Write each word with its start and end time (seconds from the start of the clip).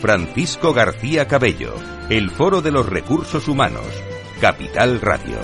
Francisco 0.00 0.72
García 0.72 1.28
Cabello, 1.28 1.74
el 2.08 2.30
Foro 2.30 2.62
de 2.62 2.70
los 2.70 2.86
Recursos 2.88 3.48
Humanos, 3.48 3.84
Capital 4.40 4.98
Radio. 4.98 5.36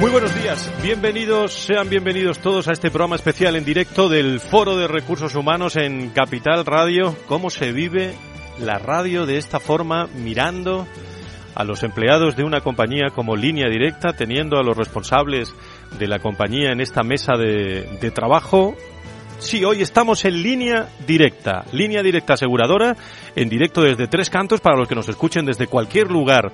Muy 0.00 0.10
buenos 0.10 0.34
días, 0.34 0.72
bienvenidos, 0.82 1.52
sean 1.52 1.90
bienvenidos 1.90 2.38
todos 2.38 2.68
a 2.68 2.72
este 2.72 2.90
programa 2.90 3.16
especial 3.16 3.54
en 3.56 3.66
directo 3.66 4.08
del 4.08 4.40
Foro 4.40 4.78
de 4.78 4.88
Recursos 4.88 5.34
Humanos 5.34 5.76
en 5.76 6.08
Capital 6.08 6.64
Radio. 6.64 7.14
¿Cómo 7.28 7.50
se 7.50 7.70
vive 7.70 8.14
la 8.58 8.78
radio 8.78 9.26
de 9.26 9.36
esta 9.36 9.60
forma, 9.60 10.06
mirando 10.06 10.86
a 11.54 11.64
los 11.64 11.82
empleados 11.82 12.34
de 12.34 12.44
una 12.44 12.62
compañía 12.62 13.10
como 13.14 13.36
línea 13.36 13.68
directa, 13.68 14.14
teniendo 14.14 14.56
a 14.56 14.62
los 14.62 14.74
responsables 14.74 15.54
de 15.98 16.08
la 16.08 16.18
compañía 16.18 16.72
en 16.72 16.80
esta 16.80 17.02
mesa 17.02 17.34
de, 17.36 17.98
de 18.00 18.10
trabajo 18.10 18.74
Sí, 19.42 19.64
hoy 19.64 19.82
estamos 19.82 20.24
en 20.24 20.40
línea 20.40 20.88
directa, 21.04 21.64
línea 21.72 22.00
directa 22.00 22.34
aseguradora, 22.34 22.96
en 23.34 23.48
directo 23.48 23.82
desde 23.82 24.06
Tres 24.06 24.30
Cantos 24.30 24.60
para 24.60 24.76
los 24.76 24.88
que 24.88 24.94
nos 24.94 25.08
escuchen 25.08 25.44
desde 25.44 25.66
cualquier 25.66 26.10
lugar 26.12 26.52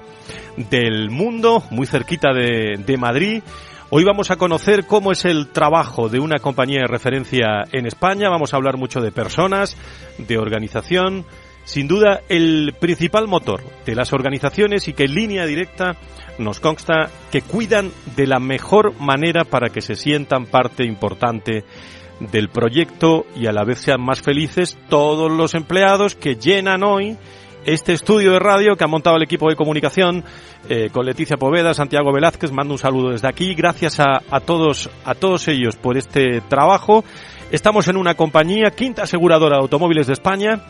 del 0.57 1.11
mundo, 1.11 1.63
muy 1.71 1.87
cerquita 1.87 2.33
de, 2.33 2.83
de 2.85 2.97
Madrid. 2.97 3.43
Hoy 3.91 4.05
vamos 4.05 4.31
a 4.31 4.37
conocer 4.37 4.87
cómo 4.87 5.13
es 5.13 5.27
el 5.27 5.49
trabajo 5.49 6.09
de 6.09 6.19
una 6.19 6.39
compañía 6.39 6.81
de 6.81 6.87
referencia 6.89 7.65
en 7.73 7.87
España, 7.87 8.31
vamos 8.31 8.53
a 8.53 8.57
hablar 8.57 8.79
mucho 8.79 9.03
de 9.03 9.13
personas, 9.13 9.77
de 10.17 10.39
organización, 10.39 11.27
sin 11.65 11.89
duda 11.89 12.23
el 12.31 12.75
principal 12.81 13.29
motor 13.29 13.63
de 13.85 13.95
las 13.95 14.15
organizaciones 14.15 14.89
y 14.89 14.95
que 14.95 15.05
en 15.05 15.15
línea 15.15 15.45
directa 15.45 15.97
nos 16.39 16.59
consta 16.59 17.11
que 17.31 17.43
cuidan 17.43 17.93
de 18.17 18.27
la 18.27 18.41
mejor 18.41 18.99
manera 18.99 19.45
para 19.45 19.69
que 19.69 19.83
se 19.83 19.95
sientan 19.95 20.47
parte 20.47 20.85
importante 20.85 21.65
del 22.21 22.49
proyecto 22.49 23.27
y 23.37 23.47
a 23.47 23.53
la 23.53 23.65
vez 23.65 23.81
sean 23.81 24.01
más 24.01 24.21
felices 24.21 24.77
todos 24.89 25.31
los 25.31 25.55
empleados 25.55 26.15
que 26.15 26.35
llenan 26.37 26.83
hoy 26.83 27.17
este 27.65 27.93
estudio 27.93 28.33
de 28.33 28.39
radio 28.39 28.77
que 28.77 28.85
ha 28.85 28.89
montado 28.89 29.17
el 29.17 29.23
equipo 29.23 29.49
de 29.49 29.57
comunicación 29.57 30.25
eh, 30.69 30.89
con 30.91 31.05
Leticia 31.05 31.37
Poveda, 31.37 31.75
Santiago 31.75 32.13
Velázquez. 32.13 32.51
Mando 32.51 32.73
un 32.73 32.79
saludo 32.79 33.11
desde 33.11 33.29
aquí. 33.29 33.55
Gracias 33.55 34.01
a, 34.01 34.23
a, 34.31 34.41
todos, 34.41 34.89
a 35.05 35.15
todos 35.15 35.49
ellos 35.49 35.77
por 35.77 35.99
este 35.99 36.41
trabajo. 36.49 37.05
Estamos 37.51 37.89
en 37.89 37.97
una 37.97 38.15
compañía, 38.15 38.71
quinta 38.71 39.03
aseguradora 39.03 39.57
de 39.57 39.63
automóviles 39.63 40.07
de 40.07 40.15
España, 40.15 40.63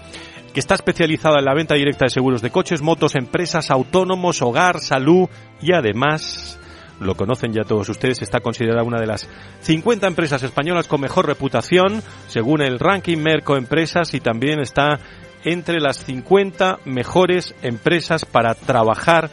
que 0.53 0.61
está 0.61 0.75
especializada 0.75 1.39
en 1.39 1.45
la 1.45 1.55
venta 1.55 1.75
directa 1.75 2.07
de 2.07 2.11
seguros 2.11 2.43
de 2.43 2.51
coches, 2.51 2.83
motos, 2.83 3.15
empresas, 3.15 3.71
autónomos, 3.71 4.43
hogar, 4.43 4.81
salud 4.81 5.29
y 5.63 5.73
además 5.75 6.58
lo 7.01 7.15
conocen 7.15 7.53
ya 7.53 7.65
todos 7.65 7.89
ustedes, 7.89 8.23
está 8.23 8.41
considerada 8.41 8.83
una 8.83 9.01
de 9.01 9.07
las 9.07 9.29
50 9.61 10.07
empresas 10.07 10.43
españolas 10.43 10.89
con 10.89 11.01
mejor 11.01 11.27
reputación, 11.27 12.03
según 12.29 12.63
el 12.63 12.79
ranking 12.79 13.19
Merco 13.19 13.57
Empresas, 13.57 14.15
y 14.15 14.21
también 14.21 14.61
está 14.61 14.99
entre 15.45 15.81
las 15.81 16.05
50 16.05 16.81
mejores 16.85 17.55
empresas 17.63 18.25
para 18.25 18.55
trabajar 18.55 19.31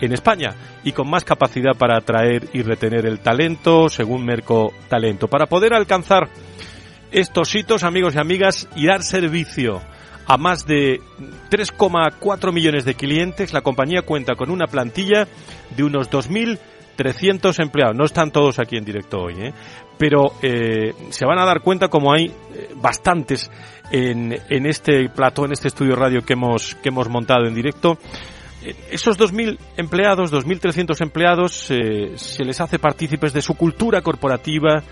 en 0.00 0.12
España 0.12 0.54
y 0.84 0.92
con 0.92 1.08
más 1.08 1.24
capacidad 1.24 1.72
para 1.76 1.96
atraer 1.96 2.48
y 2.52 2.62
retener 2.62 3.06
el 3.06 3.20
talento, 3.20 3.88
según 3.88 4.24
Merco 4.24 4.72
Talento. 4.88 5.28
Para 5.28 5.46
poder 5.46 5.72
alcanzar 5.72 6.28
estos 7.10 7.54
hitos, 7.54 7.82
amigos 7.82 8.14
y 8.14 8.18
amigas, 8.18 8.68
y 8.76 8.86
dar 8.86 9.02
servicio 9.02 9.80
a 10.26 10.36
más 10.36 10.66
de 10.66 11.00
3,4 11.50 12.52
millones 12.52 12.84
de 12.84 12.94
clientes, 12.94 13.52
la 13.52 13.62
compañía 13.62 14.02
cuenta 14.02 14.34
con 14.34 14.50
una 14.50 14.66
plantilla 14.66 15.26
de 15.76 15.84
unos 15.84 16.10
2.000 16.10 16.58
300 16.96 17.58
empleados. 17.60 17.96
No 17.96 18.04
están 18.04 18.30
todos 18.30 18.58
aquí 18.58 18.76
en 18.76 18.84
directo 18.84 19.18
hoy, 19.20 19.34
¿eh? 19.34 19.52
pero 19.98 20.32
eh, 20.42 20.94
se 21.10 21.24
van 21.24 21.38
a 21.38 21.44
dar 21.44 21.60
cuenta 21.60 21.88
como 21.88 22.12
hay 22.12 22.26
eh, 22.26 22.70
bastantes 22.76 23.50
en, 23.90 24.32
este 24.48 25.08
plató, 25.08 25.44
en 25.44 25.52
este 25.52 25.68
estudio 25.68 25.94
radio 25.94 26.22
que 26.22 26.32
hemos, 26.32 26.74
que 26.76 26.88
hemos 26.88 27.08
montado 27.08 27.46
en 27.46 27.54
directo. 27.54 27.98
Esos 28.90 29.16
2.000 29.16 29.58
empleados, 29.76 30.32
2.300 30.32 31.00
empleados, 31.00 31.52
se 31.52 32.44
les 32.44 32.60
hace 32.60 32.80
partícipes 32.80 33.32
de 33.32 33.40
su 33.40 33.54
cultura 33.54 34.00
corporativa, 34.00 34.82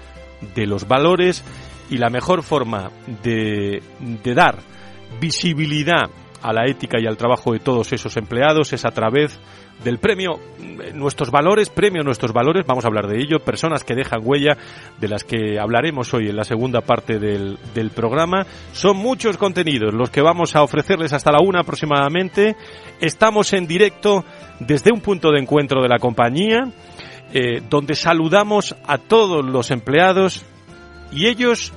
de 0.55 0.67
los 0.67 0.87
valores 0.87 1.43
y 1.91 1.99
la 1.99 2.09
mejor 2.09 2.45
forma 2.45 2.91
de, 3.25 3.83
de 4.23 4.35
dar 4.35 4.59
visibilidad 5.21 6.09
a 6.43 6.53
la 6.53 6.67
ética 6.67 6.99
y 7.01 7.07
al 7.07 7.17
trabajo 7.17 7.53
de 7.53 7.59
todos 7.59 7.93
esos 7.93 8.17
empleados 8.17 8.73
es 8.73 8.85
a 8.85 8.91
través 8.91 9.41
del 9.83 9.99
premio 9.99 10.39
Nuestros 10.95 11.31
Valores, 11.31 11.71
premio 11.71 12.03
Nuestros 12.03 12.33
Valores, 12.33 12.65
vamos 12.67 12.85
a 12.85 12.89
hablar 12.89 13.07
de 13.07 13.19
ello, 13.19 13.41
personas 13.41 13.85
que 13.85 13.95
dejan 13.95 14.21
huella, 14.23 14.57
de 14.99 15.09
las 15.09 15.25
que 15.25 15.59
hablaremos 15.59 16.13
hoy 16.15 16.29
en 16.29 16.37
la 16.37 16.45
segunda 16.45 16.81
parte 16.81 17.19
del, 17.19 17.59
del 17.75 17.91
programa. 17.91 18.47
Son 18.73 18.97
muchos 18.97 19.37
contenidos 19.37 19.93
los 19.93 20.11
que 20.11 20.23
vamos 20.23 20.57
a 20.57 20.63
ofrecerles 20.63 21.13
hasta 21.13 21.33
la 21.33 21.43
una 21.43 21.61
aproximadamente. 21.61 22.57
Estamos 23.01 23.53
en 23.53 23.67
directo 23.67 24.25
desde 24.61 24.93
un 24.93 25.01
punto 25.01 25.31
de 25.31 25.41
encuentro 25.41 25.83
de 25.83 25.89
la 25.89 25.99
compañía, 25.99 26.69
eh, 27.33 27.61
donde 27.69 27.95
saludamos 27.95 28.75
a 28.87 28.99
todos 28.99 29.45
los 29.45 29.71
empleados 29.71 30.45
y 31.13 31.27
ellos 31.27 31.73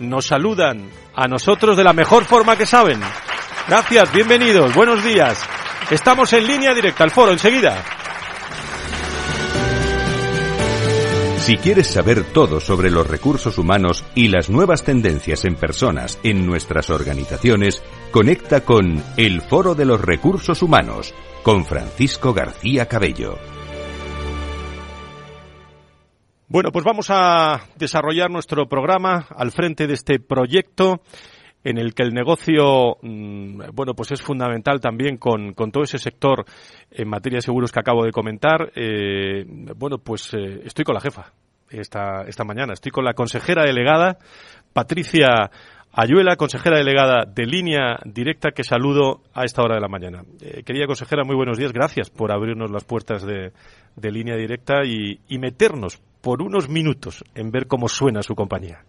nos 0.00 0.26
saludan 0.26 0.90
a 1.14 1.26
nosotros 1.28 1.76
de 1.76 1.84
la 1.84 1.92
mejor 1.92 2.24
forma 2.24 2.56
que 2.56 2.66
saben. 2.66 3.00
Gracias, 3.68 4.12
bienvenidos, 4.12 4.74
buenos 4.74 5.02
días. 5.02 5.46
Estamos 5.90 6.32
en 6.32 6.44
línea 6.44 6.74
directa 6.74 7.04
al 7.04 7.12
foro 7.12 7.30
enseguida. 7.30 7.84
Si 11.38 11.56
quieres 11.58 11.86
saber 11.86 12.24
todo 12.32 12.58
sobre 12.58 12.90
los 12.90 13.08
recursos 13.08 13.56
humanos 13.56 14.04
y 14.16 14.26
las 14.26 14.50
nuevas 14.50 14.82
tendencias 14.82 15.44
en 15.44 15.54
personas 15.54 16.18
en 16.24 16.44
nuestras 16.44 16.90
organizaciones, 16.90 17.84
conecta 18.10 18.64
con 18.64 19.00
El 19.16 19.42
Foro 19.42 19.76
de 19.76 19.84
los 19.84 20.00
Recursos 20.00 20.60
Humanos 20.60 21.14
con 21.44 21.64
Francisco 21.64 22.34
García 22.34 22.86
Cabello. 22.86 23.38
Bueno, 26.48 26.72
pues 26.72 26.84
vamos 26.84 27.06
a 27.10 27.60
desarrollar 27.76 28.28
nuestro 28.28 28.68
programa 28.68 29.28
al 29.36 29.52
frente 29.52 29.86
de 29.86 29.94
este 29.94 30.18
proyecto 30.18 31.00
en 31.66 31.78
el 31.78 31.94
que 31.94 32.04
el 32.04 32.14
negocio, 32.14 32.96
mm, 33.02 33.60
bueno, 33.74 33.94
pues 33.94 34.12
es 34.12 34.22
fundamental 34.22 34.80
también 34.80 35.16
con, 35.16 35.52
con, 35.52 35.72
todo 35.72 35.82
ese 35.82 35.98
sector 35.98 36.44
en 36.92 37.08
materia 37.08 37.38
de 37.38 37.42
seguros 37.42 37.72
que 37.72 37.80
acabo 37.80 38.04
de 38.04 38.12
comentar. 38.12 38.70
Eh, 38.76 39.44
bueno, 39.76 39.98
pues 39.98 40.32
eh, 40.34 40.60
estoy 40.64 40.84
con 40.84 40.94
la 40.94 41.00
jefa 41.00 41.32
esta, 41.68 42.22
esta 42.22 42.44
mañana. 42.44 42.72
Estoy 42.72 42.92
con 42.92 43.04
la 43.04 43.14
consejera 43.14 43.64
delegada, 43.64 44.16
Patricia 44.72 45.50
Ayuela, 45.92 46.36
consejera 46.36 46.76
delegada 46.76 47.24
de 47.24 47.46
línea 47.46 47.98
directa, 48.04 48.52
que 48.52 48.62
saludo 48.62 49.22
a 49.34 49.44
esta 49.44 49.62
hora 49.62 49.74
de 49.74 49.80
la 49.80 49.88
mañana. 49.88 50.22
Eh, 50.40 50.62
querida 50.62 50.86
consejera, 50.86 51.24
muy 51.24 51.34
buenos 51.34 51.58
días. 51.58 51.72
Gracias 51.72 52.10
por 52.10 52.30
abrirnos 52.30 52.70
las 52.70 52.84
puertas 52.84 53.26
de, 53.26 53.50
de 53.96 54.12
línea 54.12 54.36
directa 54.36 54.84
y, 54.84 55.18
y 55.26 55.38
meternos 55.40 56.00
por 56.20 56.42
unos 56.42 56.68
minutos 56.68 57.24
en 57.34 57.50
ver 57.50 57.66
cómo 57.66 57.88
suena 57.88 58.22
su 58.22 58.36
compañía. 58.36 58.84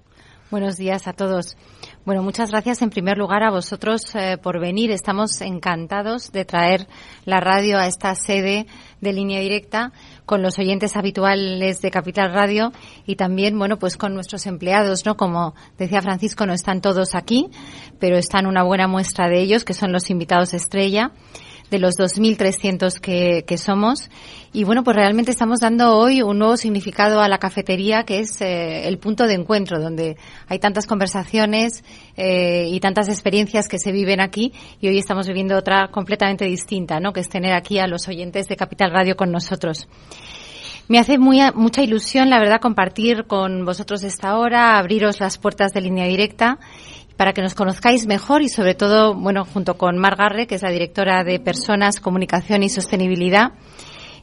Buenos 0.49 0.77
días 0.77 1.09
a 1.09 1.13
todos. 1.13 1.57
Bueno, 2.05 2.23
muchas 2.23 2.51
gracias 2.51 2.81
en 2.81 2.89
primer 2.89 3.17
lugar 3.17 3.43
a 3.43 3.51
vosotros 3.51 4.15
eh, 4.15 4.37
por 4.41 4.61
venir. 4.61 4.91
Estamos 4.91 5.41
encantados 5.41 6.31
de 6.31 6.45
traer 6.45 6.87
la 7.25 7.41
radio 7.41 7.77
a 7.77 7.85
esta 7.85 8.15
sede 8.15 8.65
de 9.01 9.11
línea 9.11 9.41
directa 9.41 9.91
con 10.25 10.41
los 10.41 10.57
oyentes 10.57 10.95
habituales 10.95 11.81
de 11.81 11.91
Capital 11.91 12.31
Radio 12.31 12.71
y 13.05 13.17
también, 13.17 13.59
bueno, 13.59 13.77
pues 13.77 13.97
con 13.97 14.13
nuestros 14.13 14.45
empleados, 14.45 15.05
¿no? 15.05 15.17
Como 15.17 15.53
decía 15.77 16.01
Francisco, 16.01 16.45
no 16.45 16.53
están 16.53 16.79
todos 16.79 17.13
aquí, 17.13 17.49
pero 17.99 18.17
están 18.17 18.47
una 18.47 18.63
buena 18.63 18.87
muestra 18.87 19.27
de 19.27 19.41
ellos, 19.41 19.65
que 19.65 19.73
son 19.73 19.91
los 19.91 20.09
invitados 20.09 20.53
estrella 20.53 21.11
de 21.69 21.79
los 21.79 21.95
2.300 21.95 22.99
que, 22.99 23.43
que 23.45 23.57
somos. 23.57 24.09
Y 24.53 24.63
bueno, 24.63 24.83
pues 24.83 24.95
realmente 24.95 25.31
estamos 25.31 25.59
dando 25.59 25.97
hoy 25.97 26.21
un 26.21 26.39
nuevo 26.39 26.57
significado 26.57 27.21
a 27.21 27.27
la 27.27 27.37
cafetería, 27.37 28.03
que 28.03 28.19
es 28.19 28.41
eh, 28.41 28.87
el 28.87 28.97
punto 28.97 29.27
de 29.27 29.33
encuentro, 29.33 29.79
donde 29.79 30.17
hay 30.47 30.59
tantas 30.59 30.87
conversaciones 30.87 31.83
eh, 32.15 32.67
y 32.69 32.79
tantas 32.79 33.09
experiencias 33.09 33.67
que 33.67 33.79
se 33.79 33.91
viven 33.91 34.21
aquí. 34.21 34.53
Y 34.79 34.87
hoy 34.87 34.97
estamos 34.97 35.27
viviendo 35.27 35.57
otra 35.57 35.89
completamente 35.89 36.45
distinta, 36.45 36.99
¿no? 36.99 37.13
Que 37.13 37.19
es 37.19 37.29
tener 37.29 37.53
aquí 37.53 37.79
a 37.79 37.87
los 37.87 38.07
oyentes 38.07 38.47
de 38.47 38.55
Capital 38.55 38.91
Radio 38.91 39.15
con 39.15 39.31
nosotros. 39.31 39.87
Me 40.89 40.99
hace 40.99 41.17
muy, 41.17 41.39
mucha 41.53 41.81
ilusión, 41.81 42.29
la 42.29 42.39
verdad, 42.39 42.61
compartir 42.61 43.25
con 43.25 43.65
vosotros 43.65 44.03
esta 44.03 44.37
hora, 44.37 44.77
abriros 44.77 45.19
las 45.19 45.37
puertas 45.37 45.73
de 45.73 45.81
línea 45.81 46.05
directa 46.05 46.59
para 47.17 47.33
que 47.33 47.41
nos 47.41 47.55
conozcáis 47.55 48.07
mejor 48.07 48.41
y 48.41 48.47
sobre 48.47 48.73
todo, 48.73 49.13
bueno, 49.13 49.43
junto 49.43 49.77
con 49.77 49.97
Mar 49.97 50.15
Garre, 50.15 50.47
que 50.47 50.55
es 50.55 50.61
la 50.61 50.71
directora 50.71 51.25
de 51.25 51.39
Personas, 51.39 51.99
Comunicación 51.99 52.63
y 52.63 52.69
Sostenibilidad, 52.69 53.51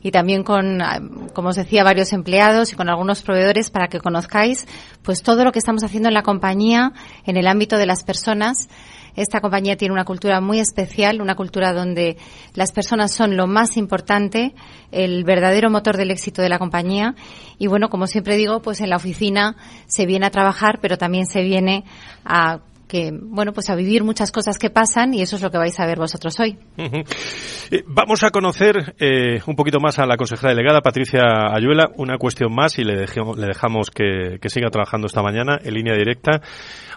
y 0.04 0.10
también 0.10 0.44
con, 0.44 0.82
ah, 0.82 1.00
como 1.32 1.48
os 1.48 1.56
decía, 1.56 1.82
varios 1.82 2.12
empleados 2.12 2.70
y 2.72 2.76
con 2.76 2.90
algunos 2.90 3.22
proveedores 3.22 3.70
para 3.70 3.88
que 3.88 3.98
conozcáis 3.98 4.68
pues 5.02 5.22
todo 5.22 5.44
lo 5.44 5.50
que 5.50 5.58
estamos 5.58 5.82
haciendo 5.82 6.08
en 6.08 6.14
la 6.14 6.22
compañía 6.22 6.92
en 7.24 7.38
el 7.38 7.46
ámbito 7.46 7.78
de 7.78 7.86
las 7.86 8.04
personas. 8.04 8.68
Esta 9.16 9.40
compañía 9.40 9.78
tiene 9.78 9.94
una 9.94 10.04
cultura 10.04 10.42
muy 10.42 10.60
especial, 10.60 11.22
una 11.22 11.36
cultura 11.36 11.72
donde 11.72 12.18
las 12.52 12.72
personas 12.72 13.12
son 13.12 13.36
lo 13.36 13.46
más 13.46 13.78
importante, 13.78 14.54
el 14.92 15.24
verdadero 15.24 15.70
motor 15.70 15.96
del 15.96 16.10
éxito 16.10 16.42
de 16.42 16.50
la 16.50 16.58
compañía. 16.58 17.14
Y 17.58 17.68
bueno, 17.68 17.88
como 17.88 18.06
siempre 18.06 18.36
digo, 18.36 18.60
pues 18.60 18.82
en 18.82 18.90
la 18.90 18.96
oficina 18.96 19.56
se 19.86 20.04
viene 20.04 20.26
a 20.26 20.30
trabajar, 20.30 20.80
pero 20.82 20.98
también 20.98 21.26
se 21.26 21.42
viene 21.42 21.84
a 22.26 22.60
que, 22.94 23.10
bueno, 23.12 23.52
pues 23.52 23.70
a 23.70 23.74
vivir 23.74 24.04
muchas 24.04 24.30
cosas 24.30 24.56
que 24.56 24.70
pasan 24.70 25.14
y 25.14 25.20
eso 25.20 25.34
es 25.34 25.42
lo 25.42 25.50
que 25.50 25.58
vais 25.58 25.80
a 25.80 25.84
ver 25.84 25.98
vosotros 25.98 26.38
hoy. 26.38 26.56
Eh, 27.70 27.82
vamos 27.86 28.22
a 28.22 28.30
conocer 28.30 28.94
eh, 29.00 29.40
un 29.46 29.56
poquito 29.56 29.80
más 29.80 29.98
a 29.98 30.04
la 30.04 30.18
consejera 30.18 30.50
delegada, 30.50 30.82
Patricia 30.82 31.22
Ayuela. 31.50 31.90
Una 31.96 32.18
cuestión 32.18 32.54
más 32.54 32.78
y 32.78 32.84
le, 32.84 32.94
dejamos, 32.94 33.90
que 33.90 34.38
siga 34.48 34.68
trabajando 34.68 35.06
esta 35.06 35.22
mañana 35.22 35.58
en 35.64 35.74
línea 35.74 35.94
directa 35.94 36.42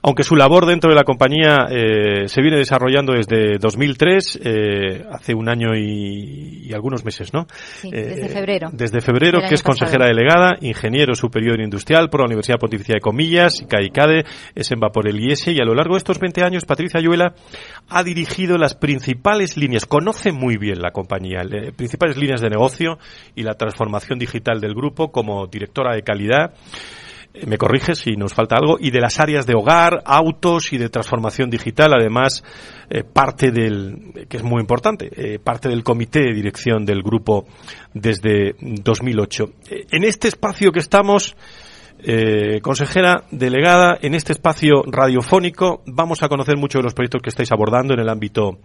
aunque 0.01 0.23
su 0.23 0.35
labor 0.35 0.65
dentro 0.65 0.89
de 0.89 0.95
la 0.95 1.03
compañía 1.03 1.67
eh, 1.69 2.27
se 2.27 2.41
viene 2.41 2.57
desarrollando 2.57 3.13
desde 3.13 3.57
2003, 3.57 4.39
eh, 4.43 5.03
hace 5.11 5.33
un 5.33 5.49
año 5.49 5.75
y, 5.75 6.71
algunos 6.73 7.03
meses, 7.03 7.33
¿no? 7.33 7.47
Sí, 7.49 7.89
desde 7.89 8.25
eh, 8.25 8.29
febrero. 8.29 8.69
Desde 8.71 9.01
febrero, 9.01 9.39
que 9.47 9.55
es 9.55 9.63
consejera 9.63 10.05
delegada, 10.05 10.57
ingeniero 10.61 11.15
superior 11.15 11.59
industrial 11.59 12.09
por 12.09 12.19
la 12.19 12.27
Universidad 12.27 12.59
Pontificia 12.59 12.95
de 12.95 13.01
Comillas, 13.01 13.65
CAICADE, 13.67 14.25
es 14.53 14.71
en 14.71 14.79
Vapor 14.79 15.07
el 15.07 15.19
IES, 15.19 15.47
y 15.47 15.61
a 15.61 15.65
lo 15.65 15.73
largo 15.73 15.95
de 15.95 15.99
estos 15.99 16.19
20 16.19 16.43
años, 16.43 16.65
Patricia 16.65 16.99
Ayuela 16.99 17.33
ha 17.89 18.03
dirigido 18.03 18.57
las 18.57 18.75
principales 18.75 19.57
líneas, 19.57 19.85
conoce 19.85 20.31
muy 20.31 20.57
bien 20.57 20.79
la 20.81 20.91
compañía, 20.91 21.43
las 21.43 21.73
principales 21.73 22.17
líneas 22.17 22.41
de 22.41 22.49
negocio 22.49 22.99
y 23.35 23.43
la 23.43 23.55
transformación 23.55 24.19
digital 24.19 24.59
del 24.59 24.75
grupo 24.75 25.11
como 25.11 25.47
directora 25.47 25.95
de 25.95 26.03
calidad 26.03 26.53
me 27.45 27.57
corriges 27.57 27.99
si 27.99 28.15
nos 28.15 28.33
falta 28.33 28.55
algo, 28.55 28.77
y 28.79 28.91
de 28.91 28.99
las 28.99 29.19
áreas 29.19 29.45
de 29.45 29.53
hogar, 29.55 30.01
autos 30.05 30.73
y 30.73 30.77
de 30.77 30.89
transformación 30.89 31.49
digital, 31.49 31.93
además, 31.93 32.43
eh, 32.89 33.03
parte 33.03 33.51
del, 33.51 34.25
que 34.29 34.37
es 34.37 34.43
muy 34.43 34.61
importante, 34.61 35.09
eh, 35.11 35.39
parte 35.39 35.69
del 35.69 35.83
comité 35.83 36.21
de 36.21 36.33
dirección 36.33 36.85
del 36.85 37.01
grupo 37.01 37.45
desde 37.93 38.55
2008. 38.59 39.51
Eh, 39.69 39.85
en 39.91 40.03
este 40.03 40.27
espacio 40.27 40.71
que 40.71 40.79
estamos, 40.79 41.35
consejera 42.61 43.23
delegada, 43.31 43.97
en 43.99 44.13
este 44.13 44.31
espacio 44.31 44.83
radiofónico, 44.85 45.81
vamos 45.87 46.21
a 46.21 46.29
conocer 46.29 46.55
muchos 46.55 46.79
de 46.79 46.83
los 46.83 46.93
proyectos 46.93 47.23
que 47.23 47.29
estáis 47.29 47.51
abordando 47.51 47.95
en 47.95 47.99
el 47.99 48.09
ámbito 48.09 48.59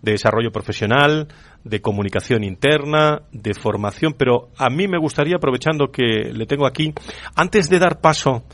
de 0.00 0.12
desarrollo 0.12 0.50
profesional, 0.50 1.28
de 1.64 1.80
comunicación 1.80 2.44
interna, 2.44 3.22
de 3.32 3.54
formación, 3.54 4.14
pero 4.16 4.48
a 4.56 4.70
mí 4.70 4.88
me 4.88 4.98
gustaría, 4.98 5.36
aprovechando 5.36 5.90
que 5.90 6.32
le 6.32 6.46
tengo 6.46 6.66
aquí, 6.66 6.92
antes 7.34 7.68
de 7.68 7.78
dar 7.78 8.00
paso 8.00 8.44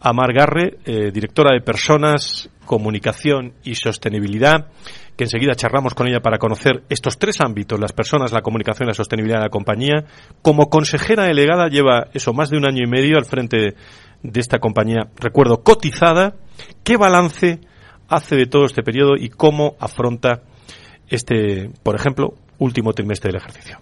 a 0.00 0.12
Margarre, 0.12 0.78
eh, 0.84 1.10
directora 1.12 1.54
de 1.54 1.62
Personas, 1.62 2.50
Comunicación 2.64 3.54
y 3.64 3.74
Sostenibilidad, 3.74 4.68
que 5.16 5.24
enseguida 5.24 5.54
charlamos 5.54 5.94
con 5.94 6.08
ella 6.08 6.20
para 6.20 6.38
conocer 6.38 6.82
estos 6.88 7.18
tres 7.18 7.40
ámbitos, 7.40 7.80
las 7.80 7.92
personas, 7.92 8.32
la 8.32 8.42
comunicación 8.42 8.86
y 8.86 8.90
la 8.90 8.94
sostenibilidad 8.94 9.38
de 9.38 9.44
la 9.44 9.50
compañía. 9.50 10.04
Como 10.42 10.68
consejera 10.68 11.24
delegada 11.24 11.68
lleva 11.68 12.08
eso 12.12 12.34
más 12.34 12.50
de 12.50 12.58
un 12.58 12.66
año 12.66 12.82
y 12.84 12.90
medio 12.90 13.16
al 13.16 13.24
frente 13.24 13.74
de 14.22 14.40
esta 14.40 14.58
compañía, 14.58 15.08
recuerdo, 15.16 15.62
cotizada. 15.62 16.34
¿Qué 16.84 16.96
balance 16.96 17.60
hace 18.08 18.36
de 18.36 18.46
todo 18.46 18.66
este 18.66 18.82
periodo 18.82 19.14
y 19.16 19.30
cómo 19.30 19.76
afronta 19.80 20.42
este, 21.08 21.70
por 21.82 21.94
ejemplo, 21.94 22.34
último 22.58 22.92
trimestre 22.92 23.28
del 23.28 23.40
ejercicio? 23.40 23.78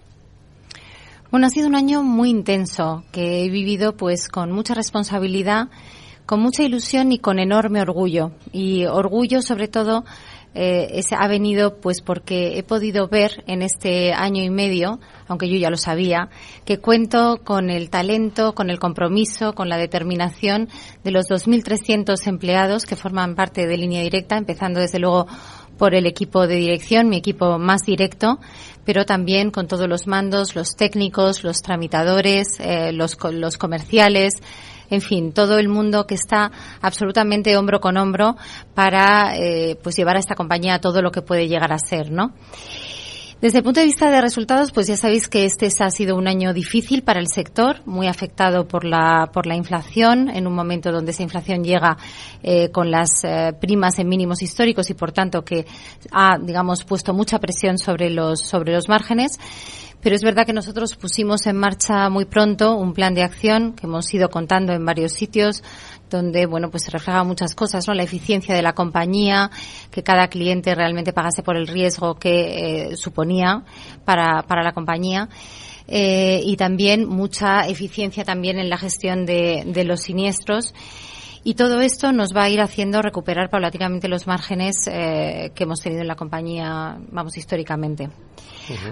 Bueno, 1.30 1.48
ha 1.48 1.50
sido 1.50 1.66
un 1.66 1.74
año 1.74 2.02
muy 2.02 2.30
intenso 2.30 3.04
que 3.10 3.44
he 3.44 3.50
vivido 3.50 3.96
pues 3.96 4.28
con 4.28 4.52
mucha 4.52 4.74
responsabilidad, 4.74 5.68
con 6.26 6.40
mucha 6.40 6.62
ilusión 6.62 7.10
y 7.10 7.18
con 7.18 7.38
enorme 7.38 7.80
orgullo. 7.80 8.32
Y 8.52 8.84
orgullo 8.84 9.42
sobre 9.42 9.66
todo 9.66 10.04
eh, 10.54 11.02
ha 11.18 11.26
venido 11.26 11.80
pues 11.80 12.00
porque 12.00 12.56
he 12.56 12.62
podido 12.62 13.08
ver 13.08 13.42
en 13.48 13.62
este 13.62 14.12
año 14.12 14.42
y 14.42 14.50
medio, 14.50 15.00
aunque 15.26 15.48
yo 15.48 15.56
ya 15.56 15.70
lo 15.70 15.76
sabía, 15.76 16.28
que 16.64 16.78
cuento 16.78 17.40
con 17.42 17.68
el 17.68 17.90
talento, 17.90 18.54
con 18.54 18.70
el 18.70 18.78
compromiso, 18.78 19.54
con 19.54 19.68
la 19.68 19.76
determinación 19.76 20.68
de 21.02 21.10
los 21.10 21.26
2.300 21.26 22.28
empleados 22.28 22.86
que 22.86 22.94
forman 22.94 23.34
parte 23.34 23.66
de 23.66 23.76
línea 23.76 24.02
directa, 24.02 24.36
empezando 24.36 24.78
desde 24.78 25.00
luego 25.00 25.26
por 25.78 25.94
el 25.94 26.06
equipo 26.06 26.46
de 26.46 26.56
dirección, 26.56 27.08
mi 27.08 27.16
equipo 27.16 27.58
más 27.58 27.82
directo, 27.82 28.38
pero 28.84 29.04
también 29.04 29.50
con 29.50 29.66
todos 29.66 29.88
los 29.88 30.06
mandos, 30.06 30.54
los 30.54 30.76
técnicos, 30.76 31.44
los 31.44 31.62
tramitadores, 31.62 32.58
eh, 32.60 32.92
los, 32.92 33.16
los 33.32 33.56
comerciales, 33.56 34.34
en 34.90 35.00
fin, 35.00 35.32
todo 35.32 35.58
el 35.58 35.68
mundo 35.68 36.06
que 36.06 36.14
está 36.14 36.52
absolutamente 36.80 37.56
hombro 37.56 37.80
con 37.80 37.96
hombro 37.96 38.36
para 38.74 39.36
eh, 39.36 39.78
pues 39.82 39.96
llevar 39.96 40.16
a 40.16 40.20
esta 40.20 40.34
compañía 40.34 40.80
todo 40.80 41.02
lo 41.02 41.10
que 41.10 41.22
puede 41.22 41.48
llegar 41.48 41.72
a 41.72 41.78
ser, 41.78 42.10
¿no? 42.10 42.32
Desde 43.40 43.58
el 43.58 43.64
punto 43.64 43.80
de 43.80 43.86
vista 43.86 44.10
de 44.10 44.20
resultados, 44.20 44.72
pues 44.72 44.86
ya 44.86 44.96
sabéis 44.96 45.28
que 45.28 45.44
este 45.44 45.68
ha 45.80 45.90
sido 45.90 46.16
un 46.16 46.26
año 46.28 46.54
difícil 46.54 47.02
para 47.02 47.20
el 47.20 47.28
sector, 47.28 47.80
muy 47.84 48.06
afectado 48.06 48.66
por 48.66 48.84
la, 48.84 49.28
por 49.32 49.46
la 49.46 49.54
inflación, 49.54 50.30
en 50.30 50.46
un 50.46 50.54
momento 50.54 50.90
donde 50.92 51.10
esa 51.10 51.24
inflación 51.24 51.62
llega 51.62 51.98
eh, 52.42 52.70
con 52.70 52.90
las 52.90 53.22
eh, 53.24 53.52
primas 53.60 53.98
en 53.98 54.08
mínimos 54.08 54.40
históricos 54.40 54.88
y 54.88 54.94
por 54.94 55.12
tanto 55.12 55.44
que 55.44 55.66
ha, 56.10 56.38
digamos, 56.38 56.84
puesto 56.84 57.12
mucha 57.12 57.38
presión 57.38 57.76
sobre 57.76 58.08
los, 58.08 58.40
sobre 58.40 58.72
los 58.72 58.88
márgenes. 58.88 59.38
Pero 60.04 60.16
es 60.16 60.22
verdad 60.22 60.44
que 60.44 60.52
nosotros 60.52 60.96
pusimos 60.96 61.46
en 61.46 61.56
marcha 61.56 62.10
muy 62.10 62.26
pronto 62.26 62.76
un 62.76 62.92
plan 62.92 63.14
de 63.14 63.22
acción 63.22 63.72
que 63.72 63.86
hemos 63.86 64.12
ido 64.12 64.28
contando 64.28 64.74
en 64.74 64.84
varios 64.84 65.12
sitios 65.12 65.62
donde 66.10 66.44
bueno 66.44 66.70
pues 66.70 66.82
se 66.84 66.90
refleja 66.90 67.24
muchas 67.24 67.54
cosas 67.54 67.88
no 67.88 67.94
la 67.94 68.02
eficiencia 68.02 68.54
de 68.54 68.60
la 68.60 68.74
compañía 68.74 69.50
que 69.90 70.02
cada 70.02 70.28
cliente 70.28 70.74
realmente 70.74 71.14
pagase 71.14 71.42
por 71.42 71.56
el 71.56 71.66
riesgo 71.66 72.16
que 72.16 72.90
eh, 72.90 72.96
suponía 72.96 73.64
para, 74.04 74.42
para 74.42 74.62
la 74.62 74.72
compañía. 74.72 75.30
Eh, 75.88 76.40
y 76.44 76.56
también 76.56 77.08
mucha 77.08 77.66
eficiencia 77.66 78.24
también 78.24 78.58
en 78.58 78.68
la 78.68 78.76
gestión 78.76 79.24
de, 79.24 79.64
de 79.66 79.84
los 79.84 80.02
siniestros 80.02 80.74
y 81.44 81.54
todo 81.54 81.80
esto 81.82 82.10
nos 82.12 82.34
va 82.34 82.44
a 82.44 82.48
ir 82.48 82.60
haciendo 82.60 83.02
recuperar 83.02 83.50
paulatinamente 83.50 84.08
los 84.08 84.26
márgenes 84.26 84.88
eh, 84.90 85.52
que 85.54 85.64
hemos 85.64 85.80
tenido 85.80 86.00
en 86.00 86.08
la 86.08 86.16
compañía, 86.16 86.96
vamos, 87.10 87.36
históricamente. 87.36 88.08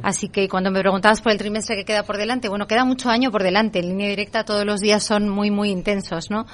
Así 0.02 0.28
que 0.28 0.50
cuando 0.50 0.71
me 0.71 0.80
preguntabas 0.80 1.23
por 1.23 1.32
el 1.32 1.38
trimestre 1.38 1.76
que 1.76 1.87
queda 1.87 2.02
por 2.02 2.18
delante, 2.18 2.50
bueno, 2.50 2.66
queda 2.66 2.85
mucho 2.85 3.09
año 3.09 3.30
por 3.30 3.42
delante. 3.42 3.78
En 3.78 3.88
línea 3.88 4.09
directa 4.09 4.44
todos 4.44 4.66
los 4.66 4.80
días 4.80 5.02
son 5.02 5.30
muy, 5.30 5.50
muy 5.50 5.71
intensos, 5.71 6.30
¿no? 6.30 6.47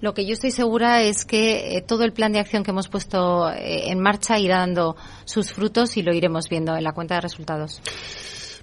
Lo 0.00 0.12
que 0.12 0.26
yo 0.26 0.32
estoy 0.32 0.50
segura 0.50 1.02
es 1.02 1.24
que 1.24 1.76
eh, 1.76 1.82
todo 1.82 2.02
el 2.02 2.12
plan 2.12 2.32
de 2.32 2.40
acción 2.40 2.64
que 2.64 2.72
hemos 2.72 2.88
puesto 2.88 3.48
eh, 3.50 3.90
en 3.90 4.00
marcha 4.00 4.40
irá 4.40 4.58
dando 4.58 4.96
sus 5.24 5.52
frutos 5.52 5.96
y 5.96 6.02
lo 6.02 6.12
iremos 6.12 6.48
viendo 6.48 6.76
en 6.76 6.82
la 6.82 6.92
cuenta 6.92 7.14
de 7.14 7.20
resultados. 7.20 7.80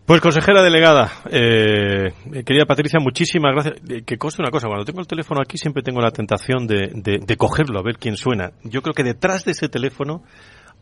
Pues 0.06 0.20
consejera 0.20 0.64
delegada, 0.64 1.12
eh, 1.30 2.12
querida 2.44 2.66
Patricia, 2.66 3.00
muchísimas 3.00 3.54
gracias. 3.54 3.76
Eh, 3.88 4.02
que 4.04 4.18
conste 4.18 4.42
una 4.42 4.50
cosa, 4.50 4.68
cuando 4.68 4.84
tengo 4.84 5.00
el 5.00 5.08
teléfono 5.08 5.42
aquí 5.42 5.58
siempre 5.58 5.84
tengo 5.84 6.02
la 6.02 6.12
tentación 6.12 6.66
de, 6.66 6.92
de, 6.94 7.38
cogerlo 7.38 7.80
a 7.80 7.84
ver 7.84 7.98
quién 7.98 8.18
suena. 8.18 8.52
Yo 8.64 8.82
creo 8.82 8.94
que 8.94 9.04
detrás 9.04 9.46
de 9.46 9.52
ese 9.52 9.70
teléfono 9.70 10.24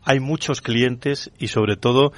hay 0.02 0.20
muchos 0.20 0.62
clientes 0.62 1.30
y 1.38 1.48
sobre 1.48 1.76
todo 1.76 2.12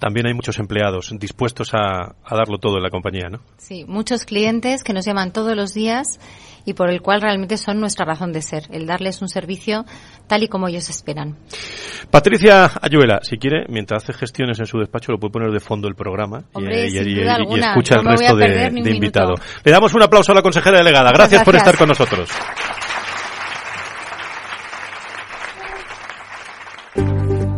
también 0.00 0.26
hay 0.26 0.34
muchos 0.34 0.58
empleados 0.58 1.14
dispuestos 1.18 1.72
a, 1.74 2.16
a, 2.24 2.36
darlo 2.36 2.58
todo 2.58 2.76
en 2.78 2.82
la 2.82 2.90
compañía, 2.90 3.28
¿no? 3.30 3.38
Sí, 3.58 3.84
muchos 3.86 4.24
clientes 4.24 4.82
que 4.82 4.92
nos 4.92 5.06
llaman 5.06 5.32
todos 5.32 5.56
los 5.56 5.72
días 5.72 6.18
y 6.64 6.74
por 6.74 6.90
el 6.90 7.00
cual 7.00 7.22
realmente 7.22 7.56
son 7.56 7.80
nuestra 7.80 8.04
razón 8.04 8.32
de 8.32 8.42
ser, 8.42 8.64
el 8.70 8.86
darles 8.86 9.22
un 9.22 9.28
servicio 9.28 9.86
tal 10.28 10.44
y 10.44 10.48
como 10.48 10.68
ellos 10.68 10.88
esperan. 10.88 11.36
Patricia 12.10 12.70
Ayuela, 12.80 13.20
si 13.22 13.38
quiere, 13.38 13.66
mientras 13.68 14.04
hace 14.04 14.12
gestiones 14.12 14.60
en 14.60 14.66
su 14.66 14.78
despacho, 14.78 15.12
lo 15.12 15.18
puede 15.18 15.32
poner 15.32 15.50
de 15.50 15.60
fondo 15.60 15.88
el 15.88 15.94
programa 15.94 16.44
y, 16.56 16.98
escucha 16.98 17.96
el 17.96 18.04
resto 18.04 18.36
de, 18.36 18.70
invitados. 18.72 19.40
Le 19.64 19.72
damos 19.72 19.92
un 19.94 20.02
aplauso 20.02 20.32
a 20.32 20.36
la 20.36 20.42
consejera 20.42 20.78
delegada. 20.78 21.10
Gracias, 21.10 21.42
por 21.42 21.56
estar 21.56 21.76
con 21.76 21.88
nosotros. 21.88 22.28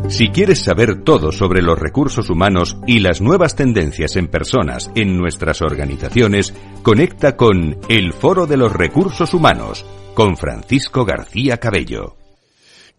Si 0.08 0.28
quieres 0.30 0.64
saber 0.64 1.04
todo 1.04 1.30
sobre 1.30 1.62
los 1.62 1.78
recursos 1.78 2.30
humanos 2.30 2.76
y 2.86 2.98
las 2.98 3.20
nuevas 3.20 3.54
tendencias 3.54 4.16
en 4.16 4.26
personas 4.26 4.90
en 4.96 5.16
nuestras 5.16 5.62
organizaciones, 5.62 6.52
conecta 6.82 7.36
con 7.36 7.78
El 7.88 8.12
Foro 8.12 8.46
de 8.46 8.56
los 8.56 8.72
Recursos 8.72 9.32
Humanos 9.32 9.86
con 10.14 10.36
Francisco 10.36 11.04
García 11.04 11.58
Cabello. 11.58 12.19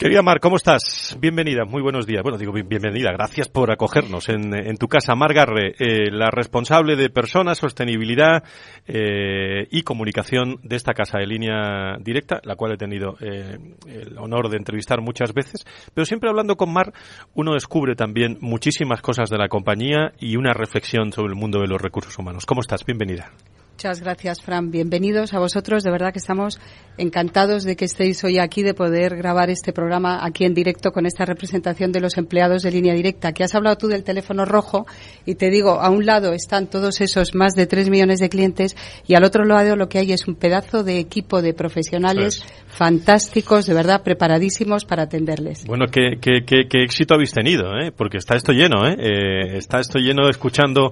Querida 0.01 0.24
Mar, 0.24 0.39
¿cómo 0.39 0.55
estás? 0.55 1.15
Bienvenida, 1.20 1.63
muy 1.63 1.84
buenos 1.84 2.08
días. 2.08 2.24
Bueno, 2.24 2.39
digo 2.39 2.51
bienvenida, 2.51 3.12
gracias 3.12 3.50
por 3.50 3.70
acogernos 3.70 4.29
en, 4.29 4.75
tu 4.77 4.88
casa. 4.88 5.13
Mar 5.13 5.31
Garre, 5.31 5.75
eh, 5.77 6.10
la 6.10 6.31
responsable 6.31 6.96
de 6.96 7.12
personas, 7.12 7.60
sostenibilidad 7.60 8.43
eh, 8.88 9.67
y 9.70 9.84
comunicación 9.84 10.55
de 10.63 10.75
esta 10.75 10.96
casa 10.96 11.20
de 11.20 11.27
línea 11.27 11.98
directa, 12.00 12.41
la 12.46 12.55
cual 12.55 12.72
he 12.72 12.77
tenido 12.77 13.15
eh, 13.22 13.60
el 13.86 14.17
honor 14.17 14.50
de 14.50 14.58
entrevistar 14.58 15.01
muchas 15.01 15.36
veces. 15.36 15.65
Pero 15.93 16.05
siempre 16.05 16.31
hablando 16.31 16.55
con 16.55 16.74
Mar, 16.74 16.93
uno 17.36 17.53
descubre 17.53 17.93
también 17.93 18.39
muchísimas 18.41 19.03
cosas 19.03 19.29
de 19.29 19.38
la 19.38 19.50
compañía 19.50 20.13
y 20.20 20.36
una 20.36 20.53
reflexión 20.53 21.12
sobre 21.12 21.34
el 21.34 21.39
mundo 21.39 21.60
de 21.60 21.67
los 21.67 21.79
recursos 21.79 22.17
humanos. 22.17 22.48
¿Cómo 22.48 22.62
estás? 22.62 22.84
Bienvenida. 22.84 23.34
Muchas 23.82 24.02
gracias, 24.02 24.44
Fran. 24.44 24.70
Bienvenidos 24.70 25.34
a 25.34 25.40
vosotros. 25.40 25.82
De 25.82 25.90
verdad 25.90 26.14
que 26.14 26.20
estamos 26.20 26.60
encantados 27.00 27.64
de 27.64 27.76
que 27.76 27.86
estéis 27.86 28.24
hoy 28.24 28.38
aquí, 28.38 28.62
de 28.62 28.76
poder 28.76 29.18
grabar 29.18 29.50
este 29.50 29.74
programa 29.74 30.24
aquí 30.24 30.46
en 30.46 30.54
directo 30.54 30.92
con 30.92 31.08
esta 31.08 31.26
representación 31.26 31.92
de 31.92 32.00
los 32.00 32.20
empleados 32.20 32.62
de 32.62 32.70
línea 32.70 32.94
directa. 32.94 33.32
Que 33.32 33.44
has 33.44 33.56
hablado 33.56 33.78
tú 33.78 33.88
del 33.88 34.04
teléfono 34.04 34.46
rojo 34.46 34.86
y 35.26 35.34
te 35.34 35.50
digo, 35.50 35.82
a 35.82 35.90
un 35.90 36.06
lado 36.06 36.32
están 36.34 36.68
todos 36.68 37.02
esos 37.02 37.34
más 37.34 37.56
de 37.56 37.66
tres 37.66 37.90
millones 37.90 38.20
de 38.20 38.30
clientes 38.30 38.78
y 39.08 39.16
al 39.16 39.24
otro 39.24 39.46
lado 39.46 39.76
lo 39.76 39.90
que 39.90 39.98
hay 39.98 40.14
es 40.14 40.28
un 40.28 40.36
pedazo 40.36 40.84
de 40.84 41.00
equipo 41.00 41.42
de 41.42 41.56
profesionales 41.56 42.46
fantásticos, 42.68 43.66
de 43.66 43.74
verdad, 43.74 44.04
preparadísimos 44.04 44.86
para 44.86 45.04
atenderles. 45.04 45.66
Bueno, 45.66 45.88
qué, 45.92 46.20
qué, 46.22 46.44
qué, 46.46 46.84
éxito 46.84 47.16
habéis 47.16 47.32
tenido, 47.32 47.76
¿eh? 47.80 47.92
porque 47.92 48.18
está 48.18 48.36
esto 48.36 48.52
lleno, 48.52 48.88
¿eh? 48.88 48.96
¿eh? 49.00 49.58
está 49.58 49.80
esto 49.80 49.98
lleno 49.98 50.30
escuchando 50.30 50.92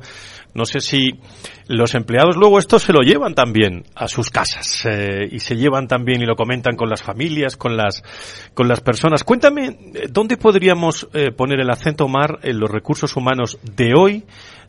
no 0.53 0.65
sé 0.65 0.81
si 0.81 1.19
los 1.67 1.93
empleados 1.93 2.35
luego 2.35 2.57
esto 2.57 2.79
se 2.79 2.91
lo 2.91 3.01
llevan 3.01 3.35
también 3.35 3.83
a 3.95 4.07
sus 4.07 4.29
casas 4.29 4.85
eh, 4.85 5.27
y 5.31 5.39
se 5.39 5.55
llevan 5.55 5.87
también 5.87 6.21
y 6.21 6.25
lo 6.25 6.35
comentan 6.35 6.75
con 6.75 6.89
las 6.89 7.03
familias, 7.03 7.55
con 7.55 7.77
las 7.77 8.03
con 8.53 8.67
las 8.67 8.81
personas. 8.81 9.23
Cuéntame 9.23 9.67
eh, 9.67 10.07
dónde 10.09 10.37
podríamos 10.37 11.07
eh, 11.13 11.31
poner 11.31 11.59
el 11.59 11.69
acento 11.69 12.07
mar 12.07 12.39
en 12.41 12.59
los 12.59 12.69
recursos 12.69 13.15
humanos 13.15 13.59
de 13.75 13.93
hoy, 13.95 14.23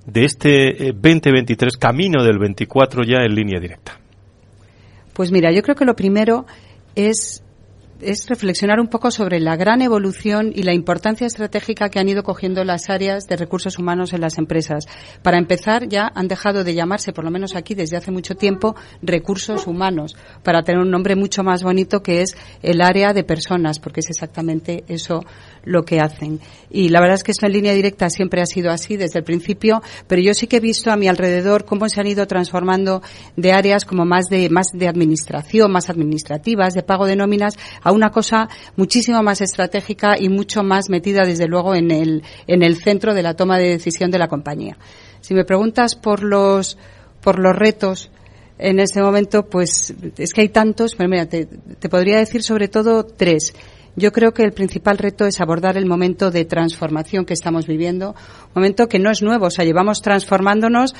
de 0.06 0.24
este 0.24 0.92
2023 0.94 1.76
camino 1.76 2.22
del 2.22 2.38
24 2.38 3.02
ya 3.04 3.18
en 3.24 3.34
línea 3.34 3.58
directa. 3.60 3.98
Pues 5.14 5.32
mira, 5.32 5.52
yo 5.52 5.62
creo 5.62 5.76
que 5.76 5.84
lo 5.84 5.96
primero 5.96 6.46
es 6.94 7.42
es 8.02 8.28
reflexionar 8.28 8.80
un 8.80 8.88
poco 8.88 9.10
sobre 9.10 9.40
la 9.40 9.56
gran 9.56 9.82
evolución 9.82 10.52
y 10.54 10.62
la 10.62 10.74
importancia 10.74 11.26
estratégica 11.26 11.88
que 11.88 11.98
han 11.98 12.08
ido 12.08 12.22
cogiendo 12.22 12.64
las 12.64 12.90
áreas 12.90 13.26
de 13.26 13.36
recursos 13.36 13.78
humanos 13.78 14.12
en 14.12 14.20
las 14.20 14.38
empresas. 14.38 14.86
Para 15.22 15.38
empezar, 15.38 15.88
ya 15.88 16.10
han 16.14 16.28
dejado 16.28 16.64
de 16.64 16.74
llamarse, 16.74 17.12
por 17.12 17.24
lo 17.24 17.30
menos 17.30 17.56
aquí 17.56 17.74
desde 17.74 17.96
hace 17.96 18.10
mucho 18.10 18.34
tiempo, 18.34 18.74
recursos 19.02 19.66
humanos, 19.66 20.16
para 20.42 20.62
tener 20.62 20.80
un 20.80 20.90
nombre 20.90 21.16
mucho 21.16 21.42
más 21.42 21.62
bonito 21.62 22.02
que 22.02 22.22
es 22.22 22.36
el 22.62 22.80
área 22.80 23.12
de 23.12 23.24
personas, 23.24 23.78
porque 23.78 24.00
es 24.00 24.10
exactamente 24.10 24.84
eso 24.88 25.20
lo 25.64 25.84
que 25.84 26.00
hacen. 26.00 26.40
Y 26.70 26.88
la 26.88 27.00
verdad 27.00 27.16
es 27.16 27.24
que 27.24 27.32
esto 27.32 27.46
en 27.46 27.52
línea 27.52 27.74
directa 27.74 28.08
siempre 28.10 28.40
ha 28.40 28.46
sido 28.46 28.70
así 28.70 28.96
desde 28.96 29.18
el 29.18 29.24
principio, 29.24 29.82
pero 30.06 30.22
yo 30.22 30.34
sí 30.34 30.46
que 30.46 30.56
he 30.56 30.60
visto 30.60 30.90
a 30.90 30.96
mi 30.96 31.08
alrededor 31.08 31.64
cómo 31.64 31.88
se 31.88 32.00
han 32.00 32.06
ido 32.06 32.26
transformando 32.26 33.02
de 33.36 33.52
áreas 33.52 33.84
como 33.84 34.04
más 34.04 34.26
de, 34.26 34.48
más 34.50 34.68
de 34.72 34.88
administración, 34.88 35.70
más 35.70 35.90
administrativas, 35.90 36.74
de 36.74 36.82
pago 36.82 37.06
de 37.06 37.16
nóminas, 37.16 37.56
una 37.92 38.10
cosa 38.10 38.48
muchísimo 38.76 39.22
más 39.22 39.40
estratégica 39.40 40.16
y 40.18 40.28
mucho 40.28 40.62
más 40.62 40.88
metida, 40.88 41.24
desde 41.24 41.46
luego, 41.46 41.74
en 41.74 41.90
el, 41.90 42.22
en 42.46 42.62
el 42.62 42.76
centro 42.76 43.14
de 43.14 43.22
la 43.22 43.34
toma 43.34 43.58
de 43.58 43.68
decisión 43.68 44.10
de 44.10 44.18
la 44.18 44.28
compañía. 44.28 44.76
Si 45.20 45.34
me 45.34 45.44
preguntas 45.44 45.94
por 45.96 46.22
los, 46.22 46.78
por 47.20 47.38
los 47.38 47.54
retos, 47.54 48.10
en 48.58 48.78
este 48.78 49.00
momento, 49.00 49.46
pues 49.46 49.94
es 50.18 50.32
que 50.32 50.42
hay 50.42 50.48
tantos, 50.50 50.94
pero 50.94 51.08
mira, 51.08 51.26
te, 51.26 51.46
te 51.46 51.88
podría 51.88 52.18
decir 52.18 52.42
sobre 52.42 52.68
todo 52.68 53.04
tres. 53.04 53.54
Yo 53.96 54.12
creo 54.12 54.32
que 54.32 54.44
el 54.44 54.52
principal 54.52 54.98
reto 54.98 55.26
es 55.26 55.40
abordar 55.40 55.76
el 55.76 55.86
momento 55.86 56.30
de 56.30 56.44
transformación 56.44 57.24
que 57.24 57.34
estamos 57.34 57.66
viviendo, 57.66 58.14
momento 58.54 58.88
que 58.88 58.98
no 58.98 59.10
es 59.10 59.20
nuevo, 59.20 59.46
o 59.46 59.50
sea, 59.50 59.64
llevamos 59.64 60.00
transformándonos 60.00 60.94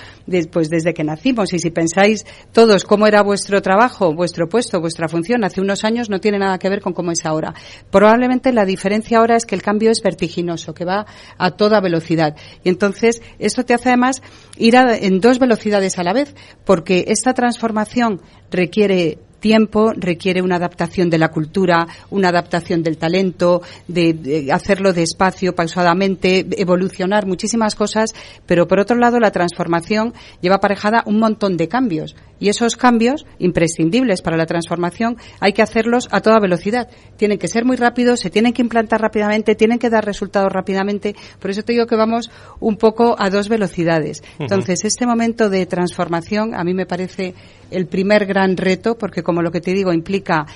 pues, 0.51 0.71
desde 0.71 0.93
que 0.93 1.05
nacimos. 1.05 1.53
Y 1.53 1.59
si 1.59 1.71
pensáis 1.71 2.27
todos 2.53 2.85
cómo 2.85 3.07
era 3.07 3.23
vuestro 3.23 3.63
trabajo, 3.63 4.13
vuestro 4.15 4.49
puesto, 4.49 4.81
vuestra 4.81 5.09
función 5.09 5.45
hace 5.45 5.61
unos 5.61 5.85
años, 5.85 6.11
no 6.11 6.21
tiene 6.21 6.39
nada 6.39 6.59
que 6.59 6.69
ver 6.69 6.81
con 6.81 6.93
cómo 6.93 7.13
es 7.13 7.25
ahora. 7.25 7.55
Probablemente 7.91 8.53
la 8.53 8.65
diferencia 8.65 9.19
ahora 9.19 9.37
es 9.37 9.47
que 9.47 9.55
el 9.55 9.63
cambio 9.63 9.91
es 9.91 10.03
vertiginoso, 10.03 10.75
que 10.75 10.85
va 10.85 11.07
a 11.39 11.51
toda 11.53 11.81
velocidad. 11.81 12.37
Y 12.65 12.69
entonces, 12.69 13.23
esto 13.39 13.65
te 13.65 13.75
hace 13.75 13.91
además 13.91 14.23
ir 14.57 14.75
en 14.75 15.21
dos 15.21 15.39
velocidades 15.39 15.99
a 15.99 16.03
la 16.03 16.13
vez, 16.13 16.35
porque 16.65 17.05
esta 17.09 17.35
transformación 17.35 18.21
requiere 18.51 19.19
tiempo, 19.41 19.93
requiere 19.97 20.43
una 20.43 20.57
adaptación 20.57 21.11
de 21.11 21.19
la 21.19 21.29
cultura, 21.29 21.89
una 22.11 22.29
adaptación 22.29 22.83
del 22.83 22.99
talento, 22.99 23.63
de, 23.89 24.49
hacerlo 24.53 24.93
despacio, 24.93 25.55
pausadamente, 25.55 26.47
evolucionar 26.59 27.27
muchísimas 27.27 27.75
cosas, 27.75 28.15
pero 28.47 28.69
por 28.69 28.79
otro 28.79 28.97
lado 28.97 29.19
la 29.19 29.33
transformación 29.33 30.15
lleva 30.41 30.57
aparejada 30.57 31.03
un 31.07 31.19
montón 31.19 31.57
de 31.57 31.69
cambios 31.69 32.15
y 32.41 32.49
esos 32.49 32.75
cambios 32.75 33.27
imprescindibles 33.39 34.23
para 34.23 34.37
la 34.37 34.47
transformación 34.47 35.17
hay 35.39 35.53
que 35.53 35.63
hacerlos 35.63 36.09
a 36.11 36.21
toda 36.21 36.41
velocidad. 36.41 36.89
Tienen 37.17 37.39
que 37.39 37.47
ser 37.47 37.65
muy 37.65 37.77
rápidos, 37.77 38.21
se 38.21 38.31
tienen 38.31 38.53
que 38.53 38.63
implantar 38.63 39.01
rápidamente, 39.01 39.55
tienen 39.55 39.79
que 39.79 39.91
dar 39.91 40.05
resultados 40.05 40.51
rápidamente. 40.51 41.15
Por 41.39 41.51
eso 41.51 41.63
te 41.63 41.75
digo 41.75 41.87
que 41.87 41.97
vamos 41.97 42.31
un 42.59 42.77
poco 42.77 43.15
a 43.19 43.31
dos 43.31 43.49
velocidades. 43.49 44.23
Entonces, 44.39 44.85
este 44.85 45.07
momento 45.07 45.51
de 45.51 45.67
transformación 45.67 46.55
a 46.55 46.65
mí 46.65 46.75
me 46.75 46.87
parece 46.87 47.35
el 47.71 47.87
primer 47.87 48.27
gran 48.27 48.57
reto, 48.57 48.97
porque 48.97 49.23
como 49.23 49.43
lo 49.43 49.53
que 49.53 49.61
te 49.61 49.73
digo 49.73 49.93
implica 49.93 50.47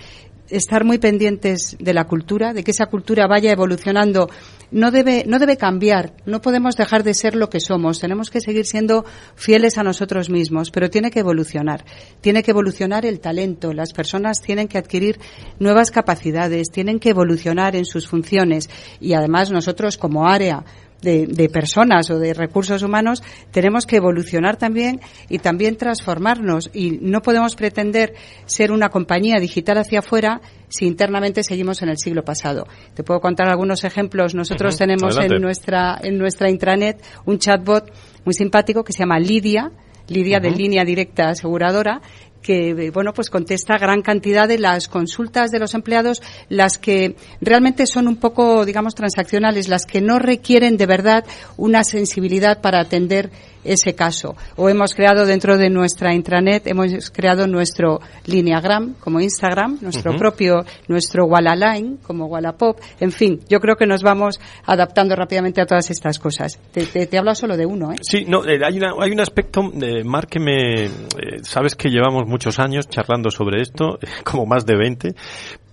estar 0.48 0.84
muy 0.84 0.98
pendientes 0.98 1.76
de 1.78 1.94
la 1.94 2.04
cultura, 2.04 2.52
de 2.52 2.62
que 2.62 2.70
esa 2.70 2.86
cultura 2.86 3.26
vaya 3.26 3.52
evolucionando. 3.52 4.28
No 4.70 4.90
debe, 4.90 5.24
no 5.26 5.38
debe 5.38 5.56
cambiar, 5.56 6.14
no 6.26 6.40
podemos 6.40 6.76
dejar 6.76 7.02
de 7.02 7.14
ser 7.14 7.34
lo 7.34 7.50
que 7.50 7.60
somos, 7.60 8.00
tenemos 8.00 8.30
que 8.30 8.40
seguir 8.40 8.66
siendo 8.66 9.04
fieles 9.34 9.78
a 9.78 9.82
nosotros 9.82 10.30
mismos, 10.30 10.70
pero 10.70 10.90
tiene 10.90 11.10
que 11.10 11.20
evolucionar. 11.20 11.84
Tiene 12.20 12.42
que 12.42 12.50
evolucionar 12.50 13.06
el 13.06 13.20
talento, 13.20 13.72
las 13.72 13.92
personas 13.92 14.40
tienen 14.40 14.68
que 14.68 14.78
adquirir 14.78 15.18
nuevas 15.58 15.90
capacidades, 15.90 16.70
tienen 16.70 16.98
que 16.98 17.10
evolucionar 17.10 17.76
en 17.76 17.84
sus 17.84 18.08
funciones. 18.08 18.68
Y 19.00 19.14
además 19.14 19.50
nosotros 19.50 19.96
como 19.96 20.26
área 20.26 20.64
de, 21.04 21.48
personas 21.52 22.10
o 22.10 22.18
de 22.18 22.34
recursos 22.34 22.82
humanos, 22.82 23.22
tenemos 23.52 23.86
que 23.86 23.96
evolucionar 23.96 24.56
también 24.56 25.00
y 25.28 25.38
también 25.38 25.76
transformarnos. 25.76 26.70
Y 26.72 26.98
no 27.00 27.22
podemos 27.22 27.54
pretender 27.54 28.14
ser 28.46 28.72
una 28.72 28.88
compañía 28.88 29.38
digital 29.38 29.78
hacia 29.78 30.00
afuera 30.00 30.40
si 30.68 30.86
internamente 30.86 31.44
seguimos 31.44 31.82
en 31.82 31.90
el 31.90 31.98
siglo 31.98 32.24
pasado. 32.24 32.66
Te 32.94 33.04
puedo 33.04 33.20
contar 33.20 33.48
algunos 33.48 33.84
ejemplos. 33.84 34.34
Nosotros 34.34 34.76
tenemos 34.76 35.16
en 35.18 35.40
nuestra, 35.40 35.98
en 36.02 36.18
nuestra 36.18 36.50
intranet 36.50 37.00
un 37.26 37.38
chatbot 37.38 37.92
muy 38.24 38.34
simpático 38.34 38.82
que 38.82 38.92
se 38.92 39.00
llama 39.00 39.20
Lidia, 39.20 39.70
Lidia 40.08 40.38
de 40.38 40.50
línea 40.50 40.84
directa 40.84 41.30
aseguradora, 41.30 42.02
que 42.44 42.90
bueno 42.92 43.14
pues 43.14 43.30
contesta 43.30 43.78
gran 43.78 44.02
cantidad 44.02 44.46
de 44.46 44.58
las 44.58 44.86
consultas 44.86 45.50
de 45.50 45.58
los 45.58 45.74
empleados 45.74 46.22
las 46.50 46.78
que 46.78 47.16
realmente 47.40 47.86
son 47.86 48.06
un 48.06 48.16
poco 48.16 48.64
digamos 48.66 48.94
transaccionales 48.94 49.68
las 49.68 49.86
que 49.86 50.02
no 50.02 50.18
requieren 50.18 50.76
de 50.76 50.86
verdad 50.86 51.24
una 51.56 51.82
sensibilidad 51.82 52.60
para 52.60 52.80
atender 52.80 53.30
ese 53.64 53.94
caso. 53.94 54.36
O 54.56 54.68
hemos 54.68 54.94
creado 54.94 55.26
dentro 55.26 55.56
de 55.56 55.70
nuestra 55.70 56.14
intranet, 56.14 56.66
hemos 56.66 57.10
creado 57.10 57.46
nuestro 57.46 58.00
Lineagram 58.26 58.94
como 59.00 59.20
Instagram, 59.20 59.78
nuestro 59.80 60.16
propio, 60.16 60.64
nuestro 60.88 61.26
Wallaline 61.26 61.96
como 62.02 62.26
Wallapop. 62.26 62.78
En 63.00 63.12
fin, 63.12 63.40
yo 63.48 63.60
creo 63.60 63.76
que 63.76 63.86
nos 63.86 64.02
vamos 64.02 64.40
adaptando 64.64 65.16
rápidamente 65.16 65.60
a 65.60 65.66
todas 65.66 65.90
estas 65.90 66.18
cosas. 66.18 66.58
Te, 66.72 66.84
te, 67.06 67.18
hablo 67.18 67.34
solo 67.34 67.56
de 67.56 67.66
uno, 67.66 67.92
¿eh? 67.92 67.96
Sí, 68.02 68.24
no, 68.26 68.44
eh, 68.46 68.60
hay, 68.64 68.78
una, 68.78 68.92
hay 69.00 69.10
un 69.10 69.20
aspecto, 69.20 69.62
de 69.72 70.04
Mar, 70.04 70.26
que 70.26 70.40
me... 70.40 70.84
Eh, 70.84 70.90
sabes 71.42 71.74
que 71.74 71.88
llevamos 71.88 72.24
muchos 72.26 72.58
años 72.58 72.88
charlando 72.88 73.30
sobre 73.30 73.60
esto, 73.60 73.98
como 74.24 74.46
más 74.46 74.66
de 74.66 74.76
20, 74.76 75.14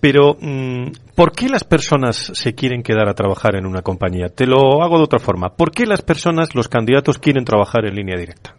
pero, 0.02 0.36
mm, 0.40 1.14
¿por 1.14 1.30
qué 1.30 1.48
las 1.48 1.62
personas 1.62 2.32
se 2.34 2.54
quieren 2.56 2.82
quedar 2.82 3.08
a 3.08 3.14
trabajar 3.14 3.54
en 3.54 3.66
una 3.66 3.82
compañía? 3.82 4.30
Te 4.30 4.46
lo 4.46 4.82
hago 4.82 4.98
de 4.98 5.04
otra 5.04 5.20
forma. 5.20 5.54
¿Por 5.54 5.70
qué 5.70 5.86
las 5.86 6.02
personas, 6.02 6.56
los 6.56 6.66
candidatos, 6.66 7.20
quieren 7.20 7.44
trabajar 7.44 7.84
en 7.86 7.94
línea 7.94 8.18
directa? 8.18 8.56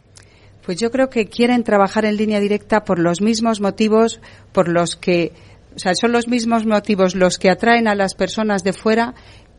Pues 0.65 0.79
yo 0.79 0.89
creo 0.89 1.09
que 1.09 1.25
quieren 1.25 1.65
trabajar 1.65 2.05
en 2.05 2.15
línea 2.15 2.39
directa 2.39 2.85
por 2.85 2.97
los 2.97 3.19
mismos 3.19 3.59
motivos 3.59 4.21
por 4.53 4.69
los 4.69 4.95
que, 4.95 5.33
o 5.75 5.79
sea, 5.79 5.95
son 5.95 6.13
los 6.13 6.29
mismos 6.29 6.65
motivos 6.65 7.13
los 7.13 7.37
que 7.37 7.49
atraen 7.49 7.89
a 7.89 7.95
las 7.95 8.15
personas 8.15 8.63
de 8.63 8.71
fuera 8.71 9.13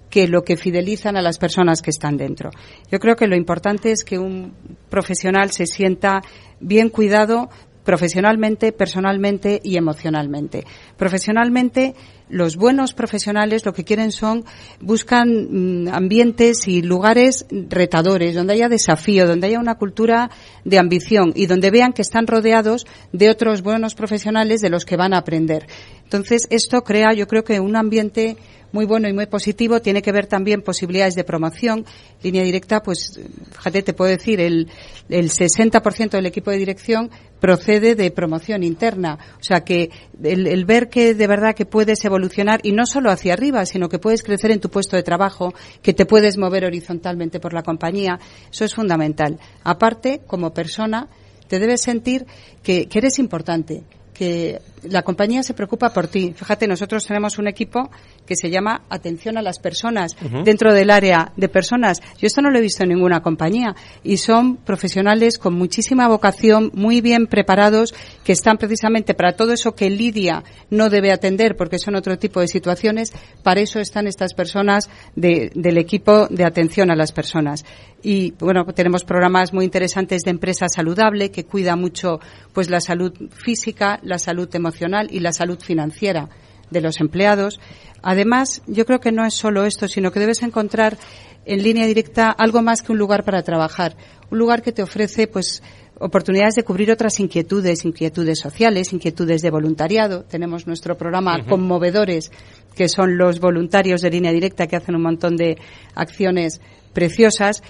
que 0.09 0.27
lo 0.27 0.43
que 0.43 0.57
fidelizan 0.57 1.19
a 1.19 1.23
las 1.23 1.37
personas 1.37 1.83
que 1.83 1.91
están 1.91 2.17
dentro. 2.17 2.49
Yo 2.91 2.99
creo 2.99 3.15
que 3.15 3.27
lo 3.27 3.37
importante 3.37 3.93
es 3.93 4.05
que 4.05 4.19
un 4.19 4.55
profesional 4.89 5.51
se 5.51 5.67
sienta 5.67 6.23
bien 6.61 6.89
cuidado 6.89 7.51
profesionalmente, 7.85 8.73
personalmente 8.73 9.61
y 9.63 9.77
emocionalmente. 9.77 10.65
Profesionalmente, 10.97 11.95
los 12.29 12.57
buenos 12.57 12.95
profesionales 12.95 13.65
lo 13.67 13.73
que 13.73 13.85
quieren 13.85 14.11
son, 14.11 14.45
buscan 14.81 15.85
mm, 15.85 15.89
ambientes 15.89 16.67
y 16.67 16.83
lugares 16.83 17.47
retadores, 17.51 18.35
donde 18.35 18.55
haya 18.55 18.69
desafío, 18.69 19.27
donde 19.27 19.49
haya 19.49 19.61
una 19.61 19.77
cultura 19.77 20.31
de 20.65 20.79
ambición 20.79 21.33
y 21.37 21.47
donde 21.47 21.71
vean 21.71 21.93
que 21.93 22.03
están 22.03 22.27
rodeados 22.27 22.87
de 23.13 23.31
otros 23.31 23.63
buenos 23.63 23.95
profesionales 23.95 24.61
de 24.61 24.71
los 24.71 24.85
que 24.85 24.97
van 24.97 25.15
a 25.15 25.19
aprender. 25.19 25.67
Entonces, 26.03 26.47
esto 26.51 26.83
crea, 26.83 27.13
yo 27.13 27.27
creo 27.27 27.45
que 27.45 27.61
un 27.61 27.77
ambiente 27.77 28.37
muy 28.75 28.87
bueno 28.87 29.09
y 29.09 29.13
muy 29.13 29.27
positivo. 29.27 29.81
Tiene 29.81 30.03
que 30.03 30.11
ver 30.11 30.27
también 30.27 30.61
posibilidades 30.61 31.15
de 31.15 31.23
promoción. 31.23 31.87
Línea 32.23 32.43
directa, 32.43 32.83
pues, 32.83 33.21
fíjate, 33.53 33.83
te 33.85 33.93
puedo 33.95 34.11
decir, 34.11 34.41
el, 34.41 34.69
el 35.09 35.31
60% 35.31 36.11
del 36.11 36.27
equipo 36.27 36.51
de 36.51 36.59
dirección 36.59 37.09
procede 37.39 37.95
de 37.95 38.11
promoción 38.11 38.65
interna. 38.65 39.19
O 39.39 39.45
sea 39.45 39.61
que 39.61 39.91
el, 40.23 40.65
ver 40.65 40.89
que 40.89 41.15
de 41.15 41.27
verdad 41.29 41.55
que 41.55 41.67
puedes 41.67 42.05
evolucionar 42.05 42.61
y 42.65 42.73
no 42.73 42.85
solo 42.85 43.11
hacia 43.11 43.35
arriba, 43.35 43.65
sino 43.65 43.89
que 43.89 44.01
puedes 44.01 44.25
crecer 44.25 44.51
en 44.51 44.61
tu 44.61 44.71
puesto 44.71 44.97
de 44.97 45.05
trabajo, 45.05 45.55
que 45.81 45.95
te 45.95 46.05
puedes 46.05 46.37
mover 46.37 46.65
horizontalmente 46.65 47.39
por 47.39 47.55
la 47.55 47.63
compañía, 47.63 48.19
eso 48.51 48.65
es 48.65 48.75
fundamental. 48.75 49.39
Aparte, 49.63 50.23
como 50.27 50.53
persona, 50.53 51.09
te 51.47 51.61
debes 51.61 51.83
sentir 51.83 52.27
que, 52.63 52.87
que 52.89 52.99
eres 52.99 53.21
importante, 53.21 53.85
que 54.15 54.61
la 54.89 55.03
compañía 55.03 55.43
se 55.43 55.55
preocupa 55.55 55.91
por 55.91 56.09
ti. 56.09 56.35
Fíjate, 56.37 56.67
nosotros 56.67 57.07
tenemos 57.07 57.39
un 57.39 57.49
equipo 57.49 57.91
que 58.27 58.37
se 58.37 58.51
llama 58.51 58.83
Atención 58.89 59.39
a 59.39 59.43
las 59.43 59.59
Personas 59.59 60.17
dentro 60.45 60.73
del 60.73 60.91
área 60.91 61.33
de 61.37 61.49
personas. 61.49 62.01
Yo 62.19 62.27
esto 62.27 62.43
no 62.43 62.51
lo 62.51 62.59
he 62.59 62.63
visto 62.63 62.83
en 62.83 62.91
ninguna 62.91 63.23
compañía 63.23 63.75
y 64.03 64.17
son 64.17 64.57
profesionales 64.57 65.39
con 65.39 65.55
muchísima 65.55 66.09
vocación, 66.09 66.71
muy 66.75 67.01
bien 67.01 67.27
preparados, 67.27 67.95
que 68.25 68.33
están 68.33 68.59
precisamente 68.59 69.15
para 69.15 69.37
todo 69.37 69.53
eso 69.53 69.75
que 69.75 69.91
Lidia 69.91 70.45
no 70.71 70.91
debe 70.91 71.13
atender 71.13 71.57
porque 71.57 71.79
son 71.79 71.95
otro 71.95 72.19
tipo 72.19 72.41
de 72.41 72.49
situaciones. 72.49 73.13
Para 73.43 73.61
eso 73.61 73.81
están 73.81 74.07
estas 74.07 74.35
personas 74.35 74.91
del 75.15 75.79
equipo 75.79 76.27
de 76.29 76.45
atención 76.45 76.91
a 76.91 76.97
las 76.97 77.13
personas. 77.13 77.65
Y 78.03 78.33
bueno, 78.39 78.67
tenemos 78.67 79.03
programas 79.03 79.55
muy 79.55 79.65
interesantes 79.65 80.23
de 80.23 80.31
empresa 80.31 80.69
saludable 80.69 81.31
que 81.31 81.45
cuida 81.45 81.75
mucho 81.75 82.21
pues 82.53 82.69
la 82.69 82.81
salud 82.81 83.15
física, 83.31 83.99
la 84.03 84.19
salud 84.19 84.55
emocional 84.55 84.74
y 85.11 85.21
la 85.21 85.33
salud 85.33 85.59
financiera 85.61 86.29
de 86.71 86.81
los 86.81 87.01
empleados. 87.01 87.61
Además, 88.03 88.63
yo 88.67 88.85
creo 88.85 89.01
que 89.01 89.13
no 89.13 89.25
es 89.25 89.35
solo 89.35 89.65
esto, 89.65 89.89
sino 89.89 90.13
que 90.13 90.21
debes 90.21 90.43
encontrar 90.43 90.99
en 91.47 91.63
línea 91.63 91.87
directa 91.87 92.31
algo 92.31 92.63
más 92.63 92.83
que 92.83 92.93
un 92.93 92.99
lugar 92.99 93.25
para 93.25 93.43
trabajar, 93.43 93.97
un 94.31 94.39
lugar 94.39 94.63
que 94.63 94.73
te 94.73 94.83
ofrece 94.83 95.27
pues 95.27 95.63
oportunidades 95.99 96.55
de 96.55 96.65
cubrir 96.65 96.91
otras 96.91 97.21
inquietudes, 97.21 97.85
inquietudes 97.85 98.41
sociales, 98.41 98.93
inquietudes 98.93 99.43
de 99.43 99.51
voluntariado. 99.51 100.25
Tenemos 100.25 100.67
nuestro 100.67 100.97
programa 100.97 101.45
Conmovedores, 101.49 102.31
que 102.75 102.89
son 102.89 103.17
los 103.17 103.41
voluntarios 103.41 104.03
de 104.03 104.11
línea 104.11 104.33
directa 104.33 104.67
que 104.67 104.77
hacen 104.77 104.97
un 104.97 105.03
montón 105.03 105.37
de 105.37 105.57
acciones 105.95 106.61
preciosas. 106.93 107.63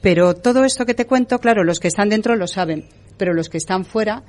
Pero 0.00 0.34
todo 0.34 0.64
esto 0.64 0.86
que 0.86 0.94
te 0.94 1.06
cuento, 1.06 1.38
claro, 1.38 1.64
los 1.64 1.80
que 1.80 1.88
están 1.88 2.08
dentro 2.08 2.36
lo 2.36 2.46
saben, 2.46 2.88
pero 3.18 3.34
los 3.34 3.48
que 3.48 3.58
están 3.58 3.84
fuera 3.84 4.24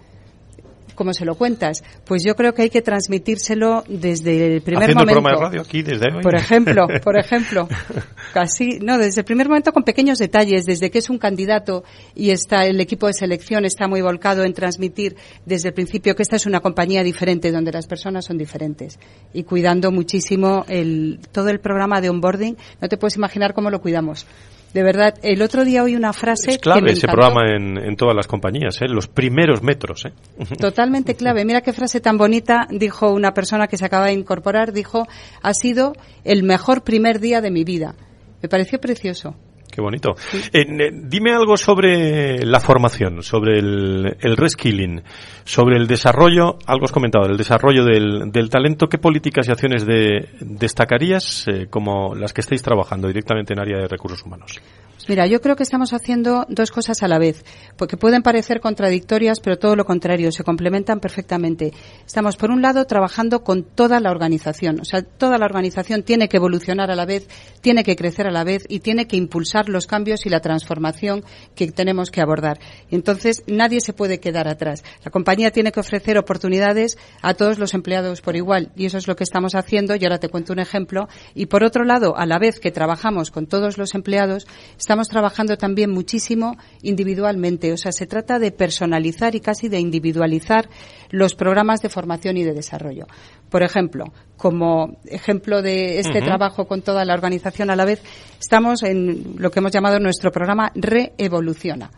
¿Cómo 0.96 1.14
se 1.14 1.26
lo 1.26 1.36
cuentas? 1.36 1.84
Pues 2.06 2.24
yo 2.24 2.36
creo 2.36 2.54
que 2.54 2.64
hay 2.64 2.70
que 2.70 2.82
transmitírselo 2.82 3.84
desde 3.88 4.56
el 4.56 4.62
primer 4.62 4.84
Haciendo 4.84 5.06
momento. 5.06 5.30
El 5.30 5.36
de 5.36 5.42
radio 5.42 5.62
aquí 5.62 5.82
desde 5.82 6.14
hoy. 6.14 6.24
Por 6.24 6.36
ejemplo, 6.36 6.88
por 7.04 7.18
ejemplo, 7.18 7.68
casi, 8.34 8.80
no, 8.80 8.98
desde 8.98 9.22
el 9.22 9.26
primer 9.26 9.48
momento 9.48 9.72
con 9.72 9.84
pequeños 9.84 10.20
detalles, 10.20 10.66
desde 10.66 10.92
que 10.92 11.00
es 11.00 11.10
un 11.10 11.18
candidato 11.18 11.84
y 12.16 12.30
está 12.30 12.66
el 12.66 12.80
equipo 12.80 13.08
de 13.08 13.14
selección 13.14 13.66
está 13.66 13.88
muy 13.88 14.02
volcado 14.02 14.44
en 14.44 14.54
transmitir 14.54 15.16
desde 15.46 15.70
el 15.70 15.74
principio 15.74 16.16
que 16.16 16.24
esta 16.24 16.36
es 16.36 16.46
una 16.46 16.60
compañía 16.60 17.04
diferente 17.04 17.52
donde 17.52 17.72
las 17.72 17.88
personas 17.88 18.26
son 18.26 18.38
diferentes 18.38 19.00
y 19.34 19.44
cuidando 19.44 19.92
muchísimo 19.92 20.66
el 20.68 21.20
todo 21.32 21.50
el 21.50 21.60
programa 21.60 22.02
de 22.02 22.10
onboarding. 22.10 22.58
No 22.82 22.88
te 22.88 22.98
puedes 22.98 23.16
imaginar 23.18 23.54
cómo 23.54 23.70
lo 23.70 23.82
cuidamos. 23.82 24.26
De 24.74 24.82
verdad, 24.82 25.14
el 25.22 25.42
otro 25.44 25.64
día 25.64 25.84
oí 25.84 25.96
una 25.96 26.14
frase. 26.14 26.52
Es 26.52 26.58
clave 26.58 26.94
ese 26.94 27.08
programa 27.08 27.42
en, 27.56 27.96
todas 27.96 28.16
las 28.16 28.26
compañías, 28.26 28.82
¿eh? 28.82 28.88
los 28.88 29.08
primeros 29.08 29.62
metros. 29.62 30.06
¿eh? 30.06 30.14
Totalmente 30.60 31.16
clave. 31.16 31.46
Mira 31.46 31.62
qué 31.62 31.74
frase 31.74 32.02
tan 32.02 32.18
bonita 32.18 32.68
dijo 32.70 33.12
una 33.12 33.34
persona 33.34 33.68
que 33.68 33.78
se 33.78 33.86
acaba 33.86 34.08
de 34.08 34.14
incorporar. 34.14 34.74
Dijo, 34.74 35.08
ha 35.42 35.54
sido 35.54 35.94
el 36.24 36.42
mejor 36.42 36.84
primer 36.84 37.20
día 37.20 37.40
de 37.40 37.52
mi 37.52 37.64
vida. 37.64 37.94
Me 38.42 38.50
pareció 38.50 38.80
precioso. 38.80 39.36
Qué 39.74 39.82
bonito. 39.82 40.16
Eh, 40.52 40.92
dime 40.94 41.34
algo 41.34 41.58
sobre 41.58 42.46
la 42.46 42.60
formación, 42.60 43.24
sobre 43.24 43.58
el, 43.58 44.18
el, 44.22 44.38
reskilling, 44.38 45.02
sobre 45.46 45.78
el 45.78 45.88
desarrollo, 45.88 46.60
algo 46.68 46.86
has 46.86 46.92
comentado, 46.92 47.26
el 47.26 47.38
desarrollo 47.38 47.84
del, 47.84 48.32
del 48.32 48.52
talento. 48.52 48.88
¿Qué 48.88 49.00
políticas 49.00 49.48
y 49.48 49.52
acciones 49.52 49.84
de, 49.88 50.30
destacarías 50.42 51.48
eh, 51.48 51.66
como 51.72 52.14
las 52.14 52.34
que 52.34 52.42
estáis 52.42 52.62
trabajando 52.62 53.08
directamente 53.08 53.54
en 53.54 53.62
área 53.62 53.80
de 53.80 53.88
recursos 53.88 54.24
humanos? 54.24 54.62
Mira, 55.08 55.28
yo 55.28 55.42
creo 55.42 55.58
que 55.58 55.64
estamos 55.64 55.92
haciendo 55.92 56.46
dos 56.48 56.72
cosas 56.72 57.04
a 57.04 57.10
la 57.10 57.20
vez, 57.20 57.44
porque 57.78 57.98
pueden 57.98 58.24
parecer 58.24 58.62
contradictorias, 58.62 59.42
pero 59.42 59.58
todo 59.58 59.76
lo 59.76 59.84
contrario, 59.84 60.32
se 60.32 60.46
complementan 60.46 61.02
perfectamente. 61.02 61.74
Estamos, 62.06 62.38
por 62.38 62.52
un 62.52 62.62
lado, 62.62 62.86
trabajando 62.86 63.44
con 63.44 63.64
toda 63.64 64.00
la 64.00 64.12
organización, 64.12 64.80
o 64.80 64.86
sea, 64.86 65.02
toda 65.02 65.38
la 65.38 65.46
organización 65.46 66.04
tiene 66.04 66.30
que 66.30 66.38
evolucionar 66.38 66.90
a 66.90 66.96
la 66.96 67.06
vez, 67.06 67.28
tiene 67.60 67.84
que 67.84 67.98
crecer 67.98 68.28
a 68.28 68.32
la 68.32 68.46
vez 68.46 68.64
y 68.70 68.80
tiene 68.80 69.06
que 69.06 69.18
impulsar 69.18 69.63
los 69.70 69.88
cambios 69.88 70.26
y 70.26 70.30
la 70.30 70.40
transformación 70.40 71.24
que 71.56 71.72
tenemos 71.72 72.12
que 72.12 72.22
abordar. 72.22 72.60
Entonces, 72.92 73.44
nadie 73.48 73.82
se 73.82 73.94
puede 73.94 74.20
quedar 74.20 74.48
atrás. 74.48 74.84
La 75.04 75.12
compañía 75.12 75.52
tiene 75.52 75.72
que 75.72 75.80
ofrecer 75.80 76.18
oportunidades 76.18 76.98
a 77.22 77.34
todos 77.34 77.60
los 77.60 77.74
empleados 77.74 78.22
por 78.22 78.36
igual, 78.36 78.72
y 78.76 78.86
eso 78.86 78.98
es 78.98 79.08
lo 79.08 79.16
que 79.16 79.24
estamos 79.24 79.56
haciendo, 79.56 79.96
y 79.96 80.04
ahora 80.04 80.20
te 80.20 80.30
cuento 80.30 80.54
un 80.54 80.60
ejemplo. 80.60 81.08
Y 81.36 81.48
por 81.48 81.64
otro 81.64 81.84
lado, 81.84 82.18
a 82.18 82.26
la 82.26 82.40
vez 82.40 82.60
que 82.60 82.72
trabajamos 82.72 83.32
con 83.32 83.48
todos 83.48 83.78
los 83.78 83.96
empleados, 83.96 84.48
estamos 84.78 85.08
trabajando 85.08 85.58
también 85.58 85.92
muchísimo 85.92 86.58
individualmente. 86.82 87.72
O 87.74 87.78
sea, 87.78 87.92
se 87.92 88.08
trata 88.08 88.40
de 88.40 88.52
personalizar 88.52 89.36
y 89.36 89.40
casi 89.40 89.70
de 89.70 89.80
individualizar 89.80 90.70
los 91.14 91.36
programas 91.36 91.80
de 91.82 91.90
formación 91.90 92.38
y 92.38 92.44
de 92.44 92.54
desarrollo. 92.54 93.06
Por 93.52 93.62
ejemplo, 93.62 94.06
como 94.36 94.98
ejemplo 95.06 95.62
de 95.62 96.00
este 96.00 96.22
trabajo 96.22 96.66
con 96.66 96.82
toda 96.82 97.06
la 97.06 97.14
organización 97.14 97.70
a 97.70 97.76
la 97.76 97.86
vez, 97.86 98.02
estamos 98.40 98.82
en 98.82 99.36
lo 99.38 99.52
que 99.52 99.60
hemos 99.60 99.72
llamado 99.72 100.00
nuestro 100.00 100.32
programa 100.32 100.72
Reevoluciona 100.74 101.92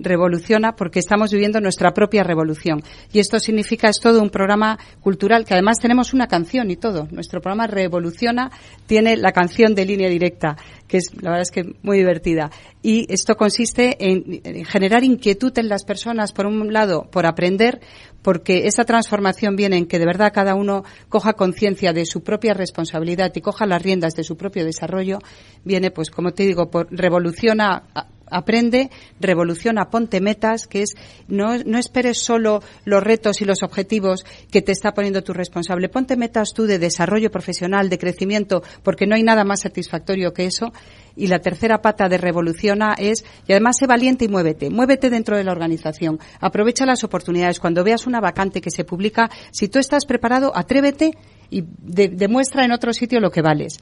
revoluciona 0.00 0.74
porque 0.76 0.98
estamos 0.98 1.32
viviendo 1.32 1.60
nuestra 1.60 1.92
propia 1.92 2.22
revolución. 2.22 2.82
Y 3.12 3.18
esto 3.18 3.38
significa, 3.38 3.88
es 3.88 4.00
todo 4.00 4.22
un 4.22 4.30
programa 4.30 4.78
cultural 5.00 5.44
que 5.44 5.54
además 5.54 5.78
tenemos 5.78 6.12
una 6.12 6.26
canción 6.26 6.70
y 6.70 6.76
todo. 6.76 7.08
Nuestro 7.10 7.40
programa 7.40 7.66
Revoluciona 7.66 8.50
tiene 8.86 9.16
la 9.16 9.32
canción 9.32 9.74
de 9.74 9.84
línea 9.84 10.08
directa, 10.08 10.56
que 10.86 10.98
es, 10.98 11.10
la 11.20 11.30
verdad 11.30 11.42
es 11.42 11.50
que 11.50 11.74
muy 11.82 11.98
divertida. 11.98 12.50
Y 12.82 13.12
esto 13.12 13.36
consiste 13.36 13.96
en, 13.98 14.64
generar 14.64 15.04
inquietud 15.04 15.56
en 15.58 15.68
las 15.68 15.84
personas, 15.84 16.32
por 16.32 16.46
un 16.46 16.72
lado, 16.72 17.08
por 17.10 17.26
aprender, 17.26 17.80
porque 18.22 18.66
esa 18.66 18.84
transformación 18.84 19.56
viene 19.56 19.76
en 19.76 19.86
que 19.86 19.98
de 19.98 20.06
verdad 20.06 20.32
cada 20.32 20.54
uno 20.54 20.84
coja 21.08 21.34
conciencia 21.34 21.92
de 21.92 22.06
su 22.06 22.22
propia 22.22 22.54
responsabilidad 22.54 23.32
y 23.34 23.40
coja 23.40 23.66
las 23.66 23.82
riendas 23.82 24.14
de 24.14 24.24
su 24.24 24.36
propio 24.36 24.64
desarrollo, 24.64 25.18
viene, 25.64 25.90
pues, 25.90 26.10
como 26.10 26.32
te 26.32 26.44
digo, 26.44 26.70
por 26.70 26.88
revoluciona 26.90 27.84
aprende, 28.30 28.90
revoluciona, 29.20 29.90
ponte 29.90 30.20
metas, 30.20 30.66
que 30.66 30.82
es 30.82 30.94
no, 31.28 31.58
no 31.58 31.78
esperes 31.78 32.18
solo 32.18 32.62
los 32.84 33.02
retos 33.02 33.40
y 33.40 33.44
los 33.44 33.62
objetivos 33.62 34.24
que 34.50 34.62
te 34.62 34.72
está 34.72 34.92
poniendo 34.92 35.22
tu 35.22 35.32
responsable. 35.32 35.88
Ponte 35.88 36.16
metas 36.16 36.52
tú 36.54 36.64
de 36.64 36.78
desarrollo 36.78 37.30
profesional, 37.30 37.88
de 37.88 37.98
crecimiento, 37.98 38.62
porque 38.82 39.06
no 39.06 39.14
hay 39.14 39.22
nada 39.22 39.44
más 39.44 39.60
satisfactorio 39.60 40.32
que 40.32 40.46
eso. 40.46 40.72
Y 41.16 41.26
la 41.26 41.40
tercera 41.40 41.82
pata 41.82 42.08
de 42.08 42.16
revoluciona 42.16 42.94
es, 42.96 43.24
y 43.46 43.52
además 43.52 43.76
sé 43.78 43.86
valiente 43.86 44.24
y 44.24 44.28
muévete. 44.28 44.70
Muévete 44.70 45.10
dentro 45.10 45.36
de 45.36 45.42
la 45.42 45.52
organización. 45.52 46.20
Aprovecha 46.40 46.86
las 46.86 47.02
oportunidades. 47.02 47.58
Cuando 47.58 47.82
veas 47.82 48.06
una 48.06 48.20
vacante 48.20 48.60
que 48.60 48.70
se 48.70 48.84
publica, 48.84 49.28
si 49.50 49.68
tú 49.68 49.80
estás 49.80 50.06
preparado, 50.06 50.52
atrévete 50.54 51.10
y 51.50 51.64
demuestra 51.82 52.64
en 52.64 52.72
otro 52.72 52.92
sitio 52.92 53.20
lo 53.20 53.30
que 53.30 53.42
vales. 53.42 53.78